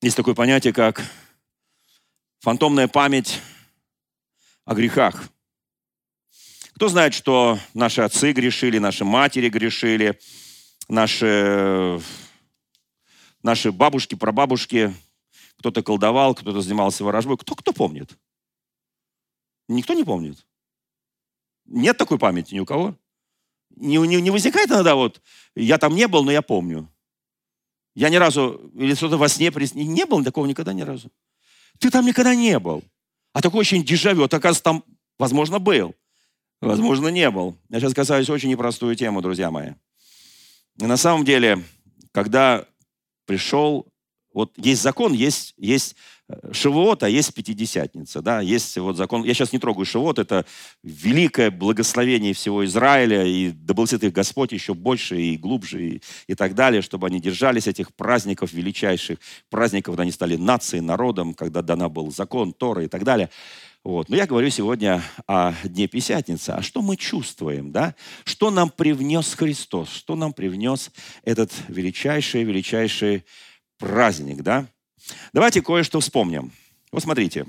есть 0.03 0.17
такое 0.17 0.35
понятие, 0.35 0.73
как 0.73 1.03
фантомная 2.41 2.89
память 2.89 3.41
о 4.65 4.75
грехах. 4.75 5.29
Кто 6.75 6.89
знает, 6.89 7.15
что 7.15 7.59
наши 7.75 8.03
отцы 8.03 8.33
грешили, 8.33 8.79
наши 8.79 9.05
матери 9.05 9.49
грешили, 9.49 10.21
наши 10.89 12.01
наши 13.47 13.71
бабушки, 13.71 14.17
прабабушки, 14.17 14.93
кто-то 15.59 15.83
колдовал, 15.83 16.35
кто-то 16.35 16.61
занимался 16.61 17.05
ворожбой. 17.05 17.39
Кто 17.39 17.55
кто 17.55 17.73
помнит? 17.73 18.19
Никто 19.69 19.95
не 19.95 20.05
помнит. 20.05 20.45
Нет 21.65 21.97
такой 21.97 22.19
памяти 22.19 22.55
ни 22.55 22.61
у 22.61 22.67
кого. 22.67 22.97
Не, 23.77 23.99
не, 23.99 24.21
не 24.21 24.31
возникает 24.31 24.71
иногда 24.71 24.95
вот, 24.95 25.21
я 25.55 25.79
там 25.79 25.95
не 25.95 26.09
был, 26.09 26.25
но 26.25 26.33
я 26.33 26.43
помню. 26.43 26.89
Я 27.95 28.09
ни 28.09 28.17
разу, 28.17 28.71
или 28.75 28.95
что-то 28.95 29.17
во 29.17 29.29
сне, 29.29 29.51
не 29.75 30.07
был 30.07 30.25
такого 30.25 30.47
никогда 30.47 30.73
ни 30.73 30.83
разу. 30.83 31.11
Ты 31.79 31.91
там 31.91 32.05
никогда 32.05 32.35
не 32.35 32.59
был. 32.59 32.83
А 33.33 33.43
такой 33.43 33.61
очень 33.61 33.85
дежавю, 33.85 34.23
вот, 34.23 34.35
оказывается, 34.35 34.65
там, 34.65 34.85
возможно, 35.19 35.59
был. 35.59 35.95
Возможно, 36.61 37.09
не 37.09 37.31
был. 37.31 37.57
Я 37.69 37.81
сейчас 37.81 37.95
касаюсь 37.95 38.31
очень 38.31 38.51
непростую 38.51 38.97
тему, 38.97 39.23
друзья 39.23 39.51
мои. 39.51 39.73
И 40.79 40.87
на 40.87 40.97
самом 40.97 41.25
деле, 41.25 41.63
когда 42.13 42.67
пришел, 43.27 43.87
вот 44.33 44.53
есть 44.59 44.83
закон, 44.83 45.15
есть, 45.15 45.55
есть 45.57 45.97
э, 46.29 46.53
Шивот, 46.53 47.03
а 47.03 47.09
есть 47.09 47.33
Пятидесятница, 47.33 48.21
да, 48.21 48.43
есть 48.43 48.77
вот 48.77 48.97
закон, 48.97 49.25
я 49.25 49.33
сейчас 49.33 49.53
не 49.53 49.59
трогаю 49.59 49.87
Шивот, 49.87 50.19
это 50.19 50.45
великое 50.83 51.51
благословение 51.51 52.35
всего 52.35 52.65
Израиля, 52.67 53.25
и 53.25 53.51
да 53.51 53.73
благословит 53.73 54.05
их 54.05 54.13
Господь 54.13 54.53
еще 54.53 54.75
больше 54.75 55.21
и 55.21 55.39
глубже, 55.39 55.89
и, 55.89 56.03
и 56.27 56.35
так 56.35 56.55
далее, 56.55 56.83
чтобы 56.83 57.07
они 57.07 57.19
держались 57.19 57.67
этих 57.67 57.95
праздников 57.95 58.53
величайших, 58.53 59.19
праздников, 59.49 59.93
когда 59.93 60.03
они 60.03 60.13
стали 60.13 60.37
нацией, 60.37 60.83
народом, 60.83 61.33
когда 61.33 61.63
дана 61.63 61.89
был 61.89 62.11
закон, 62.13 62.53
Тора 62.53 62.85
и 62.85 62.89
так 62.89 63.05
далее. 63.05 63.31
Вот. 63.87 64.09
Но 64.09 64.17
я 64.17 64.27
говорю 64.27 64.51
сегодня 64.51 65.01
о 65.29 65.53
Дне 65.63 65.87
Пятидесятницы. 65.87 66.51
А 66.51 66.61
что 66.61 66.83
мы 66.83 66.97
чувствуем, 66.97 67.71
да? 67.71 67.95
Что 68.25 68.51
нам 68.51 68.69
привнес 68.69 69.33
Христос? 69.35 69.91
Что 69.91 70.17
нам 70.17 70.33
привнес 70.33 70.91
этот 71.23 71.53
величайший, 71.69 72.43
величайший 72.43 73.25
праздник, 73.79 74.43
да? 74.43 74.67
Давайте 75.33 75.63
кое-что 75.63 76.01
вспомним. 76.01 76.51
Вот 76.91 77.05
смотрите. 77.05 77.47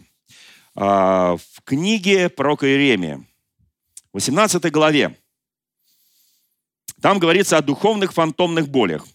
А, 0.76 1.38
в 1.38 1.64
книге 1.64 2.30
пророка 2.30 2.68
Иеремии, 2.68 3.26
18 4.14 4.72
главе, 4.72 5.18
там 7.02 7.18
говорится 7.18 7.58
о 7.58 7.64
духовных 7.64 8.14
фантомных 8.14 8.70
болях. 8.70 9.08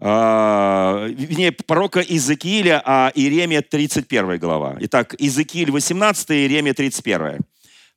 А, 0.00 1.06
вернее, 1.08 1.52
пророка 1.52 2.00
Иезекииля, 2.00 2.82
а 2.84 3.12
Иеремия 3.14 3.62
31 3.62 4.38
глава. 4.38 4.76
Итак, 4.80 5.14
Иезекииль 5.18 5.70
18, 5.70 6.30
Иеремия 6.30 6.74
31. 6.74 7.40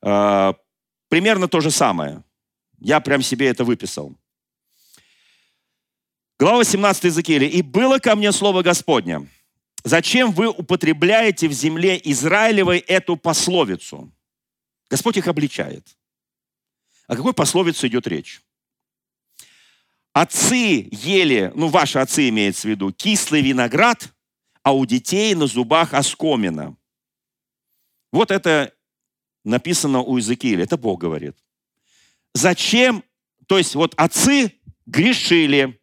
А, 0.01 0.55
примерно 1.09 1.47
то 1.47 1.59
же 1.59 1.71
самое. 1.71 2.23
Я 2.79 2.99
прям 2.99 3.21
себе 3.21 3.47
это 3.47 3.63
выписал. 3.63 4.15
Глава 6.39 6.57
18 6.57 7.05
Иезекииля. 7.05 7.47
«И 7.47 7.61
было 7.61 7.97
ко 7.97 8.15
мне 8.15 8.31
слово 8.31 8.61
Господне, 8.61 9.27
зачем 9.83 10.31
вы 10.31 10.49
употребляете 10.49 11.47
в 11.47 11.51
земле 11.51 11.99
Израилевой 12.03 12.77
эту 12.79 13.17
пословицу?» 13.17 14.11
Господь 14.89 15.17
их 15.17 15.27
обличает. 15.27 15.97
О 17.07 17.15
какой 17.15 17.33
пословице 17.33 17.87
идет 17.87 18.07
речь? 18.07 18.41
Отцы 20.19 20.89
ели, 20.91 21.51
ну 21.53 21.67
ваши 21.67 21.99
отцы 21.99 22.29
имеется 22.29 22.63
в 22.63 22.71
виду, 22.71 22.91
кислый 22.91 23.43
виноград, 23.43 24.15
а 24.63 24.75
у 24.75 24.83
детей 24.83 25.35
на 25.35 25.45
зубах 25.45 25.93
оскомина. 25.93 26.75
Вот 28.11 28.31
это 28.31 28.73
написано 29.43 30.01
у 30.01 30.17
Иезекииля, 30.17 30.63
это 30.63 30.75
Бог 30.75 30.99
говорит. 30.99 31.37
Зачем, 32.33 33.03
то 33.45 33.59
есть 33.59 33.75
вот 33.75 33.93
отцы 33.95 34.53
грешили, 34.87 35.79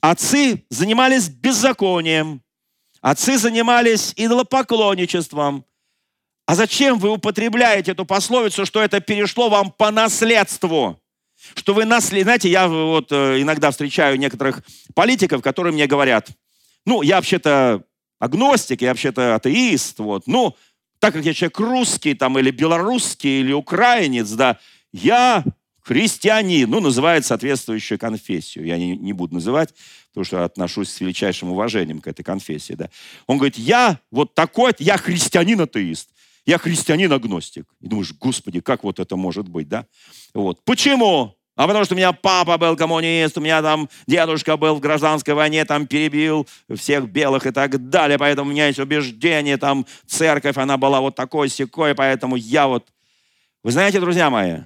отцы 0.00 0.66
занимались 0.68 1.28
беззаконием, 1.28 2.42
отцы 3.00 3.38
занимались 3.38 4.12
идолопоклонничеством. 4.16 5.64
А 6.46 6.56
зачем 6.56 6.98
вы 6.98 7.10
употребляете 7.10 7.92
эту 7.92 8.06
пословицу, 8.06 8.66
что 8.66 8.82
это 8.82 8.98
перешло 8.98 9.48
вам 9.48 9.70
по 9.70 9.92
наследству? 9.92 11.00
Что 11.54 11.74
вы 11.74 11.84
наследие... 11.84 12.24
Знаете, 12.24 12.48
я 12.48 12.68
вот 12.68 13.12
э, 13.12 13.40
иногда 13.40 13.70
встречаю 13.70 14.18
некоторых 14.18 14.62
политиков, 14.94 15.42
которые 15.42 15.72
мне 15.72 15.86
говорят, 15.86 16.28
ну, 16.84 17.02
я 17.02 17.16
вообще-то 17.16 17.82
агностик, 18.18 18.82
я 18.82 18.88
вообще-то 18.90 19.34
атеист, 19.34 19.98
вот, 19.98 20.26
ну, 20.26 20.56
так 20.98 21.14
как 21.14 21.24
я 21.24 21.34
человек 21.34 21.58
русский, 21.58 22.14
там, 22.14 22.38
или 22.38 22.50
белорусский, 22.50 23.40
или 23.40 23.52
украинец, 23.52 24.30
да, 24.30 24.58
я 24.92 25.44
христианин, 25.86 26.68
ну, 26.68 26.80
называет 26.80 27.24
соответствующую 27.24 27.98
конфессию. 27.98 28.66
Я 28.66 28.76
не, 28.76 28.96
не 28.96 29.12
буду 29.12 29.34
называть, 29.34 29.72
потому 30.08 30.24
что 30.24 30.44
отношусь 30.44 30.88
с 30.88 31.00
величайшим 31.00 31.50
уважением 31.50 32.00
к 32.00 32.08
этой 32.08 32.24
конфессии. 32.24 32.72
Да. 32.72 32.90
Он 33.28 33.36
говорит, 33.36 33.56
я 33.56 34.00
вот 34.10 34.34
такой, 34.34 34.72
я 34.80 34.96
христианин-атеист, 34.96 36.08
я 36.44 36.58
христианин-агностик. 36.58 37.66
И 37.80 37.86
думаешь, 37.86 38.12
господи, 38.14 38.60
как 38.60 38.82
вот 38.82 38.98
это 38.98 39.14
может 39.14 39.48
быть, 39.48 39.68
да? 39.68 39.86
Вот. 40.34 40.64
Почему? 40.64 41.35
А 41.56 41.66
потому 41.66 41.86
что 41.86 41.94
у 41.94 41.96
меня 41.96 42.12
папа 42.12 42.58
был 42.58 42.76
коммунист, 42.76 43.38
у 43.38 43.40
меня 43.40 43.62
там 43.62 43.88
дедушка 44.06 44.58
был 44.58 44.74
в 44.74 44.80
гражданской 44.80 45.32
войне, 45.32 45.64
там 45.64 45.86
перебил 45.86 46.46
всех 46.74 47.08
белых 47.08 47.46
и 47.46 47.50
так 47.50 47.88
далее, 47.88 48.18
поэтому 48.18 48.50
у 48.50 48.52
меня 48.52 48.66
есть 48.66 48.78
убеждение, 48.78 49.56
там 49.56 49.86
церковь, 50.06 50.58
она 50.58 50.76
была 50.76 51.00
вот 51.00 51.14
такой 51.14 51.48
секой, 51.48 51.94
поэтому 51.94 52.36
я 52.36 52.66
вот... 52.66 52.86
Вы 53.64 53.72
знаете, 53.72 54.00
друзья 54.00 54.28
мои, 54.28 54.58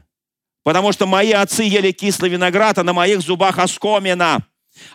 потому 0.64 0.90
что 0.90 1.06
мои 1.06 1.30
отцы 1.30 1.62
ели 1.62 1.92
кислый 1.92 2.28
виноград, 2.28 2.76
а 2.78 2.82
на 2.82 2.92
моих 2.92 3.20
зубах 3.20 3.58
оскомина. 3.58 4.44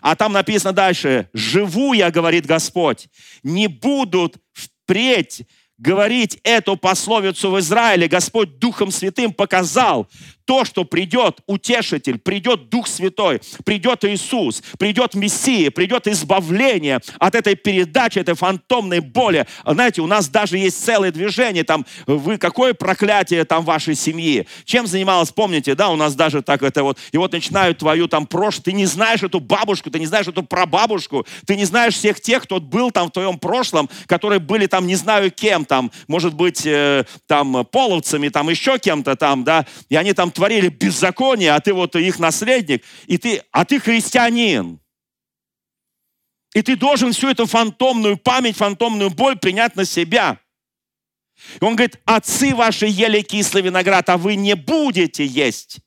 А 0.00 0.16
там 0.16 0.32
написано 0.32 0.72
дальше, 0.72 1.30
«Живу 1.32 1.94
я, 1.94 2.10
говорит 2.10 2.44
Господь, 2.44 3.08
не 3.42 3.68
будут 3.68 4.36
впредь 4.52 5.46
говорить 5.78 6.38
эту 6.42 6.76
пословицу 6.76 7.50
в 7.50 7.58
Израиле, 7.60 8.08
Господь 8.08 8.58
Духом 8.58 8.90
Святым 8.90 9.32
показал, 9.32 10.08
то, 10.46 10.64
что 10.64 10.84
придет 10.84 11.40
утешитель, 11.46 12.18
придет 12.18 12.70
Дух 12.70 12.86
Святой, 12.86 13.40
придет 13.64 14.04
Иисус, 14.04 14.62
придет 14.78 15.14
Мессия, 15.14 15.70
придет 15.70 16.06
избавление 16.06 17.00
от 17.18 17.34
этой 17.34 17.56
передачи, 17.56 18.20
этой 18.20 18.34
фантомной 18.34 19.00
боли. 19.00 19.46
Знаете, 19.66 20.00
у 20.00 20.06
нас 20.06 20.28
даже 20.28 20.56
есть 20.56 20.82
целое 20.82 21.10
движение, 21.10 21.64
там, 21.64 21.84
вы, 22.06 22.38
какое 22.38 22.74
проклятие 22.74 23.44
там 23.44 23.64
вашей 23.64 23.96
семьи? 23.96 24.46
Чем 24.64 24.86
занималась, 24.86 25.32
помните, 25.32 25.74
да, 25.74 25.90
у 25.90 25.96
нас 25.96 26.14
даже 26.14 26.42
так 26.42 26.62
это 26.62 26.84
вот, 26.84 26.98
и 27.10 27.18
вот 27.18 27.32
начинают 27.32 27.78
твою 27.78 28.06
там 28.06 28.26
прошлое, 28.26 28.62
ты 28.62 28.72
не 28.72 28.86
знаешь 28.86 29.22
эту 29.22 29.40
бабушку, 29.40 29.90
ты 29.90 29.98
не 29.98 30.06
знаешь 30.06 30.28
эту 30.28 30.44
прабабушку, 30.44 31.26
ты 31.44 31.56
не 31.56 31.64
знаешь 31.64 31.94
всех 31.94 32.20
тех, 32.20 32.44
кто 32.44 32.60
был 32.60 32.92
там 32.92 33.08
в 33.08 33.10
твоем 33.10 33.38
прошлом, 33.38 33.90
которые 34.06 34.38
были 34.38 34.66
там 34.66 34.86
не 34.86 34.94
знаю 34.94 35.32
кем, 35.32 35.64
там, 35.64 35.90
может 36.06 36.34
быть, 36.34 36.64
э, 36.64 37.04
там, 37.26 37.64
половцами, 37.64 38.28
там, 38.28 38.48
еще 38.48 38.78
кем-то 38.78 39.16
там, 39.16 39.42
да, 39.42 39.66
и 39.88 39.96
они 39.96 40.12
там 40.12 40.30
творили 40.36 40.68
беззаконие, 40.68 41.52
а 41.52 41.60
ты 41.60 41.72
вот 41.72 41.96
их 41.96 42.18
наследник, 42.18 42.84
и 43.06 43.18
ты, 43.18 43.42
а 43.50 43.64
ты 43.64 43.80
христианин. 43.80 44.78
И 46.54 46.62
ты 46.62 46.76
должен 46.76 47.12
всю 47.12 47.28
эту 47.28 47.46
фантомную 47.46 48.16
память, 48.16 48.56
фантомную 48.56 49.10
боль 49.10 49.36
принять 49.36 49.76
на 49.76 49.84
себя. 49.84 50.38
И 51.60 51.64
он 51.64 51.76
говорит, 51.76 52.00
отцы 52.04 52.54
ваши 52.54 52.86
ели 52.86 53.20
кислый 53.20 53.62
виноград, 53.62 54.08
а 54.08 54.16
вы 54.16 54.36
не 54.36 54.54
будете 54.54 55.26
есть. 55.26 55.80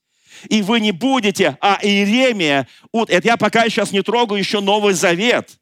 И 0.47 0.62
вы 0.62 0.80
не 0.80 0.91
будете, 0.91 1.58
а 1.60 1.80
Иеремия, 1.82 2.68
это 2.93 3.28
я 3.28 3.36
пока 3.36 3.68
сейчас 3.70 3.91
не 3.91 4.04
трогаю 4.04 4.39
еще 4.39 4.62
Новый 4.62 4.93
Завет. 4.93 5.58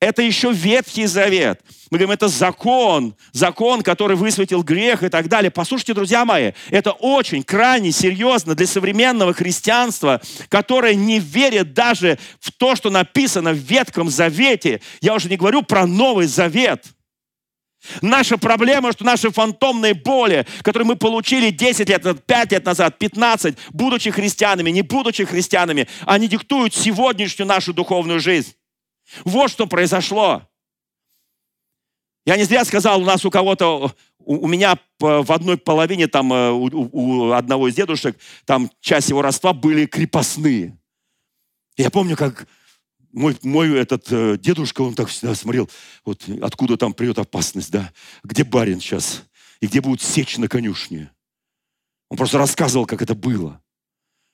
Это 0.00 0.22
еще 0.22 0.52
Ветхий 0.52 1.06
Завет. 1.06 1.60
Мы 1.90 1.98
говорим, 1.98 2.10
это 2.12 2.28
закон, 2.28 3.14
закон, 3.32 3.82
который 3.82 4.16
высветил 4.16 4.62
грех 4.62 5.02
и 5.02 5.08
так 5.08 5.28
далее. 5.28 5.50
Послушайте, 5.50 5.94
друзья 5.94 6.24
мои, 6.24 6.52
это 6.70 6.92
очень 6.92 7.42
крайне 7.42 7.92
серьезно 7.92 8.54
для 8.54 8.66
современного 8.66 9.32
христианства, 9.32 10.20
которое 10.48 10.94
не 10.94 11.18
верит 11.18 11.72
даже 11.72 12.18
в 12.40 12.52
то, 12.52 12.76
что 12.76 12.90
написано 12.90 13.52
в 13.52 13.58
Ветхом 13.58 14.10
Завете. 14.10 14.80
Я 15.00 15.14
уже 15.14 15.28
не 15.28 15.36
говорю 15.36 15.62
про 15.62 15.86
Новый 15.86 16.26
Завет. 16.26 16.84
Наша 18.00 18.38
проблема, 18.38 18.92
что 18.92 19.04
наши 19.04 19.30
фантомные 19.30 19.94
боли, 19.94 20.46
которые 20.62 20.86
мы 20.86 20.96
получили 20.96 21.50
10 21.50 21.88
лет, 21.88 22.24
5 22.24 22.52
лет 22.52 22.64
назад, 22.64 22.98
15, 22.98 23.56
будучи 23.70 24.10
христианами, 24.10 24.70
не 24.70 24.82
будучи 24.82 25.24
христианами, 25.24 25.86
они 26.06 26.28
диктуют 26.28 26.74
сегодняшнюю 26.74 27.46
нашу 27.46 27.74
духовную 27.74 28.20
жизнь. 28.20 28.54
Вот 29.24 29.50
что 29.50 29.66
произошло. 29.66 30.48
Я 32.26 32.36
не 32.36 32.44
зря 32.44 32.64
сказал, 32.64 33.02
у 33.02 33.04
нас 33.04 33.24
у 33.24 33.30
кого-то, 33.30 33.94
у, 34.18 34.44
у 34.44 34.48
меня 34.48 34.78
в 34.98 35.30
одной 35.30 35.58
половине, 35.58 36.08
там, 36.08 36.32
э, 36.32 36.50
у, 36.50 36.68
у 36.92 37.32
одного 37.32 37.68
из 37.68 37.74
дедушек, 37.74 38.16
там 38.46 38.70
часть 38.80 39.10
его 39.10 39.20
родства 39.20 39.52
были 39.52 39.84
крепостные. 39.84 40.78
Я 41.76 41.90
помню, 41.90 42.16
как 42.16 42.46
мой, 43.12 43.36
мой 43.42 43.78
этот 43.78 44.10
э, 44.10 44.38
дедушка, 44.38 44.80
он 44.82 44.94
так 44.94 45.08
всегда 45.08 45.34
смотрел, 45.34 45.68
вот 46.04 46.24
откуда 46.42 46.76
там 46.76 46.94
придет 46.94 47.18
опасность, 47.18 47.70
да, 47.70 47.92
где 48.22 48.42
барин 48.42 48.80
сейчас, 48.80 49.24
и 49.60 49.66
где 49.66 49.80
будут 49.80 50.00
сечь 50.00 50.38
на 50.38 50.48
конюшне. 50.48 51.10
Он 52.08 52.16
просто 52.16 52.38
рассказывал, 52.38 52.86
как 52.86 53.02
это 53.02 53.14
было. 53.14 53.60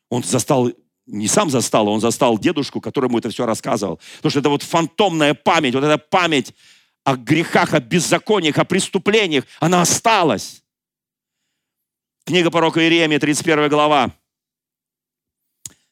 Он 0.08 0.22
застал 0.22 0.70
не 1.10 1.28
сам 1.28 1.50
застал, 1.50 1.88
он 1.88 2.00
застал 2.00 2.38
дедушку, 2.38 2.80
которому 2.80 3.18
это 3.18 3.30
все 3.30 3.46
рассказывал. 3.46 4.00
Потому 4.16 4.30
что 4.30 4.40
это 4.40 4.48
вот 4.48 4.62
фантомная 4.62 5.34
память, 5.34 5.74
вот 5.74 5.84
эта 5.84 5.98
память 5.98 6.54
о 7.04 7.16
грехах, 7.16 7.74
о 7.74 7.80
беззакониях, 7.80 8.58
о 8.58 8.64
преступлениях, 8.64 9.44
она 9.58 9.82
осталась. 9.82 10.62
Книга 12.24 12.50
пророка 12.50 12.80
Иеремия, 12.80 13.18
31 13.18 13.68
глава. 13.68 14.12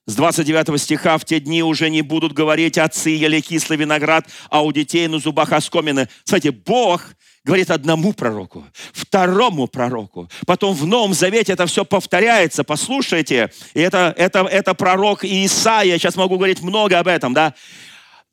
С 0.06 0.14
29 0.14 0.80
стиха 0.80 1.18
«В 1.18 1.26
те 1.26 1.38
дни 1.38 1.62
уже 1.62 1.90
не 1.90 2.00
будут 2.00 2.32
говорить 2.32 2.78
отцы 2.78 3.10
ели 3.10 3.40
кислый 3.40 3.78
виноград, 3.78 4.26
а 4.48 4.62
у 4.62 4.72
детей 4.72 5.06
на 5.06 5.18
зубах 5.18 5.52
оскомины». 5.52 6.08
Смотрите, 6.24 6.50
Бог 6.50 7.14
говорит 7.48 7.70
одному 7.70 8.12
пророку, 8.12 8.62
второму 8.92 9.68
пророку. 9.68 10.28
Потом 10.46 10.74
в 10.74 10.86
Новом 10.86 11.14
Завете 11.14 11.54
это 11.54 11.64
все 11.64 11.82
повторяется. 11.82 12.62
Послушайте, 12.62 13.50
и 13.72 13.80
это, 13.80 14.12
это, 14.18 14.40
это 14.40 14.74
пророк 14.74 15.24
Исаия. 15.24 15.96
Сейчас 15.96 16.16
могу 16.16 16.36
говорить 16.36 16.60
много 16.60 16.98
об 16.98 17.08
этом, 17.08 17.32
да. 17.32 17.54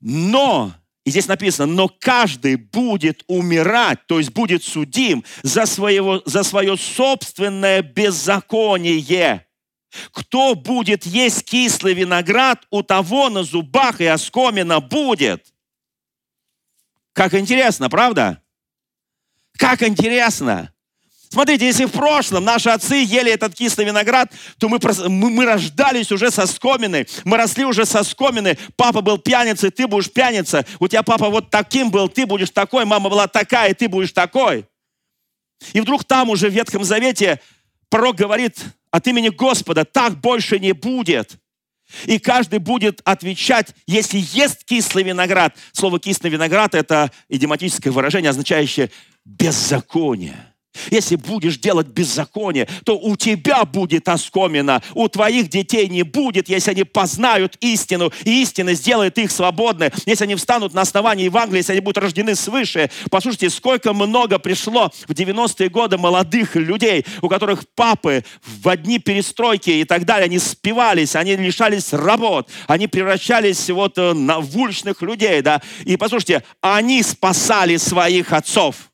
Но, 0.02 0.74
и 1.06 1.12
здесь 1.12 1.30
написано, 1.30 1.72
но 1.72 1.88
каждый 1.88 2.58
будет 2.58 3.24
умирать, 3.28 4.06
то 4.06 4.20
есть 4.20 4.34
будет 4.34 4.66
судим 4.66 5.24
за, 5.44 5.66
своего, 5.66 6.22
за 6.26 6.44
свое 6.44 6.76
собственное 6.76 7.82
беззаконие. 7.84 9.46
Кто 10.12 10.56
будет 10.56 11.06
есть 11.06 11.46
кислый 11.46 11.94
виноград, 11.94 12.68
у 12.70 12.84
того 12.84 13.30
на 13.30 13.44
зубах 13.44 14.02
и 14.02 14.06
оскомина 14.08 14.82
будет. 14.82 15.54
Как 17.14 17.34
интересно, 17.34 17.90
правда? 17.90 18.42
Как 19.58 19.84
интересно! 19.84 20.72
Смотрите, 21.30 21.66
если 21.66 21.86
в 21.86 21.92
прошлом 21.92 22.46
наши 22.46 22.70
отцы 22.70 22.96
ели 22.96 23.32
этот 23.32 23.54
кислый 23.56 23.86
виноград, 23.86 24.32
то 24.58 24.70
мы, 24.70 24.80
мы, 25.10 25.30
мы 25.30 25.46
рождались 25.46 26.12
уже 26.12 26.32
со 26.32 26.48
скомины, 26.48 27.08
мы 27.26 27.36
росли 27.36 27.66
уже 27.66 27.86
со 27.86 28.04
скомины. 28.04 28.58
Папа 28.78 29.02
был 29.02 29.18
пьяницей, 29.18 29.70
ты 29.70 29.86
будешь 29.86 30.10
пьяница. 30.10 30.66
У 30.80 30.88
тебя 30.88 31.04
папа 31.04 31.30
вот 31.30 31.50
таким 31.50 31.92
был, 31.92 32.08
ты 32.08 32.26
будешь 32.26 32.52
такой. 32.52 32.86
Мама 32.86 33.10
была 33.10 33.28
такая, 33.28 33.74
ты 33.74 33.90
будешь 33.90 34.14
такой. 34.14 34.66
И 35.74 35.82
вдруг 35.82 36.06
там 36.06 36.30
уже 36.30 36.50
в 36.50 36.54
Ветхом 36.54 36.84
Завете 36.86 37.42
пророк 37.90 38.16
говорит 38.16 38.58
от 38.92 39.06
имени 39.08 39.30
Господа, 39.30 39.84
так 39.84 40.20
больше 40.22 40.60
не 40.60 40.72
будет. 40.72 41.38
И 42.06 42.18
каждый 42.18 42.60
будет 42.60 43.02
отвечать, 43.04 43.76
если 43.88 44.20
ест 44.32 44.64
кислый 44.64 45.04
виноград. 45.04 45.56
Слово 45.72 46.00
кислый 46.00 46.32
виноград– 46.32 46.74
это 46.76 47.12
идиоматическое 47.30 47.92
выражение, 47.92 48.30
означающее 48.30 48.90
беззаконие. 49.26 50.56
Если 50.92 51.16
будешь 51.16 51.58
делать 51.58 51.88
беззаконие, 51.88 52.68
то 52.84 52.98
у 52.98 53.16
тебя 53.16 53.66
будет 53.66 54.08
оскомина, 54.10 54.82
у 54.94 55.08
твоих 55.08 55.50
детей 55.50 55.88
не 55.88 56.04
будет, 56.04 56.50
если 56.50 56.72
они 56.72 56.84
познают 56.84 57.56
истину, 57.62 58.12
и 58.24 58.42
истина 58.42 58.74
сделает 58.74 59.18
их 59.18 59.32
свободны, 59.32 59.92
если 60.06 60.26
они 60.26 60.36
встанут 60.36 60.74
на 60.74 60.82
основании 60.82 61.26
Евангелия, 61.26 61.60
если 61.60 61.74
они 61.74 61.82
будут 61.82 61.98
рождены 61.98 62.36
свыше. 62.36 62.90
Послушайте, 63.10 63.50
сколько 63.50 63.94
много 63.94 64.40
пришло 64.40 64.92
в 65.08 65.12
90-е 65.12 65.70
годы 65.70 65.98
молодых 65.98 66.56
людей, 66.56 67.06
у 67.22 67.30
которых 67.30 67.68
папы 67.76 68.24
в 68.46 68.68
одни 68.68 69.00
перестройки 69.00 69.70
и 69.70 69.86
так 69.86 70.06
далее, 70.06 70.26
они 70.26 70.40
спивались, 70.40 71.16
они 71.16 71.36
лишались 71.36 71.94
работ, 71.94 72.50
они 72.68 72.88
превращались 72.88 73.70
вот 73.70 73.98
э, 73.98 74.14
в 74.14 74.58
уличных 74.58 75.02
людей, 75.02 75.42
да, 75.42 75.62
и 75.84 75.98
послушайте, 75.98 76.44
они 76.62 77.02
спасали 77.02 77.78
своих 77.78 78.34
отцов. 78.34 78.92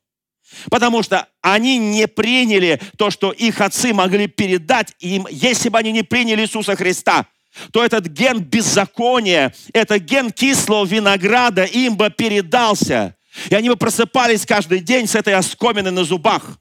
Потому 0.70 1.04
что 1.04 1.28
они 1.42 1.78
не 1.78 2.08
приняли 2.08 2.82
то, 2.98 3.10
что 3.10 3.32
их 3.32 3.62
отцы 3.62 3.94
могли 3.94 4.28
передать 4.28 4.96
им, 5.00 5.28
если 5.30 5.70
бы 5.70 5.78
они 5.78 5.92
не 5.92 6.04
приняли 6.04 6.42
Иисуса 6.42 6.76
Христа 6.76 7.28
то 7.72 7.84
этот 7.84 8.06
ген 8.08 8.40
беззакония, 8.40 9.54
этот 9.74 10.04
ген 10.04 10.32
кислого 10.32 10.86
винограда 10.86 11.66
им 11.66 11.98
бы 11.98 12.10
передался. 12.10 13.16
И 13.50 13.56
они 13.56 13.70
бы 13.70 13.78
просыпались 13.78 14.46
каждый 14.46 14.80
день 14.80 15.08
с 15.08 15.16
этой 15.16 15.34
оскоминой 15.34 15.92
на 15.92 16.04
зубах. 16.04 16.58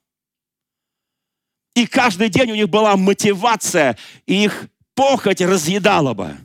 И 1.74 1.86
каждый 1.86 2.28
день 2.28 2.51
у 2.53 2.55
них 2.55 2.68
была 2.68 2.97
мотивация, 2.97 3.97
и 4.26 4.45
их 4.45 4.66
похоть 4.95 5.41
разъедала 5.41 6.14
бы. 6.14 6.36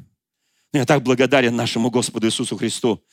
Я 0.74 0.86
так 0.86 1.04
благодарен 1.04 1.56
нашему 1.56 1.89
Господу 1.89 2.28
Иисусу 2.28 2.58
Христу, 2.58 3.04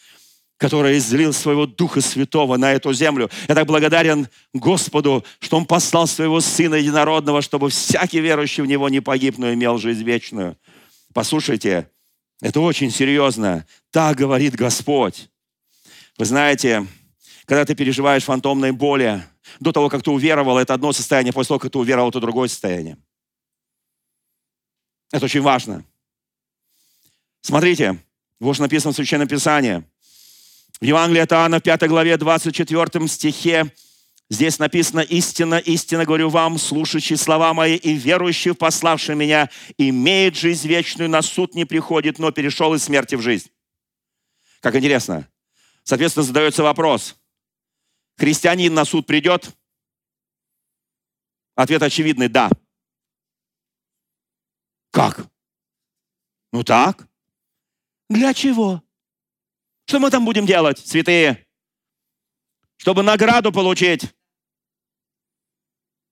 который 0.62 0.96
излил 0.98 1.32
своего 1.32 1.66
Духа 1.66 2.00
Святого 2.00 2.56
на 2.56 2.72
эту 2.72 2.92
землю. 2.92 3.28
Я 3.48 3.56
так 3.56 3.66
благодарен 3.66 4.28
Господу, 4.54 5.24
что 5.40 5.56
Он 5.56 5.66
послал 5.66 6.06
своего 6.06 6.40
Сына 6.40 6.76
Единородного, 6.76 7.42
чтобы 7.42 7.68
всякий 7.68 8.20
верующий 8.20 8.62
в 8.62 8.66
Него 8.66 8.88
не 8.88 9.00
погиб, 9.00 9.38
но 9.38 9.52
имел 9.52 9.78
жизнь 9.78 10.04
вечную. 10.04 10.56
Послушайте, 11.12 11.90
это 12.40 12.60
очень 12.60 12.92
серьезно. 12.92 13.66
Так 13.90 14.16
говорит 14.16 14.54
Господь. 14.54 15.30
Вы 16.16 16.26
знаете, 16.26 16.86
когда 17.44 17.64
ты 17.64 17.74
переживаешь 17.74 18.22
фантомные 18.22 18.70
боли, 18.70 19.20
до 19.58 19.72
того, 19.72 19.88
как 19.88 20.04
ты 20.04 20.12
уверовал, 20.12 20.58
это 20.58 20.74
одно 20.74 20.92
состояние, 20.92 21.32
после 21.32 21.48
того, 21.48 21.58
как 21.58 21.72
ты 21.72 21.78
уверовал, 21.78 22.10
это 22.10 22.20
другое 22.20 22.46
состояние. 22.46 22.98
Это 25.10 25.24
очень 25.24 25.42
важно. 25.42 25.84
Смотрите, 27.40 27.98
вот 28.38 28.60
написано 28.60 28.92
в 28.92 28.94
Священном 28.94 29.26
Писании. 29.26 29.82
В 30.82 30.84
Евангелии 30.84 31.20
от 31.20 31.32
Иоанна, 31.32 31.60
5 31.60 31.88
главе, 31.88 32.16
24 32.16 33.06
стихе, 33.06 33.72
здесь 34.28 34.58
написано 34.58 34.98
«Истина, 34.98 35.54
истина 35.54 36.04
говорю 36.04 36.28
вам, 36.28 36.58
слушающий 36.58 37.16
слова 37.16 37.54
мои 37.54 37.76
и 37.76 37.94
верующий 37.94 38.50
в 38.50 38.56
пославший 38.56 39.14
меня, 39.14 39.48
имеет 39.78 40.34
жизнь 40.34 40.66
вечную, 40.66 41.08
на 41.08 41.22
суд 41.22 41.54
не 41.54 41.64
приходит, 41.64 42.18
но 42.18 42.32
перешел 42.32 42.74
из 42.74 42.82
смерти 42.82 43.14
в 43.14 43.20
жизнь». 43.20 43.48
Как 44.58 44.74
интересно. 44.74 45.28
Соответственно, 45.84 46.24
задается 46.24 46.64
вопрос. 46.64 47.14
Христианин 48.16 48.74
на 48.74 48.84
суд 48.84 49.06
придет? 49.06 49.56
Ответ 51.54 51.80
очевидный– 51.84 52.28
да. 52.28 52.50
Как? 54.90 55.28
Ну 56.50 56.64
так. 56.64 57.06
Для 58.10 58.34
чего? 58.34 58.82
Что 59.86 59.98
мы 59.98 60.10
там 60.10 60.24
будем 60.24 60.46
делать, 60.46 60.78
святые? 60.78 61.44
Чтобы 62.76 63.02
награду 63.02 63.52
получить. 63.52 64.04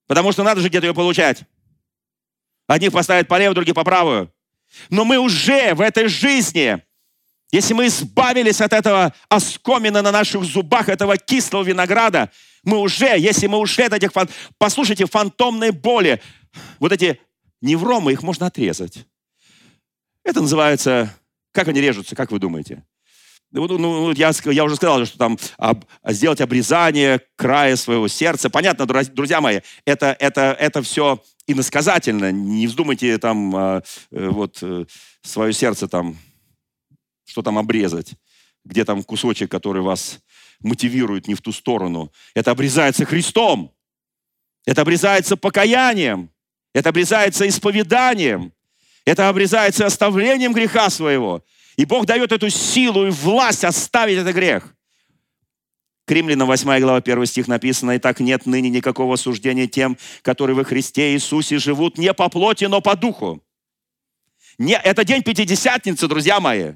Потому 0.07 0.33
что 0.33 0.43
надо 0.43 0.61
же 0.61 0.69
где-то 0.69 0.87
ее 0.87 0.95
получать. 0.95 1.45
Одних 2.67 2.93
поставят 2.93 3.29
по 3.29 3.39
левую, 3.39 3.55
других 3.55 3.75
по 3.75 3.85
правую. 3.85 4.33
Но 4.89 5.05
мы 5.05 5.19
уже 5.19 5.75
в 5.75 5.81
этой 5.81 6.09
жизни, 6.09 6.83
если 7.51 7.75
мы 7.75 7.87
избавились 7.87 8.61
от 8.61 8.73
этого 8.73 9.15
оскомина 9.29 10.03
на 10.03 10.13
наших 10.13 10.45
зубах, 10.45 10.89
этого 10.89 11.17
кислого 11.17 11.65
винограда, 11.65 12.31
мы 12.63 12.79
уже, 12.79 13.19
если 13.19 13.47
мы 13.47 13.59
ушли 13.59 13.85
от 13.85 13.93
этих, 13.93 14.13
послушайте, 14.59 15.07
фантомные 15.07 15.73
боли, 15.73 16.23
вот 16.79 16.93
эти 16.93 17.21
невромы, 17.61 18.13
их 18.13 18.23
можно 18.23 18.47
отрезать. 18.47 19.07
Это 20.25 20.41
называется, 20.41 21.15
как 21.53 21.69
они 21.69 21.81
режутся, 21.81 22.15
как 22.15 22.31
вы 22.31 22.39
думаете? 22.39 22.85
Ну, 23.53 23.67
ну, 23.67 24.13
я, 24.13 24.31
я 24.45 24.65
уже 24.65 24.77
сказал, 24.77 25.05
что 25.07 25.19
там 25.19 25.37
об, 25.59 25.85
сделать 26.07 26.41
обрезание 26.41 27.21
края 27.35 27.75
своего 27.75 28.07
сердца. 28.07 28.49
Понятно, 28.49 28.87
друзья 28.87 29.41
мои, 29.41 29.61
это, 29.85 30.17
это, 30.21 30.57
это 30.59 30.83
все 30.83 31.21
иносказательно. 31.49 32.31
Не 32.31 32.69
вздумайте 32.69 33.19
там 33.19 33.57
а, 33.57 33.83
э, 34.13 34.29
вот 34.29 34.59
э, 34.63 34.85
свое 35.23 35.53
сердце 35.53 35.89
там, 35.89 36.17
что 37.27 37.43
там 37.43 37.59
обрезать. 37.59 38.13
Где 38.65 38.85
там 38.85 39.03
кусочек, 39.03 39.51
который 39.51 39.83
вас 39.83 40.21
мотивирует 40.61 41.27
не 41.27 41.35
в 41.35 41.41
ту 41.41 41.51
сторону. 41.51 42.13
Это 42.35 42.53
обрезается 42.53 43.05
Христом. 43.05 43.75
Это 44.65 44.83
обрезается 44.83 45.37
покаянием. 45.37 46.31
Это 46.73 46.91
обрезается 46.91 47.49
исповеданием. 47.49 48.53
Это 49.05 49.29
обрезается 49.29 49.87
оставлением 49.87 50.53
греха 50.53 50.89
своего. 50.91 51.43
И 51.77 51.85
Бог 51.85 52.07
дает 52.07 52.33
эту 52.33 52.51
силу 52.51 53.07
и 53.07 53.11
власть 53.11 53.65
оставить 53.65 54.19
этот 54.19 54.35
грех. 54.35 54.75
К 56.07 56.13
Римлянам 56.13 56.49
8 56.49 56.81
глава 56.81 56.99
1 56.99 57.27
стих 57.27 57.47
написано, 57.47 57.93
«И 57.93 57.99
так 57.99 58.19
нет 58.21 58.45
ныне 58.45 58.69
никакого 58.69 59.17
суждения 59.17 59.69
тем, 59.69 59.97
которые 60.23 60.57
во 60.57 60.65
Христе 60.65 61.15
Иисусе 61.15 61.59
живут 61.59 61.99
не 61.99 62.13
по 62.13 62.29
плоти, 62.29 62.65
но 62.65 62.81
по 62.81 62.97
духу». 62.97 63.43
Не, 64.59 64.75
это 64.75 65.05
день 65.05 65.23
Пятидесятницы, 65.23 66.09
друзья 66.09 66.41
мои. 66.41 66.73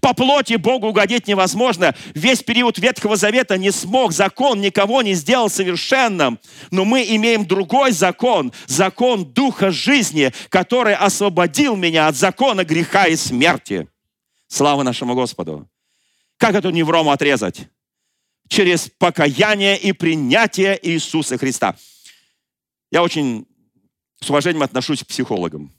По 0.00 0.14
плоти 0.14 0.56
Богу 0.56 0.88
угодить 0.88 1.26
невозможно. 1.26 1.94
Весь 2.14 2.42
период 2.42 2.78
Ветхого 2.78 3.16
Завета 3.16 3.58
не 3.58 3.70
смог, 3.70 4.12
закон 4.12 4.60
никого 4.60 5.02
не 5.02 5.14
сделал 5.14 5.50
совершенным. 5.50 6.38
Но 6.70 6.84
мы 6.84 7.02
имеем 7.02 7.46
другой 7.46 7.92
закон, 7.92 8.52
закон 8.66 9.24
Духа 9.32 9.70
жизни, 9.70 10.32
который 10.48 10.94
освободил 10.94 11.76
меня 11.76 12.08
от 12.08 12.16
закона 12.16 12.64
греха 12.64 13.06
и 13.06 13.16
смерти. 13.16 13.88
Слава 14.54 14.84
нашему 14.84 15.16
Господу. 15.16 15.68
Как 16.36 16.54
эту 16.54 16.70
неврому 16.70 17.10
отрезать? 17.10 17.66
Через 18.46 18.88
покаяние 18.88 19.76
и 19.76 19.90
принятие 19.90 20.78
Иисуса 20.80 21.36
Христа. 21.38 21.76
Я 22.92 23.02
очень 23.02 23.48
с 24.20 24.30
уважением 24.30 24.62
отношусь 24.62 25.02
к 25.02 25.08
психологам. 25.08 25.72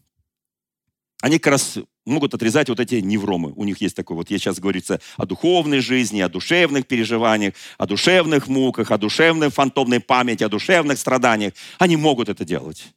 Они 1.21 1.39
как 1.39 1.51
раз 1.51 1.77
могут 2.05 2.33
отрезать 2.33 2.67
вот 2.67 2.81
эти 2.81 2.95
невромы. 2.95 3.53
У 3.55 3.63
них 3.63 3.79
есть 3.79 3.95
такой, 3.95 4.17
вот 4.17 4.29
я 4.29 4.37
сейчас 4.39 4.59
говорится 4.59 4.99
о 5.15 5.25
духовной 5.25 5.79
жизни, 5.79 6.19
о 6.19 6.27
душевных 6.27 6.85
переживаниях, 6.85 7.53
о 7.77 7.85
душевных 7.85 8.49
муках, 8.49 8.91
о 8.91 8.97
душевной 8.97 9.51
фантомной 9.51 10.01
памяти, 10.01 10.43
о 10.43 10.49
душевных 10.49 10.99
страданиях. 10.99 11.53
Они 11.79 11.95
могут 11.95 12.27
это 12.27 12.43
делать. 12.43 12.87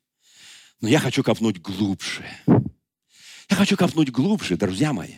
Но 0.80 0.88
я 0.88 0.98
хочу 0.98 1.22
копнуть 1.22 1.60
глубже. 1.62 2.26
Я 2.48 3.56
хочу 3.56 3.76
копнуть 3.76 4.10
глубже, 4.10 4.56
друзья 4.56 4.92
мои. 4.92 5.14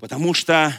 Потому 0.00 0.34
что, 0.34 0.74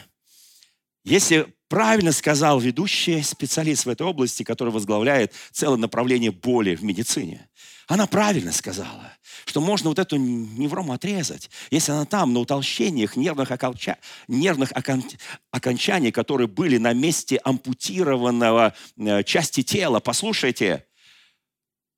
если 1.04 1.46
правильно 1.68 2.12
сказал 2.12 2.60
ведущий 2.60 3.22
специалист 3.22 3.86
в 3.86 3.88
этой 3.88 4.06
области, 4.06 4.42
который 4.42 4.72
возглавляет 4.72 5.32
целое 5.52 5.78
направление 5.78 6.32
боли 6.32 6.74
в 6.74 6.82
медицине, 6.82 7.48
она 7.86 8.06
правильно 8.06 8.52
сказала, 8.52 9.12
что 9.46 9.60
можно 9.60 9.88
вот 9.88 9.98
эту 9.98 10.16
неврому 10.16 10.92
отрезать, 10.92 11.50
если 11.70 11.92
она 11.92 12.04
там, 12.04 12.32
на 12.32 12.40
утолщениях 12.40 13.16
нервных, 13.16 13.50
околча... 13.50 13.96
нервных 14.28 14.72
окон... 14.74 15.04
окончаний, 15.50 16.10
которые 16.10 16.48
были 16.48 16.78
на 16.78 16.92
месте 16.92 17.40
ампутированного 17.42 18.74
э, 18.98 19.22
части 19.24 19.62
тела. 19.62 20.00
Послушайте, 20.00 20.84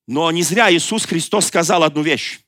но 0.07 0.31
не 0.31 0.43
зря 0.43 0.73
Иисус 0.73 1.07
Христос 1.07 1.47
сказал 1.47 1.83
одну 1.83 2.03
вещь 2.03 2.44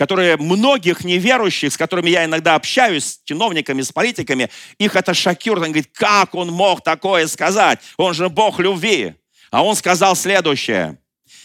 которые 0.00 0.38
многих 0.38 1.04
неверующих, 1.04 1.74
с 1.74 1.76
которыми 1.76 2.08
я 2.08 2.24
иногда 2.24 2.54
общаюсь, 2.54 3.04
с 3.04 3.20
чиновниками, 3.22 3.82
с 3.82 3.92
политиками, 3.92 4.48
их 4.78 4.96
это 4.96 5.12
шокирует. 5.12 5.66
Он 5.66 5.72
говорит, 5.72 5.90
как 5.92 6.34
он 6.34 6.48
мог 6.48 6.82
такое 6.82 7.26
сказать? 7.26 7.80
Он 7.98 8.14
же 8.14 8.30
Бог 8.30 8.60
любви. 8.60 9.14
А 9.50 9.62
он 9.62 9.76
сказал 9.76 10.16
следующее. 10.16 10.96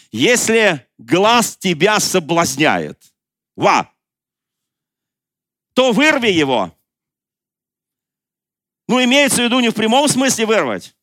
Если 0.10 0.88
глаз 0.98 1.58
тебя 1.58 2.00
соблазняет, 2.00 2.98
ва, 3.58 3.92
то 5.74 5.92
вырви 5.92 6.30
его. 6.30 6.74
Ну, 8.88 9.04
имеется 9.04 9.42
в 9.42 9.44
виду 9.44 9.60
не 9.60 9.68
в 9.68 9.76
прямом 9.76 10.08
смысле 10.08 10.46
вырвать, 10.46 10.96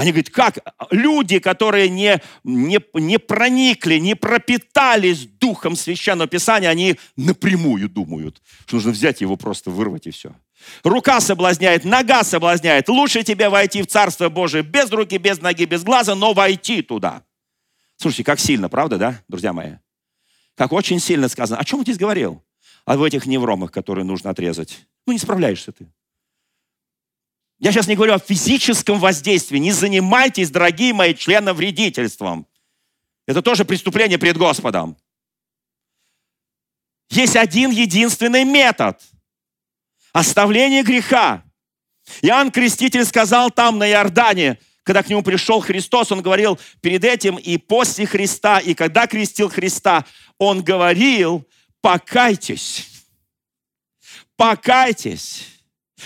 они 0.00 0.12
говорят, 0.12 0.30
как 0.30 0.58
люди, 0.90 1.40
которые 1.40 1.90
не, 1.90 2.22
не, 2.42 2.80
не 2.94 3.18
проникли, 3.18 3.96
не 3.96 4.14
пропитались 4.14 5.26
духом 5.26 5.76
Священного 5.76 6.26
Писания, 6.26 6.70
они 6.70 6.98
напрямую 7.16 7.86
думают, 7.90 8.40
что 8.64 8.76
нужно 8.76 8.92
взять 8.92 9.20
его 9.20 9.36
просто 9.36 9.70
вырвать 9.70 10.06
и 10.06 10.10
все. 10.10 10.34
Рука 10.84 11.20
соблазняет, 11.20 11.84
нога 11.84 12.24
соблазняет. 12.24 12.88
Лучше 12.88 13.24
тебе 13.24 13.50
войти 13.50 13.82
в 13.82 13.88
Царство 13.88 14.30
Божие 14.30 14.62
без 14.62 14.90
руки, 14.90 15.18
без 15.18 15.42
ноги, 15.42 15.66
без 15.66 15.82
глаза, 15.82 16.14
но 16.14 16.32
войти 16.32 16.80
туда. 16.80 17.22
Слушайте, 17.98 18.24
как 18.24 18.40
сильно, 18.40 18.70
правда, 18.70 18.96
да, 18.96 19.22
друзья 19.28 19.52
мои? 19.52 19.72
Как 20.54 20.72
очень 20.72 20.98
сильно 20.98 21.28
сказано. 21.28 21.60
О 21.60 21.64
чем 21.64 21.80
он 21.80 21.84
здесь 21.84 21.98
говорил? 21.98 22.42
О 22.86 23.06
этих 23.06 23.26
невромах, 23.26 23.70
которые 23.70 24.06
нужно 24.06 24.30
отрезать. 24.30 24.86
Ну, 25.06 25.12
не 25.12 25.18
справляешься 25.18 25.72
ты. 25.72 25.92
Я 27.60 27.72
сейчас 27.72 27.86
не 27.86 27.94
говорю 27.94 28.14
о 28.14 28.18
физическом 28.18 28.98
воздействии. 28.98 29.58
Не 29.58 29.70
занимайтесь, 29.70 30.50
дорогие 30.50 30.94
мои, 30.94 31.14
членом 31.14 31.54
вредительством. 31.54 32.46
Это 33.26 33.42
тоже 33.42 33.66
преступление 33.66 34.18
перед 34.18 34.38
Господом. 34.38 34.96
Есть 37.10 37.36
один 37.36 37.70
единственный 37.70 38.44
метод. 38.44 38.98
Оставление 40.12 40.82
греха. 40.82 41.44
Иоанн 42.22 42.50
Креститель 42.50 43.04
сказал 43.04 43.50
там 43.50 43.78
на 43.78 43.88
Иордане, 43.90 44.58
когда 44.82 45.02
к 45.02 45.08
нему 45.08 45.22
пришел 45.22 45.60
Христос, 45.60 46.10
он 46.10 46.22
говорил 46.22 46.58
перед 46.80 47.04
этим 47.04 47.36
и 47.36 47.58
после 47.58 48.06
Христа, 48.06 48.58
и 48.58 48.74
когда 48.74 49.06
крестил 49.06 49.50
Христа, 49.50 50.06
он 50.38 50.64
говорил, 50.64 51.46
покайтесь, 51.82 52.88
покайтесь. 54.36 55.59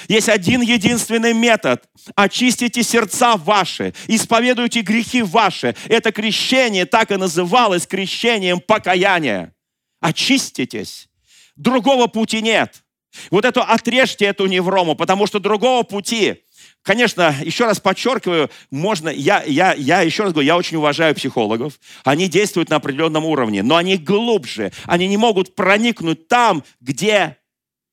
Есть 0.08 0.28
один 0.28 0.60
единственный 0.60 1.32
метод. 1.32 1.84
Очистите 2.14 2.82
сердца 2.82 3.36
ваши, 3.36 3.94
исповедуйте 4.06 4.82
грехи 4.82 5.22
ваши. 5.22 5.74
Это 5.88 6.12
крещение 6.12 6.86
так 6.86 7.10
и 7.10 7.16
называлось 7.16 7.86
крещением 7.86 8.60
покаяния. 8.60 9.52
Очиститесь. 10.00 11.08
Другого 11.56 12.06
пути 12.08 12.42
нет. 12.42 12.82
Вот 13.30 13.44
это 13.44 13.62
отрежьте 13.62 14.24
эту 14.26 14.46
неврому, 14.46 14.94
потому 14.96 15.26
что 15.26 15.38
другого 15.38 15.82
пути 15.82 16.44
Конечно, 16.84 17.34
еще 17.42 17.64
раз 17.64 17.80
подчеркиваю, 17.80 18.50
можно, 18.70 19.08
я, 19.08 19.42
я, 19.42 19.72
я 19.72 20.02
еще 20.02 20.24
раз 20.24 20.32
говорю, 20.32 20.46
я 20.46 20.56
очень 20.56 20.76
уважаю 20.76 21.14
психологов. 21.14 21.80
Они 22.04 22.28
действуют 22.28 22.68
на 22.68 22.76
определенном 22.76 23.24
уровне, 23.24 23.62
но 23.62 23.76
они 23.76 23.96
глубже. 23.96 24.70
Они 24.84 25.08
не 25.08 25.16
могут 25.16 25.54
проникнуть 25.54 26.28
там, 26.28 26.62
где 26.80 27.38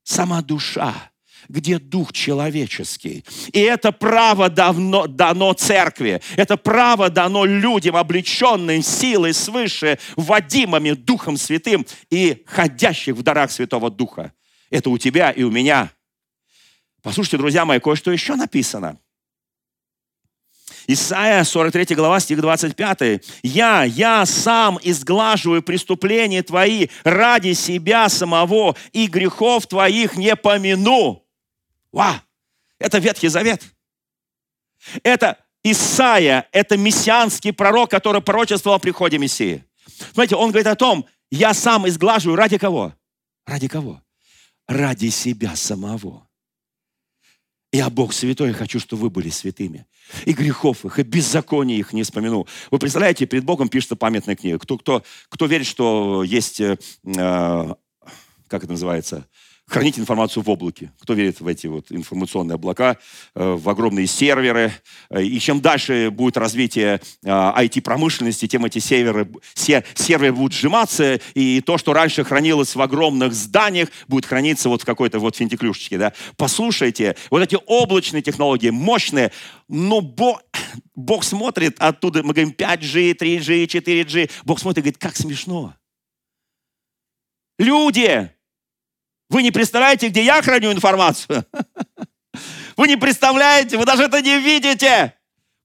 сама 0.03 0.41
душа, 0.41 1.10
где 1.51 1.77
дух 1.79 2.13
человеческий. 2.13 3.23
И 3.51 3.59
это 3.59 3.91
право 3.91 4.49
давно, 4.49 5.07
дано 5.07 5.53
церкви. 5.53 6.21
Это 6.35 6.57
право 6.57 7.09
дано 7.09 7.45
людям, 7.45 7.95
облеченным 7.95 8.81
силой 8.81 9.33
свыше, 9.33 9.99
водимыми 10.15 10.91
Духом 10.91 11.37
Святым 11.37 11.85
и 12.09 12.43
ходящих 12.45 13.15
в 13.15 13.23
дарах 13.23 13.51
Святого 13.51 13.91
Духа. 13.91 14.33
Это 14.69 14.89
у 14.89 14.97
тебя 14.97 15.31
и 15.31 15.43
у 15.43 15.51
меня– 15.51 15.91
Послушайте, 17.01 17.37
друзья 17.37 17.65
мои, 17.65 17.79
кое-что 17.79 18.11
еще 18.11 18.35
написано. 18.35 18.97
Исайя, 20.87 21.43
43 21.43 21.95
глава, 21.95 22.19
стих 22.19 22.41
25. 22.41 23.23
«Я, 23.43 23.83
я 23.83 24.25
сам 24.25 24.79
изглаживаю 24.83 25.63
преступления 25.63 26.43
твои 26.43 26.87
ради 27.03 27.53
себя 27.53 28.09
самого, 28.09 28.75
и 28.91 29.07
грехов 29.07 29.67
твоих 29.67 30.15
не 30.15 30.35
помяну». 30.35 31.25
Ва! 31.91 32.23
Это 32.79 32.97
Ветхий 32.99 33.27
Завет. 33.27 33.63
Это 35.03 35.37
Исаия, 35.63 36.47
это 36.51 36.77
мессианский 36.77 37.53
пророк, 37.53 37.91
который 37.91 38.21
пророчествовал 38.21 38.77
о 38.77 38.79
приходе 38.79 39.17
Мессии. 39.17 39.63
Смотрите, 40.13 40.35
он 40.35 40.49
говорит 40.49 40.67
о 40.67 40.75
том, 40.75 41.05
я 41.29 41.53
сам 41.53 41.87
изглаживаю 41.87 42.35
ради 42.35 42.57
кого? 42.57 42.93
Ради 43.45 43.67
кого? 43.67 44.01
Ради 44.67 45.09
себя 45.09 45.55
самого. 45.55 46.27
Я 47.71 47.89
Бог 47.89 48.11
святой, 48.11 48.49
я 48.49 48.53
хочу, 48.53 48.79
чтобы 48.79 49.03
вы 49.03 49.09
были 49.09 49.29
святыми. 49.29 49.85
И 50.25 50.33
грехов 50.33 50.83
их, 50.83 50.99
и 50.99 51.03
беззаконий 51.03 51.77
их 51.77 51.93
не 51.93 52.03
вспомяну. 52.03 52.45
Вы 52.69 52.79
представляете, 52.79 53.25
перед 53.25 53.45
Богом 53.45 53.69
пишется 53.69 53.95
памятная 53.95 54.35
книга. 54.35 54.59
Кто, 54.59 54.77
кто, 54.77 55.03
кто 55.29 55.45
верит, 55.45 55.67
что 55.67 56.23
есть, 56.23 56.59
э, 56.59 56.77
э 57.05 57.75
как 58.47 58.63
это 58.63 58.73
называется, 58.73 59.25
хранить 59.71 59.97
информацию 59.97 60.43
в 60.43 60.49
облаке. 60.49 60.91
Кто 61.01 61.13
верит 61.13 61.39
в 61.39 61.47
эти 61.47 61.67
вот 61.67 61.91
информационные 61.91 62.55
облака, 62.55 62.97
э, 63.35 63.53
в 63.53 63.69
огромные 63.69 64.05
серверы. 64.05 64.73
Э, 65.09 65.23
и 65.23 65.39
чем 65.39 65.61
дальше 65.61 66.09
будет 66.11 66.35
развитие 66.37 66.99
IT-промышленности, 67.23 68.45
э, 68.45 68.47
тем 68.49 68.65
эти 68.65 68.79
серверы, 68.79 69.31
серверы 69.55 70.33
будут 70.33 70.53
сжиматься, 70.53 71.19
и 71.33 71.61
то, 71.61 71.77
что 71.77 71.93
раньше 71.93 72.23
хранилось 72.23 72.75
в 72.75 72.81
огромных 72.81 73.33
зданиях, 73.33 73.89
будет 74.07 74.25
храниться 74.25 74.67
вот 74.67 74.81
в 74.81 74.85
какой-то 74.85 75.19
вот 75.19 75.37
финтиклюшечке. 75.37 75.97
Да? 75.97 76.13
Послушайте, 76.35 77.15
вот 77.29 77.41
эти 77.41 77.57
облачные 77.65 78.21
технологии, 78.21 78.69
мощные, 78.69 79.31
но 79.69 80.01
Бог, 80.01 80.43
Бог 80.95 81.23
смотрит 81.23 81.77
оттуда, 81.79 82.23
мы 82.23 82.33
говорим 82.33 82.53
5G, 82.57 83.15
3G, 83.15 83.65
4G, 83.67 84.31
Бог 84.43 84.59
смотрит 84.59 84.79
и 84.79 84.81
говорит, 84.81 84.97
как 84.97 85.15
смешно. 85.15 85.75
Люди, 87.57 88.31
вы 89.31 89.43
не 89.43 89.51
представляете, 89.51 90.09
где 90.09 90.23
я 90.25 90.41
храню 90.41 90.73
информацию? 90.73 91.45
Вы 92.77 92.87
не 92.87 92.95
представляете, 92.95 93.77
вы 93.77 93.85
даже 93.85 94.03
это 94.03 94.21
не 94.21 94.39
видите. 94.39 95.13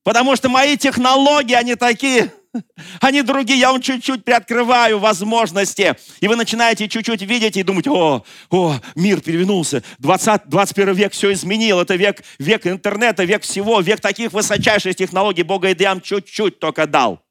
Потому 0.03 0.37
что 0.37 0.49
мои 0.49 0.77
технологии, 0.77 1.55
они 1.55 1.77
такие, 1.77 2.33
они 3.01 3.23
другие. 3.23 3.59
Я 3.59 3.73
вам 3.73 3.81
чуть-чуть 3.81 4.25
приоткрываю 4.25 4.99
возможности. 4.99 5.97
И 6.21 6.29
вы 6.29 6.37
начинаете 6.37 6.89
чуть-чуть 6.89 7.23
видеть 7.23 7.57
и 7.57 7.63
думать, 7.63 7.87
о, 7.87 8.25
о, 8.51 8.81
мир 8.97 9.21
перевернулся. 9.21 9.83
20, 9.99 10.49
21 10.49 10.95
век 10.95 11.13
все 11.13 11.33
изменил. 11.33 11.81
Это 11.81 11.95
век, 11.95 12.23
век 12.39 12.67
интернета, 12.67 13.25
век 13.25 13.43
всего, 13.43 13.81
век 13.81 14.01
таких 14.01 14.33
высочайших 14.33 14.97
технологий. 14.97 15.45
Бога 15.45 15.75
вам 15.81 16.01
чуть-чуть 16.01 16.59
только 16.59 16.87
дал. 16.87 17.23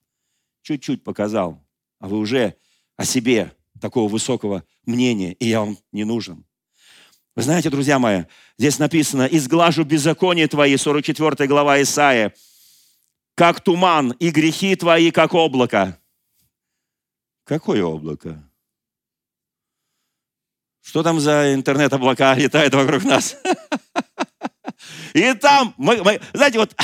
Чуть-чуть 0.63 1.03
показал. 1.03 1.61
А 1.99 2.07
вы 2.07 2.17
уже 2.17 2.55
о 2.97 3.05
себе 3.05 3.51
такого 3.86 4.09
высокого 4.09 4.63
мнения, 4.88 5.33
и 5.33 5.47
я 5.47 5.59
вам 5.59 5.77
не 5.91 6.05
нужен. 6.05 6.43
Вы 7.36 7.43
знаете, 7.43 7.69
друзья 7.69 7.99
мои, 7.99 8.23
здесь 8.57 8.79
написано, 8.79 9.27
«Изглажу 9.31 9.83
беззаконие 9.83 10.47
твои», 10.47 10.75
44 10.75 11.47
глава 11.47 11.79
Исаия, 11.83 12.33
«как 13.36 13.61
туман, 13.61 14.11
и 14.13 14.31
грехи 14.31 14.75
твои, 14.75 15.11
как 15.11 15.36
облако». 15.36 15.99
Какое 17.43 17.83
облако? 17.83 18.43
Что 20.81 21.03
там 21.03 21.19
за 21.19 21.53
интернет-облака 21.53 22.33
летают 22.39 22.73
вокруг 22.73 23.03
нас? 23.03 23.38
И 25.13 25.31
там, 25.36 25.75
мы, 25.77 26.01
мы, 26.01 26.19
знаете, 26.33 26.57
вот 26.57 26.75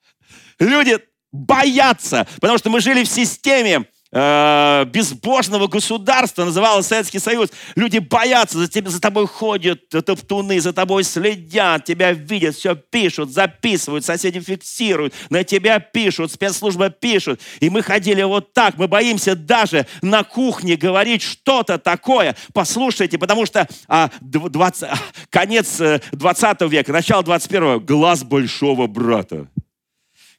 люди 0.60 1.00
боятся, 1.32 2.28
потому 2.40 2.58
что 2.58 2.70
мы 2.70 2.80
жили 2.80 3.02
в 3.02 3.08
системе, 3.08 3.88
э, 4.14 4.84
безбожного 4.86 5.66
государства, 5.66 6.44
называлось 6.44 6.86
Советский 6.86 7.18
Союз. 7.18 7.50
Люди 7.74 7.98
боятся, 7.98 8.58
за, 8.58 8.68
тебя, 8.68 8.90
за 8.90 9.00
тобой 9.00 9.26
ходят 9.26 9.88
топтуны, 9.88 10.60
за 10.60 10.72
тобой 10.72 11.04
следят, 11.04 11.84
тебя 11.84 12.12
видят, 12.12 12.54
все 12.54 12.76
пишут, 12.76 13.32
записывают, 13.32 14.04
соседи 14.04 14.40
фиксируют, 14.40 15.12
на 15.30 15.42
тебя 15.42 15.80
пишут, 15.80 16.32
спецслужбы 16.32 16.90
пишут. 16.90 17.40
И 17.60 17.68
мы 17.68 17.82
ходили 17.82 18.22
вот 18.22 18.52
так, 18.52 18.78
мы 18.78 18.86
боимся 18.86 19.34
даже 19.34 19.86
на 20.00 20.22
кухне 20.22 20.76
говорить 20.76 21.22
что-то 21.22 21.78
такое. 21.78 22.36
Послушайте, 22.52 23.18
потому 23.18 23.46
что 23.46 23.66
а, 23.88 24.10
20, 24.20 24.88
конец 25.30 25.80
20 26.12 26.62
э, 26.62 26.68
века, 26.68 26.92
начало 26.92 27.22
21 27.24 27.80
глаз 27.80 28.22
большого 28.22 28.86
брата, 28.86 29.48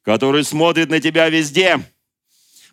который 0.04 0.46
смотрит 0.46 0.90
на 0.90 1.02
тебя 1.02 1.28
везде– 1.30 1.80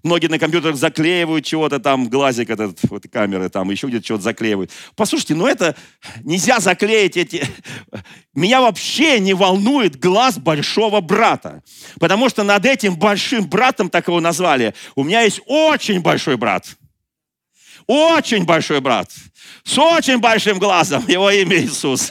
Многие 0.03 0.27
на 0.27 0.39
компьютерах 0.39 0.77
заклеивают 0.77 1.45
чего-то 1.45 1.79
там, 1.79 2.09
глазик 2.09 2.51
этот, 2.51 2.79
вот 2.91 3.05
камеры 3.11 3.49
там, 3.49 3.71
еще 3.71 3.87
где-то 3.87 4.05
что-то 4.05 4.23
заклеивают. 4.23 4.71
Послушайте, 4.97 5.35
ну 5.35 5.47
это 5.47 5.77
нельзя 6.23 6.59
заклеить 6.61 7.17
эти... 7.17 7.47
Меня 8.35 8.61
вообще 8.61 9.21
не 9.21 9.35
волнует 9.35 10.01
глаз 10.01 10.39
большого 10.39 11.01
брата. 11.01 11.63
Потому 12.01 12.29
что 12.29 12.43
над 12.43 12.65
этим 12.65 12.97
большим 12.97 13.49
братом, 13.49 13.91
так 13.91 14.09
его 14.09 14.21
назвали, 14.21 14.75
у 14.97 15.05
меня 15.05 15.23
есть 15.23 15.41
очень 15.47 16.01
большой 16.01 16.37
брат. 16.37 16.67
Очень 17.93 18.47
большой 18.47 18.81
брат 18.81 19.11
с 19.65 19.79
очень 19.79 20.19
большим 20.19 20.59
глазом, 20.59 21.07
его 21.07 21.31
имя 21.31 21.59
Иисус. 21.59 22.11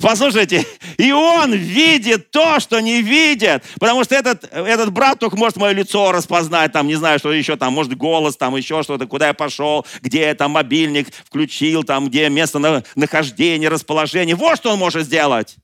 Послушайте, 0.00 0.66
и 0.96 1.12
он 1.12 1.52
видит 1.52 2.30
то, 2.30 2.58
что 2.58 2.80
не 2.80 3.02
видит, 3.02 3.62
потому 3.78 4.02
что 4.02 4.14
этот, 4.14 4.44
этот 4.50 4.92
брат 4.92 5.18
только 5.18 5.36
может 5.36 5.58
мое 5.58 5.72
лицо 5.72 6.10
распознать, 6.10 6.72
там, 6.72 6.86
не 6.86 6.94
знаю, 6.94 7.18
что 7.18 7.30
еще, 7.32 7.56
там, 7.56 7.74
может, 7.74 7.94
голос, 7.96 8.36
там, 8.36 8.56
еще 8.56 8.82
что-то, 8.82 9.06
куда 9.06 9.28
я 9.28 9.34
пошел, 9.34 9.86
где 10.00 10.22
я 10.22 10.34
там 10.34 10.52
мобильник 10.52 11.08
включил, 11.26 11.84
там, 11.84 12.08
где 12.08 12.30
место 12.30 12.82
нахождения, 12.94 13.68
расположение. 13.68 14.36
Вот 14.36 14.56
что 14.56 14.72
он 14.72 14.78
может 14.78 15.04
сделать. 15.04 15.56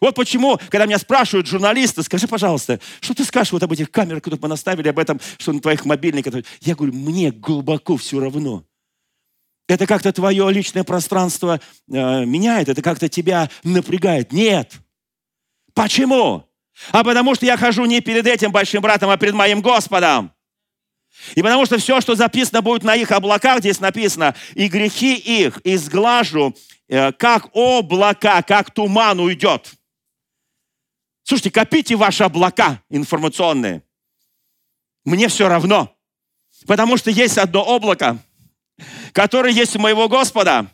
Вот 0.00 0.14
почему, 0.14 0.58
когда 0.68 0.86
меня 0.86 0.98
спрашивают 0.98 1.46
журналисты, 1.46 2.02
скажи, 2.02 2.28
пожалуйста, 2.28 2.80
что 3.00 3.14
ты 3.14 3.24
скажешь 3.24 3.52
вот 3.52 3.62
об 3.62 3.72
этих 3.72 3.90
камерах, 3.90 4.22
которые 4.22 4.40
мы 4.42 4.48
наставили, 4.48 4.88
об 4.88 4.98
этом, 4.98 5.20
что 5.38 5.52
на 5.52 5.60
твоих 5.60 5.84
мобильниках? 5.84 6.34
Я 6.60 6.74
говорю, 6.74 6.94
мне 6.94 7.30
глубоко 7.30 7.96
все 7.96 8.20
равно 8.20 8.64
это 9.70 9.86
как-то 9.86 10.12
твое 10.12 10.50
личное 10.50 10.82
пространство 10.82 11.60
э, 11.88 12.24
меняет, 12.24 12.68
это 12.68 12.82
как-то 12.82 13.08
тебя 13.08 13.48
напрягает. 13.62 14.32
Нет. 14.32 14.72
Почему? 15.74 16.44
А 16.90 17.04
потому 17.04 17.34
что 17.36 17.46
я 17.46 17.56
хожу 17.56 17.84
не 17.84 18.00
перед 18.00 18.26
этим 18.26 18.50
большим 18.50 18.82
братом, 18.82 19.10
а 19.10 19.16
перед 19.16 19.34
моим 19.34 19.62
Господом. 19.62 20.32
И 21.34 21.42
потому 21.42 21.66
что 21.66 21.78
все, 21.78 22.00
что 22.00 22.14
записано 22.14 22.62
будет 22.62 22.82
на 22.82 22.96
их 22.96 23.12
облаках, 23.12 23.60
здесь 23.60 23.80
написано, 23.80 24.34
и 24.54 24.68
грехи 24.68 25.14
их 25.14 25.60
изглажу, 25.62 26.56
э, 26.88 27.12
как 27.12 27.54
облака, 27.54 28.42
как 28.42 28.72
туман 28.72 29.20
уйдет. 29.20 29.70
Слушайте, 31.22 31.50
копите 31.50 31.96
ваши 31.96 32.24
облака 32.24 32.82
информационные. 32.90 33.82
Мне 35.04 35.28
все 35.28 35.48
равно. 35.48 35.94
Потому 36.66 36.96
что 36.96 37.10
есть 37.10 37.38
одно 37.38 37.62
облако– 37.62 38.18
который 39.12 39.52
есть 39.52 39.76
у 39.76 39.78
моего 39.78 40.08
Господа. 40.08 40.66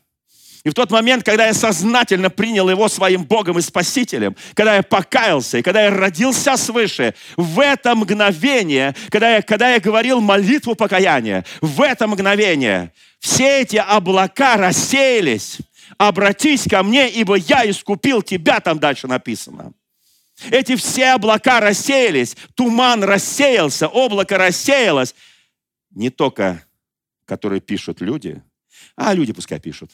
И 0.65 0.69
в 0.69 0.75
тот 0.75 0.91
момент, 0.91 1.25
когда 1.25 1.47
я 1.47 1.55
сознательно 1.55 2.29
принял 2.29 2.69
Его 2.69 2.89
своим 2.89 3.23
Богом 3.23 3.59
и 3.59 3.63
Спасителем, 3.63 4.35
когда 4.55 4.75
я 4.75 4.83
покаялся, 4.83 5.59
и 5.59 5.63
когда 5.63 5.83
я 5.83 5.91
родился 5.91 6.57
свыше, 6.57 7.15
в 7.37 7.61
это 7.61 7.95
мгновение, 7.95 8.97
когда 9.11 9.37
я, 9.37 9.43
когда 9.43 9.71
я 9.71 9.81
говорил 9.81 10.21
молитву 10.21 10.75
покаяния, 10.75 11.45
в 11.61 11.81
это 11.83 12.09
мгновение 12.09 12.93
все 13.21 13.61
эти 13.61 13.77
облака 13.77 14.57
рассеялись. 14.57 15.59
Обратись 15.99 16.65
ко 16.69 16.83
мне, 16.83 17.09
ибо 17.09 17.37
я 17.37 17.69
искупил 17.71 18.21
тебя, 18.21 18.59
там 18.59 18.81
дальше 18.81 19.07
написано. 19.07 19.73
Эти 20.51 20.77
все 20.77 21.13
облака 21.13 21.61
рассеялись, 21.61 22.37
туман 22.55 23.03
рассеялся, 23.03 23.89
облако 23.89 24.37
рассеялось. 24.39 25.15
Не 25.91 26.11
только 26.11 26.67
которые 27.27 27.61
пишут 27.61 28.01
люди, 28.01 28.43
а 28.97 29.13
люди 29.13 29.33
пускай 29.33 29.61
пишут. 29.61 29.91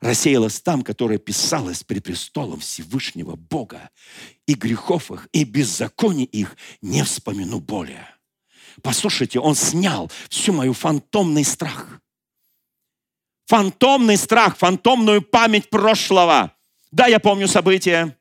рассеялась 0.00 0.60
там, 0.60 0.82
которая 0.82 1.18
писалась 1.18 1.82
при 1.84 2.00
престолом 2.00 2.60
Всевышнего 2.60 3.36
Бога, 3.36 3.90
и 4.46 4.54
грехов 4.54 5.10
их, 5.10 5.28
и 5.32 5.44
беззаконий 5.44 6.24
их 6.24 6.56
не 6.82 7.02
вспомину 7.04 7.60
более. 7.60 8.06
Послушайте, 8.82 9.38
он 9.38 9.54
снял 9.54 10.10
всю 10.28 10.52
мою 10.52 10.72
фантомный 10.72 11.44
страх. 11.44 12.00
Фантомный 13.46 14.16
страх, 14.16 14.56
фантомную 14.56 15.22
память 15.22 15.70
прошлого. 15.70 16.54
Да, 16.90 17.06
я 17.06 17.20
помню 17.20 17.46
события, 17.46 18.16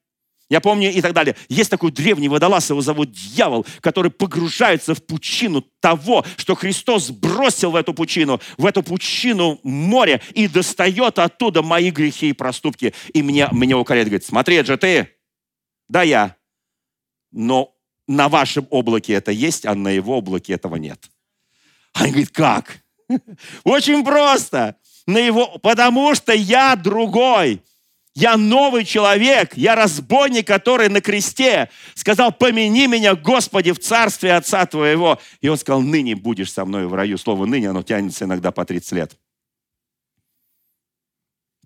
я 0.50 0.62
помню 0.62 0.92
и 0.92 1.00
так 1.02 1.14
далее. 1.14 1.36
Есть 1.48 1.70
такой 1.70 1.92
древний 1.92 2.28
водолаз, 2.28 2.70
его 2.70 2.82
зовут 2.82 3.12
дьявол, 3.12 3.66
который 3.82 4.10
погружается 4.10 4.96
в 4.96 5.04
пучину 5.06 5.62
того, 5.80 6.26
что 6.38 6.56
Христос 6.56 7.12
бросил 7.12 7.72
в 7.72 7.76
эту 7.76 7.94
пучину, 7.94 8.42
в 8.58 8.66
эту 8.66 8.82
пучину 8.82 9.60
море 9.64 10.22
и 10.34 10.48
достает 10.48 11.20
оттуда 11.20 11.62
мои 11.62 11.92
грехи 11.92 12.30
и 12.30 12.34
проступки. 12.34 12.94
И 13.14 13.22
мне, 13.22 13.48
мне 13.52 13.76
укоряет, 13.76 14.08
говорит, 14.08 14.26
смотри, 14.26 14.56
это 14.56 14.74
же 14.74 14.78
ты. 14.78 15.10
Да, 15.88 16.02
я. 16.02 16.36
Но 17.32 17.76
на 18.08 18.28
вашем 18.28 18.66
облаке 18.72 19.14
это 19.14 19.32
есть, 19.32 19.68
а 19.68 19.76
на 19.76 19.90
его 19.90 20.18
облаке 20.18 20.54
этого 20.54 20.78
нет. 20.78 21.12
А 21.94 22.04
он 22.04 22.10
говорит, 22.10 22.32
как? 22.32 22.82
Очень 23.64 24.04
просто. 24.04 24.76
На 25.06 25.18
его, 25.20 25.60
потому 25.60 26.16
что 26.16 26.34
я 26.34 26.76
другой. 26.76 27.62
Я 28.16 28.38
новый 28.38 28.86
человек, 28.86 29.56
я 29.56 29.76
разбойник, 29.76 30.48
который 30.48 30.90
на 30.90 31.00
кресте 31.00 31.70
сказал, 31.96 32.32
помяни 32.32 32.88
меня, 32.88 33.16
Господи, 33.16 33.72
в 33.72 33.80
царстве 33.80 34.34
Отца 34.34 34.66
Твоего. 34.66 35.20
И 35.42 35.48
он 35.48 35.58
сказал, 35.58 35.82
ныне 35.82 36.16
будешь 36.16 36.52
со 36.52 36.66
мной 36.66 36.88
в 36.88 36.94
раю. 36.94 37.18
Слово 37.18 37.46
ныне, 37.46 37.70
оно 37.70 37.84
тянется 37.84 38.26
иногда 38.26 38.52
по 38.52 38.66
30 38.66 38.92
лет. 38.94 39.18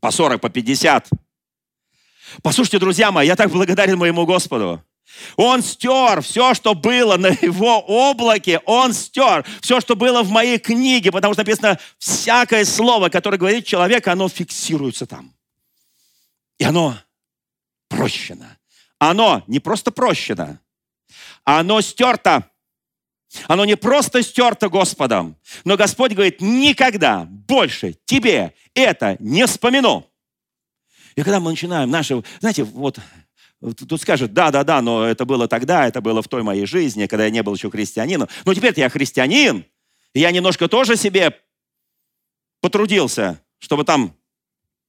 По 0.01 0.11
40, 0.11 0.41
по 0.41 0.49
50. 0.49 1.09
Послушайте, 2.41 2.79
друзья 2.79 3.11
мои, 3.11 3.27
я 3.27 3.35
так 3.35 3.49
благодарен 3.49 3.97
моему 3.97 4.25
Господу. 4.25 4.83
Он 5.35 5.61
стер 5.61 6.21
все, 6.21 6.53
что 6.53 6.73
было 6.73 7.17
на 7.17 7.27
его 7.27 7.79
облаке, 7.79 8.59
он 8.65 8.93
стер 8.93 9.45
все, 9.61 9.79
что 9.79 9.95
было 9.95 10.23
в 10.23 10.29
моей 10.29 10.57
книге, 10.57 11.11
потому 11.11 11.33
что 11.33 11.41
написано, 11.41 11.79
всякое 11.99 12.65
слово, 12.65 13.09
которое 13.09 13.37
говорит 13.37 13.65
человек, 13.65 14.07
оно 14.07 14.27
фиксируется 14.27 15.05
там. 15.05 15.33
И 16.63 16.65
оно 16.65 16.97
прощено. 17.89 18.57
Оно 18.99 19.43
не 19.47 19.59
просто 19.59 19.91
прощено, 19.91 20.61
оно 21.43 21.81
стерто. 21.81 22.49
Оно 23.47 23.65
не 23.65 23.75
просто 23.75 24.21
стерто 24.21 24.69
Господом, 24.69 25.35
но 25.65 25.75
Господь 25.75 26.13
говорит, 26.13 26.39
никогда 26.39 27.25
больше 27.25 27.97
тебе 28.05 28.53
это 28.75 29.17
не 29.19 29.47
вспомину. 29.47 30.07
И 31.15 31.23
когда 31.23 31.39
мы 31.39 31.49
начинаем 31.49 31.89
наши, 31.89 32.23
знаете, 32.39 32.63
вот 32.63 32.99
Тут 33.87 34.01
скажут, 34.01 34.33
да, 34.33 34.51
да, 34.51 34.65
да, 34.65 34.81
но 34.81 35.05
это 35.05 35.23
было 35.23 35.47
тогда, 35.47 35.87
это 35.87 36.01
было 36.01 36.21
в 36.21 36.27
той 36.27 36.43
моей 36.43 36.65
жизни, 36.65 37.07
когда 37.07 37.23
я 37.23 37.29
не 37.29 37.41
был 37.41 37.55
еще 37.55 37.71
христианином. 37.71 38.27
Но 38.43 38.53
теперь 38.53 38.73
я 38.75 38.89
христианин, 38.89 39.65
и 40.13 40.19
я 40.19 40.31
немножко 40.31 40.67
тоже 40.67 40.97
себе 40.97 41.39
потрудился, 42.59 43.41
чтобы 43.59 43.85
там 43.85 44.17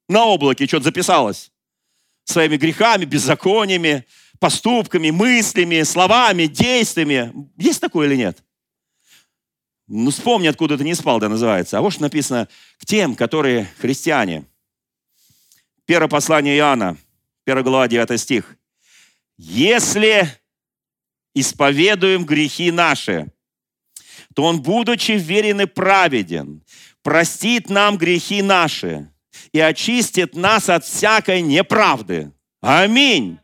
на 0.09 0.25
облаке 0.25 0.67
что-то 0.67 0.85
записалось 0.85 1.53
своими 2.25 2.57
грехами, 2.57 3.05
беззакониями, 3.05 4.07
поступками, 4.39 5.11
мыслями, 5.11 5.83
словами, 5.83 6.47
действиями. 6.47 7.33
Есть 7.57 7.81
такое 7.81 8.09
или 8.09 8.17
нет? 8.17 8.43
Ну, 9.87 10.11
вспомни, 10.11 10.47
откуда 10.47 10.79
ты 10.79 10.85
не 10.85 10.95
спал, 10.95 11.21
да, 11.21 11.29
называется. 11.29 11.79
А 11.79 11.81
вот 11.83 11.93
что 11.93 12.03
написано 12.03 12.49
к 12.79 12.87
тем, 12.87 13.15
которые 13.15 13.69
христиане. 13.79 14.45
Первое 15.85 16.09
послание 16.09 16.57
Иоанна, 16.57 16.97
1 17.45 17.63
глава, 17.63 17.87
9 17.89 18.19
стих. 18.19 18.57
«Если 19.37 20.27
исповедуем 21.35 22.25
грехи 22.25 22.71
наши, 22.71 23.27
то 24.35 24.45
Он, 24.45 24.63
будучи 24.63 25.13
верен 25.13 25.61
и 25.61 25.67
праведен, 25.67 26.63
простит 27.03 27.69
нам 27.69 27.99
грехи 27.99 28.41
наши 28.41 29.11
и 29.53 29.61
очистит 29.61 30.35
нас 30.35 30.69
от 30.69 30.85
всякой 30.85 31.43
неправды. 31.43 32.33
Аминь. 32.61 33.39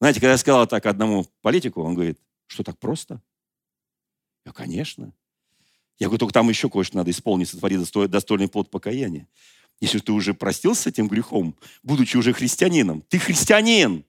Знаете, 0.00 0.20
когда 0.20 0.32
я 0.32 0.38
сказал 0.38 0.66
так 0.66 0.86
одному 0.86 1.26
политику, 1.42 1.82
он 1.82 1.94
говорит, 1.94 2.18
что 2.46 2.62
так 2.62 2.78
просто? 2.78 3.20
Я, 4.44 4.52
конечно. 4.52 5.12
Я 5.98 6.08
говорю, 6.08 6.18
только 6.18 6.34
там 6.34 6.48
еще 6.48 6.68
кое-что 6.68 6.96
надо 6.98 7.10
исполнить, 7.10 7.48
сотворить 7.48 7.80
достойный 8.10 8.48
плод 8.48 8.70
покаяния. 8.70 9.26
Если 9.80 9.98
ты 9.98 10.12
уже 10.12 10.34
простился 10.34 10.82
с 10.82 10.86
этим 10.86 11.08
грехом, 11.08 11.56
будучи 11.82 12.16
уже 12.16 12.32
христианином, 12.32 13.02
ты 13.02 13.18
христианин, 13.18 14.04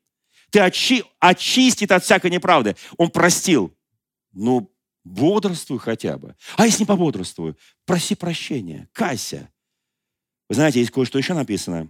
ты 0.50 0.64
очи, 0.64 1.04
очистит 1.20 1.92
от 1.92 2.04
всякой 2.04 2.32
неправды. 2.32 2.76
Он 2.98 3.10
простил. 3.10 3.74
Ну, 4.32 4.72
бодрствуй 5.08 5.80
хотя 5.80 6.18
бы. 6.18 6.36
А 6.56 6.66
если 6.66 6.82
не 6.82 6.86
пободрствую, 6.86 7.58
проси 7.86 8.16
прощения, 8.16 8.90
кайся. 8.92 9.50
Вы 10.50 10.56
знаете, 10.56 10.80
есть 10.80 10.92
кое-что 10.92 11.18
еще 11.18 11.34
написано. 11.34 11.90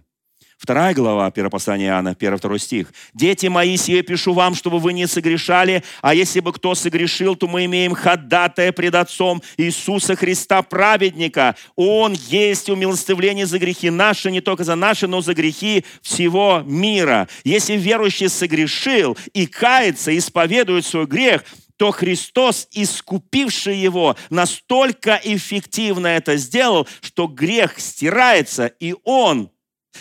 Вторая 0.58 0.92
глава, 0.92 1.30
первое 1.30 1.50
послание 1.50 1.90
Иоанна, 1.90 2.16
первый, 2.16 2.36
второй 2.36 2.58
стих. 2.58 2.92
«Дети 3.14 3.46
мои, 3.46 3.76
сие 3.76 4.02
пишу 4.02 4.32
вам, 4.32 4.56
чтобы 4.56 4.80
вы 4.80 4.92
не 4.92 5.06
согрешали, 5.06 5.84
а 6.02 6.14
если 6.14 6.40
бы 6.40 6.52
кто 6.52 6.74
согрешил, 6.74 7.36
то 7.36 7.46
мы 7.46 7.66
имеем 7.66 7.94
ходатая 7.94 8.72
пред 8.72 8.96
Отцом 8.96 9.40
Иисуса 9.56 10.16
Христа, 10.16 10.62
праведника. 10.62 11.54
Он 11.76 12.12
есть 12.12 12.68
умилостивление 12.68 13.46
за 13.46 13.60
грехи 13.60 13.88
наши, 13.88 14.32
не 14.32 14.40
только 14.40 14.64
за 14.64 14.74
наши, 14.74 15.06
но 15.06 15.20
за 15.20 15.32
грехи 15.32 15.84
всего 16.02 16.64
мира. 16.66 17.28
Если 17.44 17.76
верующий 17.76 18.28
согрешил 18.28 19.16
и 19.32 19.46
кается, 19.46 20.16
исповедует 20.16 20.84
свой 20.84 21.06
грех, 21.06 21.44
то 21.78 21.92
Христос, 21.92 22.68
искупивший 22.72 23.78
его, 23.78 24.16
настолько 24.30 25.18
эффективно 25.22 26.08
это 26.08 26.36
сделал, 26.36 26.88
что 27.00 27.28
грех 27.28 27.78
стирается, 27.78 28.66
и 28.66 28.96
он 29.04 29.50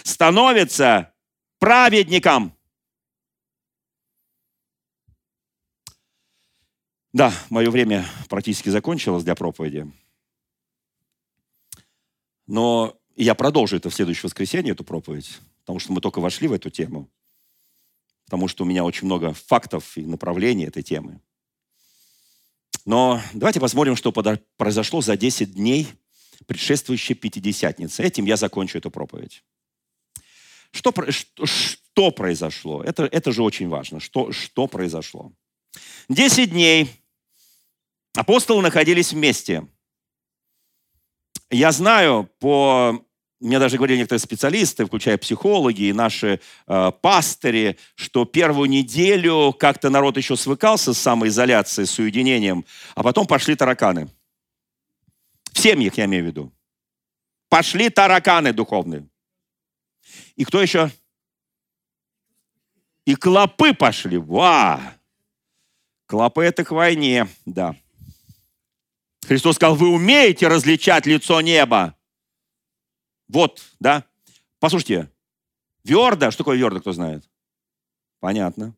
становится 0.04 1.14
праведником. 1.60 2.58
Да, 7.14 7.32
мое 7.50 7.70
время 7.70 8.06
практически 8.28 8.70
закончилось 8.70 9.24
для 9.24 9.36
проповеди. 9.36 9.92
Но 12.48 12.98
я 13.16 13.36
продолжу 13.36 13.78
это 13.78 13.92
в 13.92 13.94
следующее 13.94 14.24
воскресенье, 14.24 14.72
эту 14.72 14.84
проповедь, 14.84 15.40
потому 15.60 15.78
что 15.78 15.94
мы 15.94 16.02
только 16.02 16.22
вошли 16.22 16.48
в 16.48 16.54
эту 16.54 16.72
тему, 16.72 17.08
потому 18.26 18.48
что 18.48 18.64
у 18.64 18.68
меня 18.68 18.84
очень 18.84 19.06
много 19.06 19.34
фактов 19.34 19.96
и 19.96 20.06
направлений 20.08 20.66
этой 20.66 20.82
темы. 20.82 21.22
Но 22.88 23.22
давайте 23.34 23.60
посмотрим, 23.60 23.98
что 23.98 24.14
произошло 24.56 25.02
за 25.02 25.18
10 25.18 25.56
дней 25.56 25.90
предшествующей 26.46 27.16
Пятидесятницы. 27.16 28.02
Этим 28.02 28.24
я 28.24 28.38
закончу 28.38 28.78
эту 28.78 28.90
проповедь. 28.90 29.44
Что, 30.72 30.94
что, 31.12 31.46
что 31.46 32.12
произошло? 32.12 32.82
Это, 32.82 33.04
это 33.04 33.34
же 33.34 33.44
очень 33.44 33.68
важно. 33.68 34.00
Что, 34.00 34.32
что 34.32 34.68
произошло? 34.68 35.34
Десять 36.08 36.52
дней 36.52 36.90
апостолы 38.16 38.62
находились 38.62 39.12
вместе. 39.12 39.68
Я 41.50 41.74
знаю 41.74 42.30
по 42.40 43.06
мне 43.40 43.60
даже 43.60 43.78
говорили 43.78 44.00
некоторые 44.00 44.20
специалисты, 44.20 44.86
включая 44.86 45.18
психологи 45.18 45.84
и 45.84 45.94
наши 45.94 46.40
э, 46.68 46.92
пастыри, 47.02 47.78
что 47.96 48.26
первую 48.26 48.70
неделю 48.70 49.54
как-то 49.54 49.90
народ 49.90 50.18
еще 50.18 50.36
свыкался 50.36 50.94
с 50.94 50.98
самоизоляцией, 50.98 51.88
с 51.88 52.00
уединением, 52.00 52.66
а 52.96 53.04
потом 53.04 53.28
пошли 53.28 53.56
тараканы. 53.56 54.10
В 55.54 55.60
семьях, 55.60 55.98
я 55.98 56.06
имею 56.06 56.24
в 56.24 56.28
виду. 56.28 56.54
Пошли 57.50 57.90
тараканы 57.90 58.54
духовные. 58.54 59.08
И 60.36 60.44
кто 60.44 60.62
еще? 60.62 60.92
И 63.06 63.16
клопы 63.16 63.74
пошли. 63.74 64.18
Ва! 64.18 64.82
Клопы 66.08 66.44
это 66.44 66.64
к 66.64 66.72
войне, 66.72 67.28
да. 67.46 67.76
Христос 69.28 69.58
сказал, 69.58 69.76
вы 69.76 69.90
умеете 69.90 70.48
различать 70.48 71.06
лицо 71.06 71.42
неба. 71.42 71.97
Вот, 73.28 73.64
да. 73.80 74.06
Послушайте, 74.60 75.12
верда, 75.84 76.32
что 76.32 76.40
такое 76.40 76.58
верда, 76.58 76.80
кто 76.80 76.92
знает? 76.92 77.30
Понятно. 78.20 78.76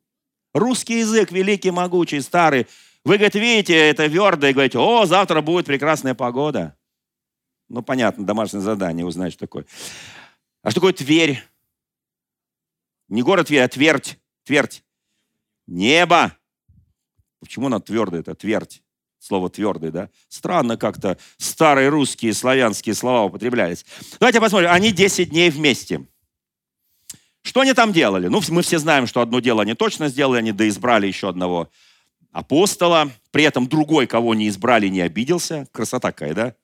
Русский 0.53 0.99
язык 0.99 1.31
великий, 1.31 1.71
могучий, 1.71 2.21
старый. 2.21 2.67
Вы, 3.03 3.15
говорит, 3.15 3.35
видите, 3.35 3.75
это 3.75 4.07
верда, 4.07 4.49
и 4.49 4.53
говорите, 4.53 4.77
о, 4.77 5.05
завтра 5.05 5.41
будет 5.41 5.65
прекрасная 5.65 6.15
погода. 6.15 6.75
Ну, 7.69 7.83
понятно, 7.83 8.25
домашнее 8.25 8.61
задание, 8.61 9.05
узнать, 9.05 9.33
что 9.33 9.41
такое. 9.41 9.65
А 10.63 10.71
что 10.71 10.81
такое 10.81 10.93
Тверь? 10.93 11.43
Не 13.07 13.21
город 13.21 13.47
Тверь, 13.47 13.63
а 13.63 13.67
Твердь. 13.67 14.19
Твердь. 14.43 14.83
Небо. 15.67 16.35
Почему 17.39 17.67
она 17.67 17.79
твердая? 17.79 18.21
Это 18.21 18.35
твердь. 18.35 18.83
Слово 19.19 19.49
твердый, 19.49 19.91
да? 19.91 20.09
Странно 20.27 20.77
как-то 20.77 21.17
старые 21.37 21.89
русские, 21.89 22.33
славянские 22.33 22.95
слова 22.95 23.23
употреблялись. 23.23 23.85
Давайте 24.19 24.39
посмотрим. 24.39 24.71
Они 24.71 24.91
10 24.91 25.29
дней 25.29 25.49
вместе. 25.49 26.05
Что 27.41 27.61
они 27.61 27.73
там 27.73 27.93
делали? 27.93 28.27
Ну, 28.27 28.41
мы 28.49 28.61
все 28.61 28.79
знаем, 28.79 29.07
что 29.07 29.21
одно 29.21 29.39
дело 29.39 29.61
они 29.61 29.73
точно 29.73 30.09
сделали, 30.09 30.39
они 30.39 30.51
доизбрали 30.51 31.07
еще 31.07 31.29
одного 31.29 31.69
апостола, 32.31 33.11
при 33.31 33.43
этом 33.43 33.67
другой, 33.67 34.07
кого 34.07 34.35
не 34.35 34.47
избрали, 34.49 34.87
не 34.87 35.01
обиделся. 35.01 35.67
Красота 35.71 36.11
какая, 36.11 36.33
да? 36.33 36.55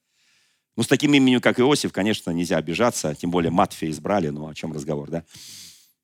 Ну, 0.75 0.83
с 0.83 0.87
таким 0.87 1.13
именем, 1.13 1.39
как 1.39 1.59
Иосиф, 1.59 1.93
конечно, 1.93 2.31
нельзя 2.31 2.57
обижаться, 2.57 3.15
тем 3.15 3.31
более 3.31 3.51
Матфея 3.51 3.89
избрали, 3.89 4.27
ну, 4.29 4.47
о 4.47 4.53
чем 4.53 4.73
разговор, 4.73 5.09
да? 5.09 5.23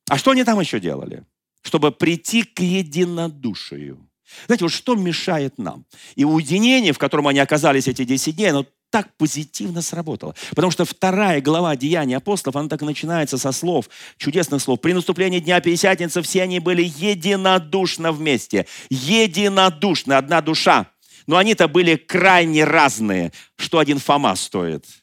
А 0.08 0.16
что 0.18 0.30
они 0.30 0.44
там 0.44 0.58
еще 0.58 0.80
делали? 0.80 1.24
Чтобы 1.60 1.92
прийти 1.92 2.42
к 2.42 2.60
единодушию. 2.60 4.08
Знаете, 4.46 4.64
вот 4.64 4.72
что 4.72 4.94
мешает 4.94 5.58
нам? 5.58 5.84
И 6.14 6.24
уединение, 6.24 6.92
в 6.92 6.98
котором 6.98 7.28
они 7.28 7.38
оказались 7.38 7.88
эти 7.88 8.04
10 8.04 8.36
дней, 8.36 8.50
оно 8.50 8.66
так 8.90 9.08
позитивно 9.16 9.80
сработало. 9.80 10.34
Потому 10.50 10.70
что 10.70 10.84
вторая 10.84 11.40
глава 11.40 11.74
Деяний 11.76 12.16
апостолов, 12.16 12.56
она 12.56 12.68
так 12.68 12.82
начинается 12.82 13.38
со 13.38 13.50
слов, 13.50 13.88
чудесных 14.18 14.60
слов. 14.60 14.80
При 14.80 14.92
наступлении 14.92 15.40
Дня 15.40 15.60
Пятидесятницы 15.60 16.20
все 16.22 16.42
они 16.42 16.60
были 16.60 16.82
единодушно 16.82 18.12
вместе. 18.12 18.66
Единодушно, 18.90 20.18
одна 20.18 20.42
душа. 20.42 20.88
Но 21.26 21.38
они-то 21.38 21.68
были 21.68 21.96
крайне 21.96 22.64
разные. 22.64 23.32
Что 23.56 23.78
один 23.78 23.98
Фома 23.98 24.34
стоит– 24.36 24.84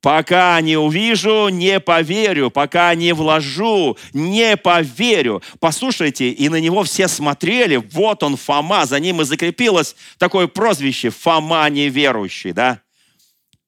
Пока 0.00 0.58
не 0.62 0.78
увижу, 0.78 1.48
не 1.48 1.78
поверю. 1.78 2.50
Пока 2.50 2.94
не 2.94 3.12
вложу, 3.12 3.98
не 4.14 4.56
поверю. 4.56 5.42
Послушайте, 5.58 6.30
и 6.30 6.48
на 6.48 6.58
него 6.58 6.84
все 6.84 7.06
смотрели. 7.06 7.76
Вот 7.76 8.22
он, 8.22 8.36
Фома. 8.36 8.86
За 8.86 8.98
ним 8.98 9.20
и 9.20 9.24
закрепилось 9.24 9.96
такое 10.16 10.46
прозвище 10.46 11.10
Фома 11.10 11.68
неверующий, 11.68 12.52
да? 12.52 12.80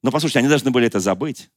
Но 0.02 0.10
послушайте, 0.10 0.38
они 0.40 0.48
должны 0.48 0.70
были 0.70 0.86
это 0.86 1.00
забыть. 1.00 1.50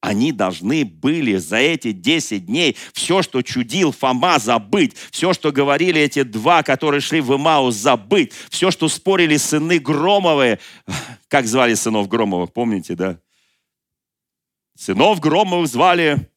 Они 0.00 0.30
должны 0.30 0.84
были 0.84 1.36
за 1.36 1.56
эти 1.56 1.90
10 1.90 2.46
дней 2.46 2.76
все, 2.92 3.22
что 3.22 3.42
чудил 3.42 3.92
Фома, 3.92 4.38
забыть. 4.40 4.94
Все, 5.12 5.32
что 5.32 5.52
говорили 5.52 6.00
эти 6.00 6.24
два, 6.24 6.64
которые 6.64 7.00
шли 7.00 7.20
в 7.20 7.34
Имаус, 7.34 7.76
забыть. 7.76 8.32
Все, 8.50 8.72
что 8.72 8.88
спорили 8.88 9.36
сыны 9.36 9.78
Громовые. 9.78 10.58
Как 11.28 11.46
звали 11.46 11.74
сынов 11.74 12.08
Громовых, 12.08 12.52
помните, 12.52 12.94
да? 12.96 13.18
Сынов 14.78 15.18
Громовых 15.18 15.66
звали 15.66 16.30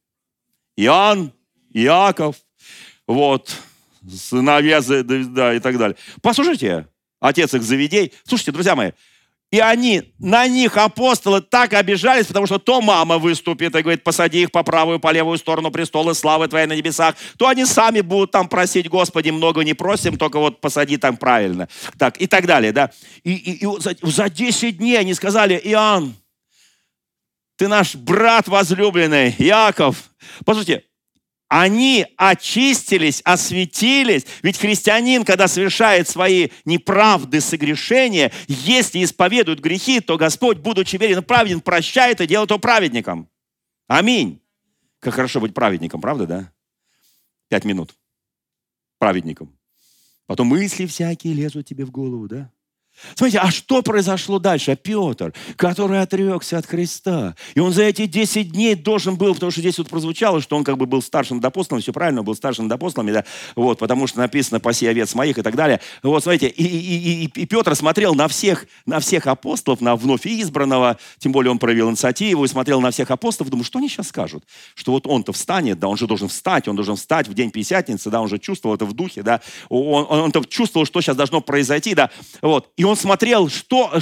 Иоанн, 0.76 1.32
Иаков, 1.74 2.38
вот, 3.06 3.56
сыновья 4.12 4.82
да, 4.82 5.54
и 5.54 5.60
так 5.60 5.78
далее. 5.78 5.96
Послушайте, 6.24 6.88
отец 7.20 7.54
их 7.54 7.62
заведей. 7.62 8.14
Слушайте, 8.24 8.52
друзья 8.52 8.76
мои, 8.76 8.94
и 9.52 9.60
они, 9.60 10.14
на 10.18 10.48
них 10.48 10.76
апостолы 10.78 11.42
так 11.42 11.74
обижались, 11.74 12.26
потому 12.26 12.48
что 12.48 12.58
то 12.58 12.82
мама 12.82 13.20
выступит 13.20 13.76
и 13.76 13.82
говорит, 13.82 14.04
посади 14.04 14.42
их 14.42 14.52
по 14.52 14.64
правую, 14.64 15.00
по 15.00 15.12
левую 15.12 15.38
сторону 15.38 15.70
престола 15.70 16.14
славы 16.14 16.48
твоей 16.48 16.66
на 16.66 16.74
небесах, 16.74 17.16
то 17.38 17.48
они 17.48 17.66
сами 17.66 18.02
будут 18.02 18.32
там 18.32 18.50
просить, 18.50 18.89
Господи, 18.89 19.30
много 19.30 19.62
не 19.62 19.76
просим, 19.76 20.18
только 20.18 20.39
вот 20.39 20.62
посади 20.62 20.98
там 20.98 21.16
правильно. 21.16 21.70
Так, 22.00 22.20
и 22.20 22.26
так 22.26 22.48
далее, 22.48 22.72
да. 22.72 22.89
И, 23.24 23.34
и, 23.34 23.66
и 23.66 23.80
за, 23.80 23.96
за 24.02 24.30
10 24.30 24.78
дней 24.78 24.98
они 24.98 25.14
сказали, 25.14 25.62
Иоанн, 25.64 26.16
ты 27.62 27.68
наш 27.68 27.93
брат 27.93 28.47
возлюбленный, 28.47 29.36
Яков. 29.38 30.09
Послушайте, 30.45 30.84
они 31.47 32.07
очистились, 32.18 33.22
осветились. 33.24 34.26
Ведь 34.41 34.57
христианин, 34.57 35.24
когда 35.24 35.47
совершает 35.47 36.09
свои 36.09 36.49
неправды, 36.66 37.39
согрешения, 37.39 38.32
если 38.47 39.03
исповедует 39.03 39.59
грехи, 39.59 39.99
то 39.99 40.18
Господь, 40.18 40.57
будучи 40.57 40.95
верен 40.95 41.20
и 41.20 41.22
праведен, 41.22 41.62
прощает 41.62 42.20
и 42.20 42.26
делает 42.26 42.49
его 42.49 42.57
праведником. 42.57 43.30
Аминь. 43.88 44.41
Как 44.97 45.14
хорошо 45.14 45.39
быть 45.39 45.53
праведником, 45.53 46.01
правда, 46.01 46.26
да? 46.26 46.51
Пять 47.47 47.64
минут. 47.64 47.93
Праведником. 48.97 49.55
Потом 50.26 50.47
мысли 50.47 50.88
всякие 50.88 51.36
лезут 51.36 51.68
тебе 51.68 51.86
в 51.86 51.91
голову, 51.91 52.28
да? 52.28 52.51
Смотрите, 53.16 53.39
а 53.39 53.52
что 53.52 53.82
произошло 53.82 54.39
дальше? 54.39 54.78
Петр, 54.82 55.34
который 55.56 56.02
отрекся 56.02 56.58
от 56.58 56.66
Христа. 56.66 57.36
И 57.56 57.60
он 57.60 57.74
за 57.74 57.84
эти 57.84 58.06
10 58.06 58.52
дней 58.52 58.76
должен 58.76 59.16
был, 59.16 59.34
потому 59.34 59.52
что 59.52 59.62
здесь 59.62 59.78
вот 59.78 59.89
прозвучало, 59.89 60.42
что 60.42 60.56
он 60.56 60.64
как 60.64 60.78
бы 60.78 60.86
был 60.86 61.02
старшим 61.02 61.38
над 61.38 61.46
апостолом, 61.46 61.82
все 61.82 61.94
правильно, 61.94 62.24
был 62.24 62.36
старшим 62.36 62.66
над 62.66 62.74
апостолами, 62.74 63.12
да, 63.12 63.26
вот, 63.56 63.80
потому 63.80 64.08
что 64.08 64.20
написано 64.20 64.60
«паси 64.60 64.86
овец 64.88 65.16
моих» 65.16 65.38
и 65.38 65.42
так 65.42 65.56
далее. 65.56 65.80
Вот, 66.04 66.24
смотрите, 66.24 66.48
и, 66.48 66.64
и, 66.64 67.24
и, 67.26 67.42
и 67.42 67.46
Петр 67.46 67.76
смотрел 67.76 68.14
на 68.14 68.28
всех, 68.28 68.68
на 68.86 69.00
всех 69.00 69.28
апостолов, 69.28 69.82
на 69.82 69.96
вновь 69.96 70.26
избранного, 70.26 70.98
тем 71.18 71.32
более 71.32 71.52
он 71.52 71.60
проявил 71.60 71.89
инициативу 71.89 72.46
и 72.46 72.48
смотрел 72.48 72.82
на 72.82 72.92
всех 72.92 73.12
апостолов, 73.12 73.50
думаю, 73.50 73.66
что 73.66 73.80
они 73.80 73.89
сейчас 73.89 74.10
скажут? 74.10 74.44
Что 74.76 74.92
вот 74.92 75.08
он-то 75.08 75.34
встанет, 75.34 75.80
да, 75.80 75.88
он 75.88 75.98
же 75.98 76.08
должен 76.08 76.28
встать, 76.28 76.68
он 76.68 76.76
должен 76.76 76.96
встать 76.96 77.28
в 77.28 77.34
день 77.34 77.52
Пятидесятницы, 77.52 78.10
да, 78.10 78.22
он 78.22 78.28
же 78.28 78.38
чувствовал 78.39 78.76
это 78.76 78.86
в 78.86 78.94
духе, 78.94 79.24
да, 79.24 79.42
он, 79.70 80.06
он, 80.08 80.32
он 80.36 80.44
чувствовал, 80.46 80.86
что 80.86 81.02
сейчас 81.02 81.16
должно 81.16 81.42
произойти, 81.42 81.96
да, 81.96 82.10
вот, 82.42 82.70
и 82.82 82.84
он 82.84 82.96
смотрел, 82.96 83.48
что, 83.48 83.94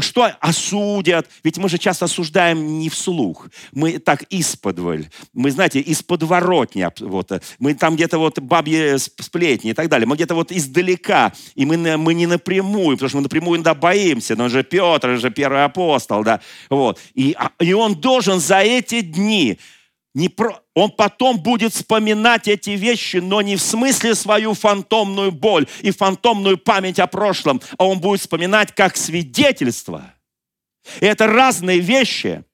что 0.00 0.28
осудят. 0.40 1.28
Ведь 1.44 1.58
мы 1.58 1.68
же 1.68 1.78
часто 1.78 2.06
осуждаем 2.06 2.80
не 2.80 2.88
вслух. 2.88 3.46
Мы 3.70 3.98
так 3.98 4.24
исподволь. 4.30 5.06
Мы, 5.32 5.52
знаете, 5.52 5.78
из 5.78 6.02
подворотни. 6.02 6.84
Вот. 7.02 7.30
Мы 7.60 7.74
там 7.74 7.94
где-то 7.94 8.18
вот 8.18 8.40
бабьи 8.40 8.98
сплетни 8.98 9.70
и 9.70 9.74
так 9.74 9.88
далее. 9.88 10.08
Мы 10.08 10.16
где-то 10.16 10.34
вот 10.34 10.50
издалека. 10.50 11.34
И 11.54 11.64
мы, 11.64 11.96
мы 11.96 12.14
не 12.14 12.26
напрямую, 12.26 12.96
потому 12.96 13.08
что 13.10 13.18
мы 13.18 13.22
напрямую 13.22 13.58
иногда 13.58 13.76
боимся. 13.76 14.34
Но 14.34 14.44
он 14.44 14.50
же 14.50 14.64
Петр, 14.64 15.10
он 15.10 15.20
же 15.20 15.30
первый 15.30 15.62
апостол. 15.62 16.24
Да? 16.24 16.40
Вот. 16.68 16.98
И, 17.14 17.32
а, 17.38 17.52
и 17.60 17.74
он 17.74 17.94
должен 17.94 18.40
за 18.40 18.58
эти 18.58 19.02
дни 19.02 19.60
не 20.14 20.28
про... 20.28 20.60
Он 20.76 20.90
потом 20.90 21.38
будет 21.38 21.72
вспоминать 21.72 22.46
эти 22.48 22.70
вещи, 22.70 23.16
но 23.16 23.40
не 23.40 23.56
в 23.56 23.62
смысле 23.62 24.14
свою 24.14 24.52
фантомную 24.52 25.32
боль 25.32 25.66
и 25.80 25.90
фантомную 25.90 26.58
память 26.58 26.98
о 26.98 27.06
прошлом, 27.06 27.62
а 27.78 27.86
он 27.86 27.98
будет 27.98 28.20
вспоминать 28.20 28.74
как 28.74 28.98
свидетельство. 28.98 30.12
И 31.00 31.06
это 31.06 31.28
разные 31.28 31.78
вещи. 31.78 32.44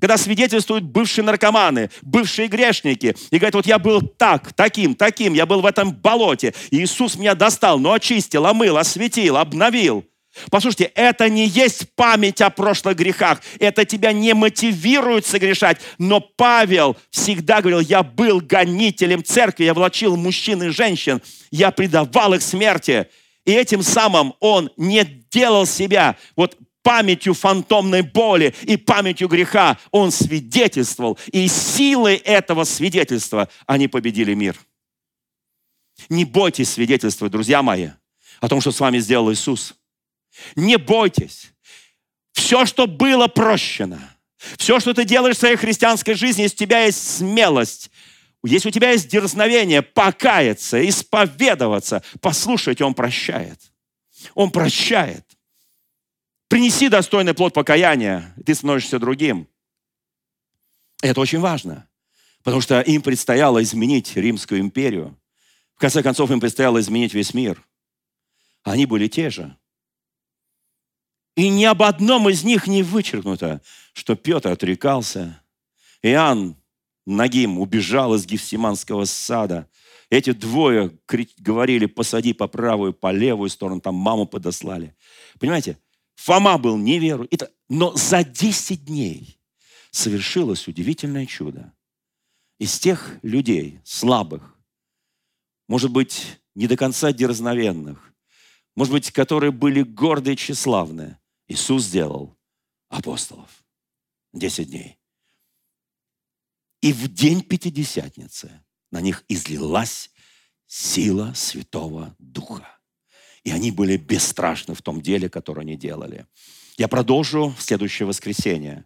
Когда 0.00 0.16
свидетельствуют 0.16 0.84
бывшие 0.84 1.22
наркоманы, 1.22 1.90
бывшие 2.00 2.48
грешники, 2.48 3.14
и 3.30 3.36
говорят, 3.36 3.54
вот 3.54 3.66
я 3.66 3.78
был 3.78 4.00
так, 4.00 4.54
таким, 4.54 4.94
таким, 4.94 5.34
я 5.34 5.44
был 5.44 5.60
в 5.60 5.66
этом 5.66 5.92
болоте, 5.92 6.54
и 6.70 6.82
Иисус 6.82 7.16
меня 7.16 7.34
достал, 7.34 7.78
но 7.78 7.92
очистил, 7.92 8.46
омыл, 8.46 8.78
осветил, 8.78 9.36
обновил. 9.36 10.06
Послушайте, 10.48 10.92
это 10.94 11.28
не 11.28 11.46
есть 11.46 11.92
память 11.96 12.40
о 12.40 12.50
прошлых 12.50 12.96
грехах. 12.96 13.40
Это 13.58 13.84
тебя 13.84 14.12
не 14.12 14.32
мотивирует 14.32 15.26
согрешать. 15.26 15.80
Но 15.98 16.20
Павел 16.20 16.96
всегда 17.10 17.60
говорил, 17.60 17.80
я 17.80 18.02
был 18.02 18.40
гонителем 18.40 19.24
церкви, 19.24 19.64
я 19.64 19.74
влачил 19.74 20.16
мужчин 20.16 20.62
и 20.62 20.68
женщин, 20.68 21.20
я 21.50 21.72
предавал 21.72 22.34
их 22.34 22.42
смерти. 22.42 23.08
И 23.44 23.52
этим 23.52 23.82
самым 23.82 24.34
он 24.38 24.70
не 24.76 25.04
делал 25.04 25.66
себя 25.66 26.16
вот 26.36 26.56
памятью 26.82 27.34
фантомной 27.34 28.02
боли 28.02 28.54
и 28.62 28.76
памятью 28.76 29.26
греха. 29.26 29.78
Он 29.90 30.12
свидетельствовал. 30.12 31.18
И 31.32 31.48
силой 31.48 32.16
этого 32.16 32.64
свидетельства 32.64 33.48
они 33.66 33.88
победили 33.88 34.34
мир. 34.34 34.56
Не 36.08 36.24
бойтесь 36.24 36.70
свидетельствовать, 36.70 37.32
друзья 37.32 37.62
мои, 37.62 37.88
о 38.40 38.48
том, 38.48 38.60
что 38.60 38.70
с 38.70 38.78
вами 38.78 39.00
сделал 39.00 39.32
Иисус– 39.32 39.74
не 40.56 40.76
бойтесь. 40.76 41.52
Все, 42.32 42.66
что 42.66 42.86
было 42.86 43.28
прощено, 43.28 44.16
все, 44.56 44.80
что 44.80 44.94
ты 44.94 45.04
делаешь 45.04 45.36
в 45.36 45.40
своей 45.40 45.56
христианской 45.56 46.14
жизни, 46.14 46.42
если 46.42 46.56
у 46.56 46.66
тебя 46.66 46.84
есть 46.84 47.16
смелость, 47.16 47.90
если 48.42 48.68
у 48.68 48.72
тебя 48.72 48.92
есть 48.92 49.08
дерзновение 49.08 49.82
покаяться, 49.82 50.88
исповедоваться, 50.88 52.02
послушайте, 52.20 52.84
Он 52.84 52.94
прощает. 52.94 53.60
Он 54.34 54.50
прощает. 54.50 55.26
Принеси 56.48 56.88
достойный 56.88 57.34
плод 57.34 57.54
покаяния, 57.54 58.34
ты 58.44 58.54
становишься 58.54 58.98
другим. 58.98 59.46
Это 61.02 61.20
очень 61.20 61.40
важно, 61.40 61.88
потому 62.42 62.60
что 62.60 62.80
им 62.80 63.02
предстояло 63.02 63.62
изменить 63.62 64.16
Римскую 64.16 64.60
империю. 64.60 65.16
В 65.76 65.80
конце 65.80 66.02
концов, 66.02 66.30
им 66.30 66.40
предстояло 66.40 66.80
изменить 66.80 67.14
весь 67.14 67.32
мир. 67.34 67.64
Они 68.62 68.84
были 68.84 69.06
те 69.06 69.30
же. 69.30 69.56
И 71.36 71.48
ни 71.48 71.64
об 71.64 71.82
одном 71.82 72.28
из 72.28 72.44
них 72.44 72.66
не 72.66 72.82
вычеркнуто, 72.82 73.60
что 73.92 74.14
Петр 74.16 74.50
отрекался. 74.50 75.40
Иоанн 76.02 76.56
Нагим 77.06 77.58
убежал 77.58 78.14
из 78.14 78.26
Гефсиманского 78.26 79.04
сада. 79.04 79.68
Эти 80.10 80.32
двое 80.32 80.92
говорили, 81.38 81.86
посади 81.86 82.32
по 82.32 82.46
правую, 82.48 82.92
по 82.92 83.12
левую 83.12 83.48
сторону, 83.48 83.80
там 83.80 83.94
маму 83.94 84.26
подослали. 84.26 84.94
Понимаете, 85.38 85.78
Фома 86.16 86.58
был 86.58 86.76
неверу. 86.76 87.28
Но 87.68 87.94
за 87.96 88.24
10 88.24 88.84
дней 88.84 89.38
совершилось 89.90 90.68
удивительное 90.68 91.26
чудо. 91.26 91.72
Из 92.58 92.78
тех 92.78 93.18
людей, 93.22 93.80
слабых, 93.84 94.54
может 95.66 95.90
быть, 95.90 96.40
не 96.54 96.66
до 96.66 96.76
конца 96.76 97.12
дерзновенных, 97.12 98.12
может 98.76 98.92
быть, 98.92 99.10
которые 99.10 99.50
были 99.50 99.82
гордые 99.82 100.34
и 100.34 100.36
тщеславные, 100.36 101.18
Иисус 101.48 101.84
сделал 101.84 102.36
апостолов. 102.88 103.64
Десять 104.32 104.70
дней. 104.70 104.98
И 106.80 106.92
в 106.92 107.12
день 107.12 107.42
Пятидесятницы 107.42 108.64
на 108.90 109.00
них 109.00 109.24
излилась 109.28 110.10
сила 110.66 111.32
Святого 111.34 112.14
Духа. 112.18 112.78
И 113.42 113.50
они 113.50 113.70
были 113.70 113.96
бесстрашны 113.96 114.74
в 114.74 114.82
том 114.82 115.00
деле, 115.00 115.28
которое 115.28 115.62
они 115.62 115.76
делали. 115.76 116.26
Я 116.78 116.88
продолжу 116.88 117.54
в 117.58 117.62
следующее 117.62 118.06
воскресенье. 118.06 118.84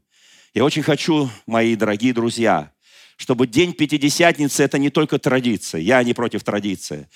Я 0.54 0.64
очень 0.64 0.82
хочу, 0.82 1.28
мои 1.46 1.76
дорогие 1.76 2.12
друзья, 2.12 2.73
чтобы 3.16 3.46
День 3.46 3.72
Пятидесятницы– 3.72 4.62
это 4.64 4.78
не 4.78 4.90
только 4.90 5.18
традиция. 5.18 5.80
Я 5.80 6.02
не 6.02 6.14
против 6.14 6.42
традиции. 6.44 7.08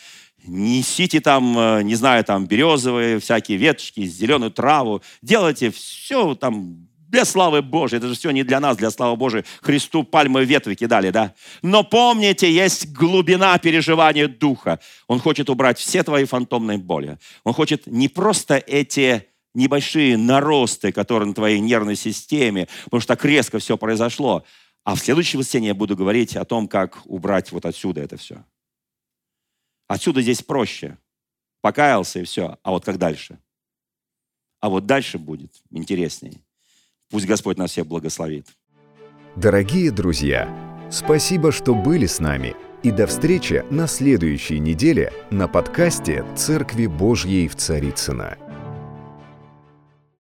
Несите 0.44 1.20
там, 1.20 1.58
э, 1.58 1.82
не 1.82 1.94
знаю, 1.94 2.24
там 2.24 2.46
березовые 2.46 3.18
всякие 3.18 3.58
веточки, 3.58 4.06
зеленую 4.06 4.50
траву. 4.50 5.02
Делайте 5.20 5.70
все 5.70 6.34
там 6.34 6.88
без 7.08 7.30
славы 7.30 7.62
Божьей. 7.62 7.98
Это 7.98 8.08
же 8.08 8.14
все 8.14 8.30
не 8.30 8.44
для 8.44 8.60
нас, 8.60 8.76
для 8.76 8.90
славы 8.90 9.16
Божьей. 9.16 9.44
Христу 9.62 10.04
пальмы 10.04 10.44
ветви 10.44 10.74
кидали, 10.74 11.10
да? 11.10 11.34
Но 11.62 11.82
помните, 11.82 12.52
есть 12.52 12.92
глубина 12.92 13.58
переживания 13.58 14.28
Духа. 14.28 14.78
Он 15.06 15.18
хочет 15.18 15.50
убрать 15.50 15.78
все 15.78 16.02
твои 16.02 16.24
фантомные 16.24 16.78
боли. 16.78 17.18
Он 17.44 17.54
хочет 17.54 17.86
не 17.86 18.08
просто 18.08 18.56
эти 18.58 19.26
небольшие 19.54 20.16
наросты, 20.16 20.92
которые 20.92 21.28
на 21.28 21.34
твоей 21.34 21.58
нервной 21.58 21.96
системе, 21.96 22.68
потому 22.84 23.00
что 23.00 23.16
так 23.16 23.24
резко 23.24 23.58
все 23.58 23.76
произошло. 23.76 24.44
А 24.88 24.94
в 24.94 25.00
следующем 25.00 25.38
воскресенье 25.38 25.68
я 25.68 25.74
буду 25.74 25.94
говорить 25.94 26.34
о 26.34 26.46
том, 26.46 26.66
как 26.66 27.02
убрать 27.04 27.52
вот 27.52 27.66
отсюда 27.66 28.00
это 28.00 28.16
все. 28.16 28.42
Отсюда 29.86 30.22
здесь 30.22 30.40
проще. 30.40 30.96
Покаялся 31.60 32.20
и 32.20 32.24
все. 32.24 32.56
А 32.62 32.70
вот 32.70 32.86
как 32.86 32.96
дальше? 32.96 33.38
А 34.60 34.70
вот 34.70 34.86
дальше 34.86 35.18
будет 35.18 35.52
интереснее. 35.70 36.40
Пусть 37.10 37.26
Господь 37.26 37.58
нас 37.58 37.72
всех 37.72 37.86
благословит. 37.86 38.46
Дорогие 39.36 39.90
друзья, 39.90 40.48
спасибо, 40.90 41.52
что 41.52 41.74
были 41.74 42.06
с 42.06 42.18
нами. 42.18 42.56
И 42.82 42.90
до 42.90 43.06
встречи 43.06 43.66
на 43.70 43.88
следующей 43.88 44.58
неделе 44.58 45.12
на 45.30 45.48
подкасте 45.48 46.24
«Церкви 46.34 46.86
Божьей 46.86 47.46
в 47.48 47.56
Царицына. 47.56 48.38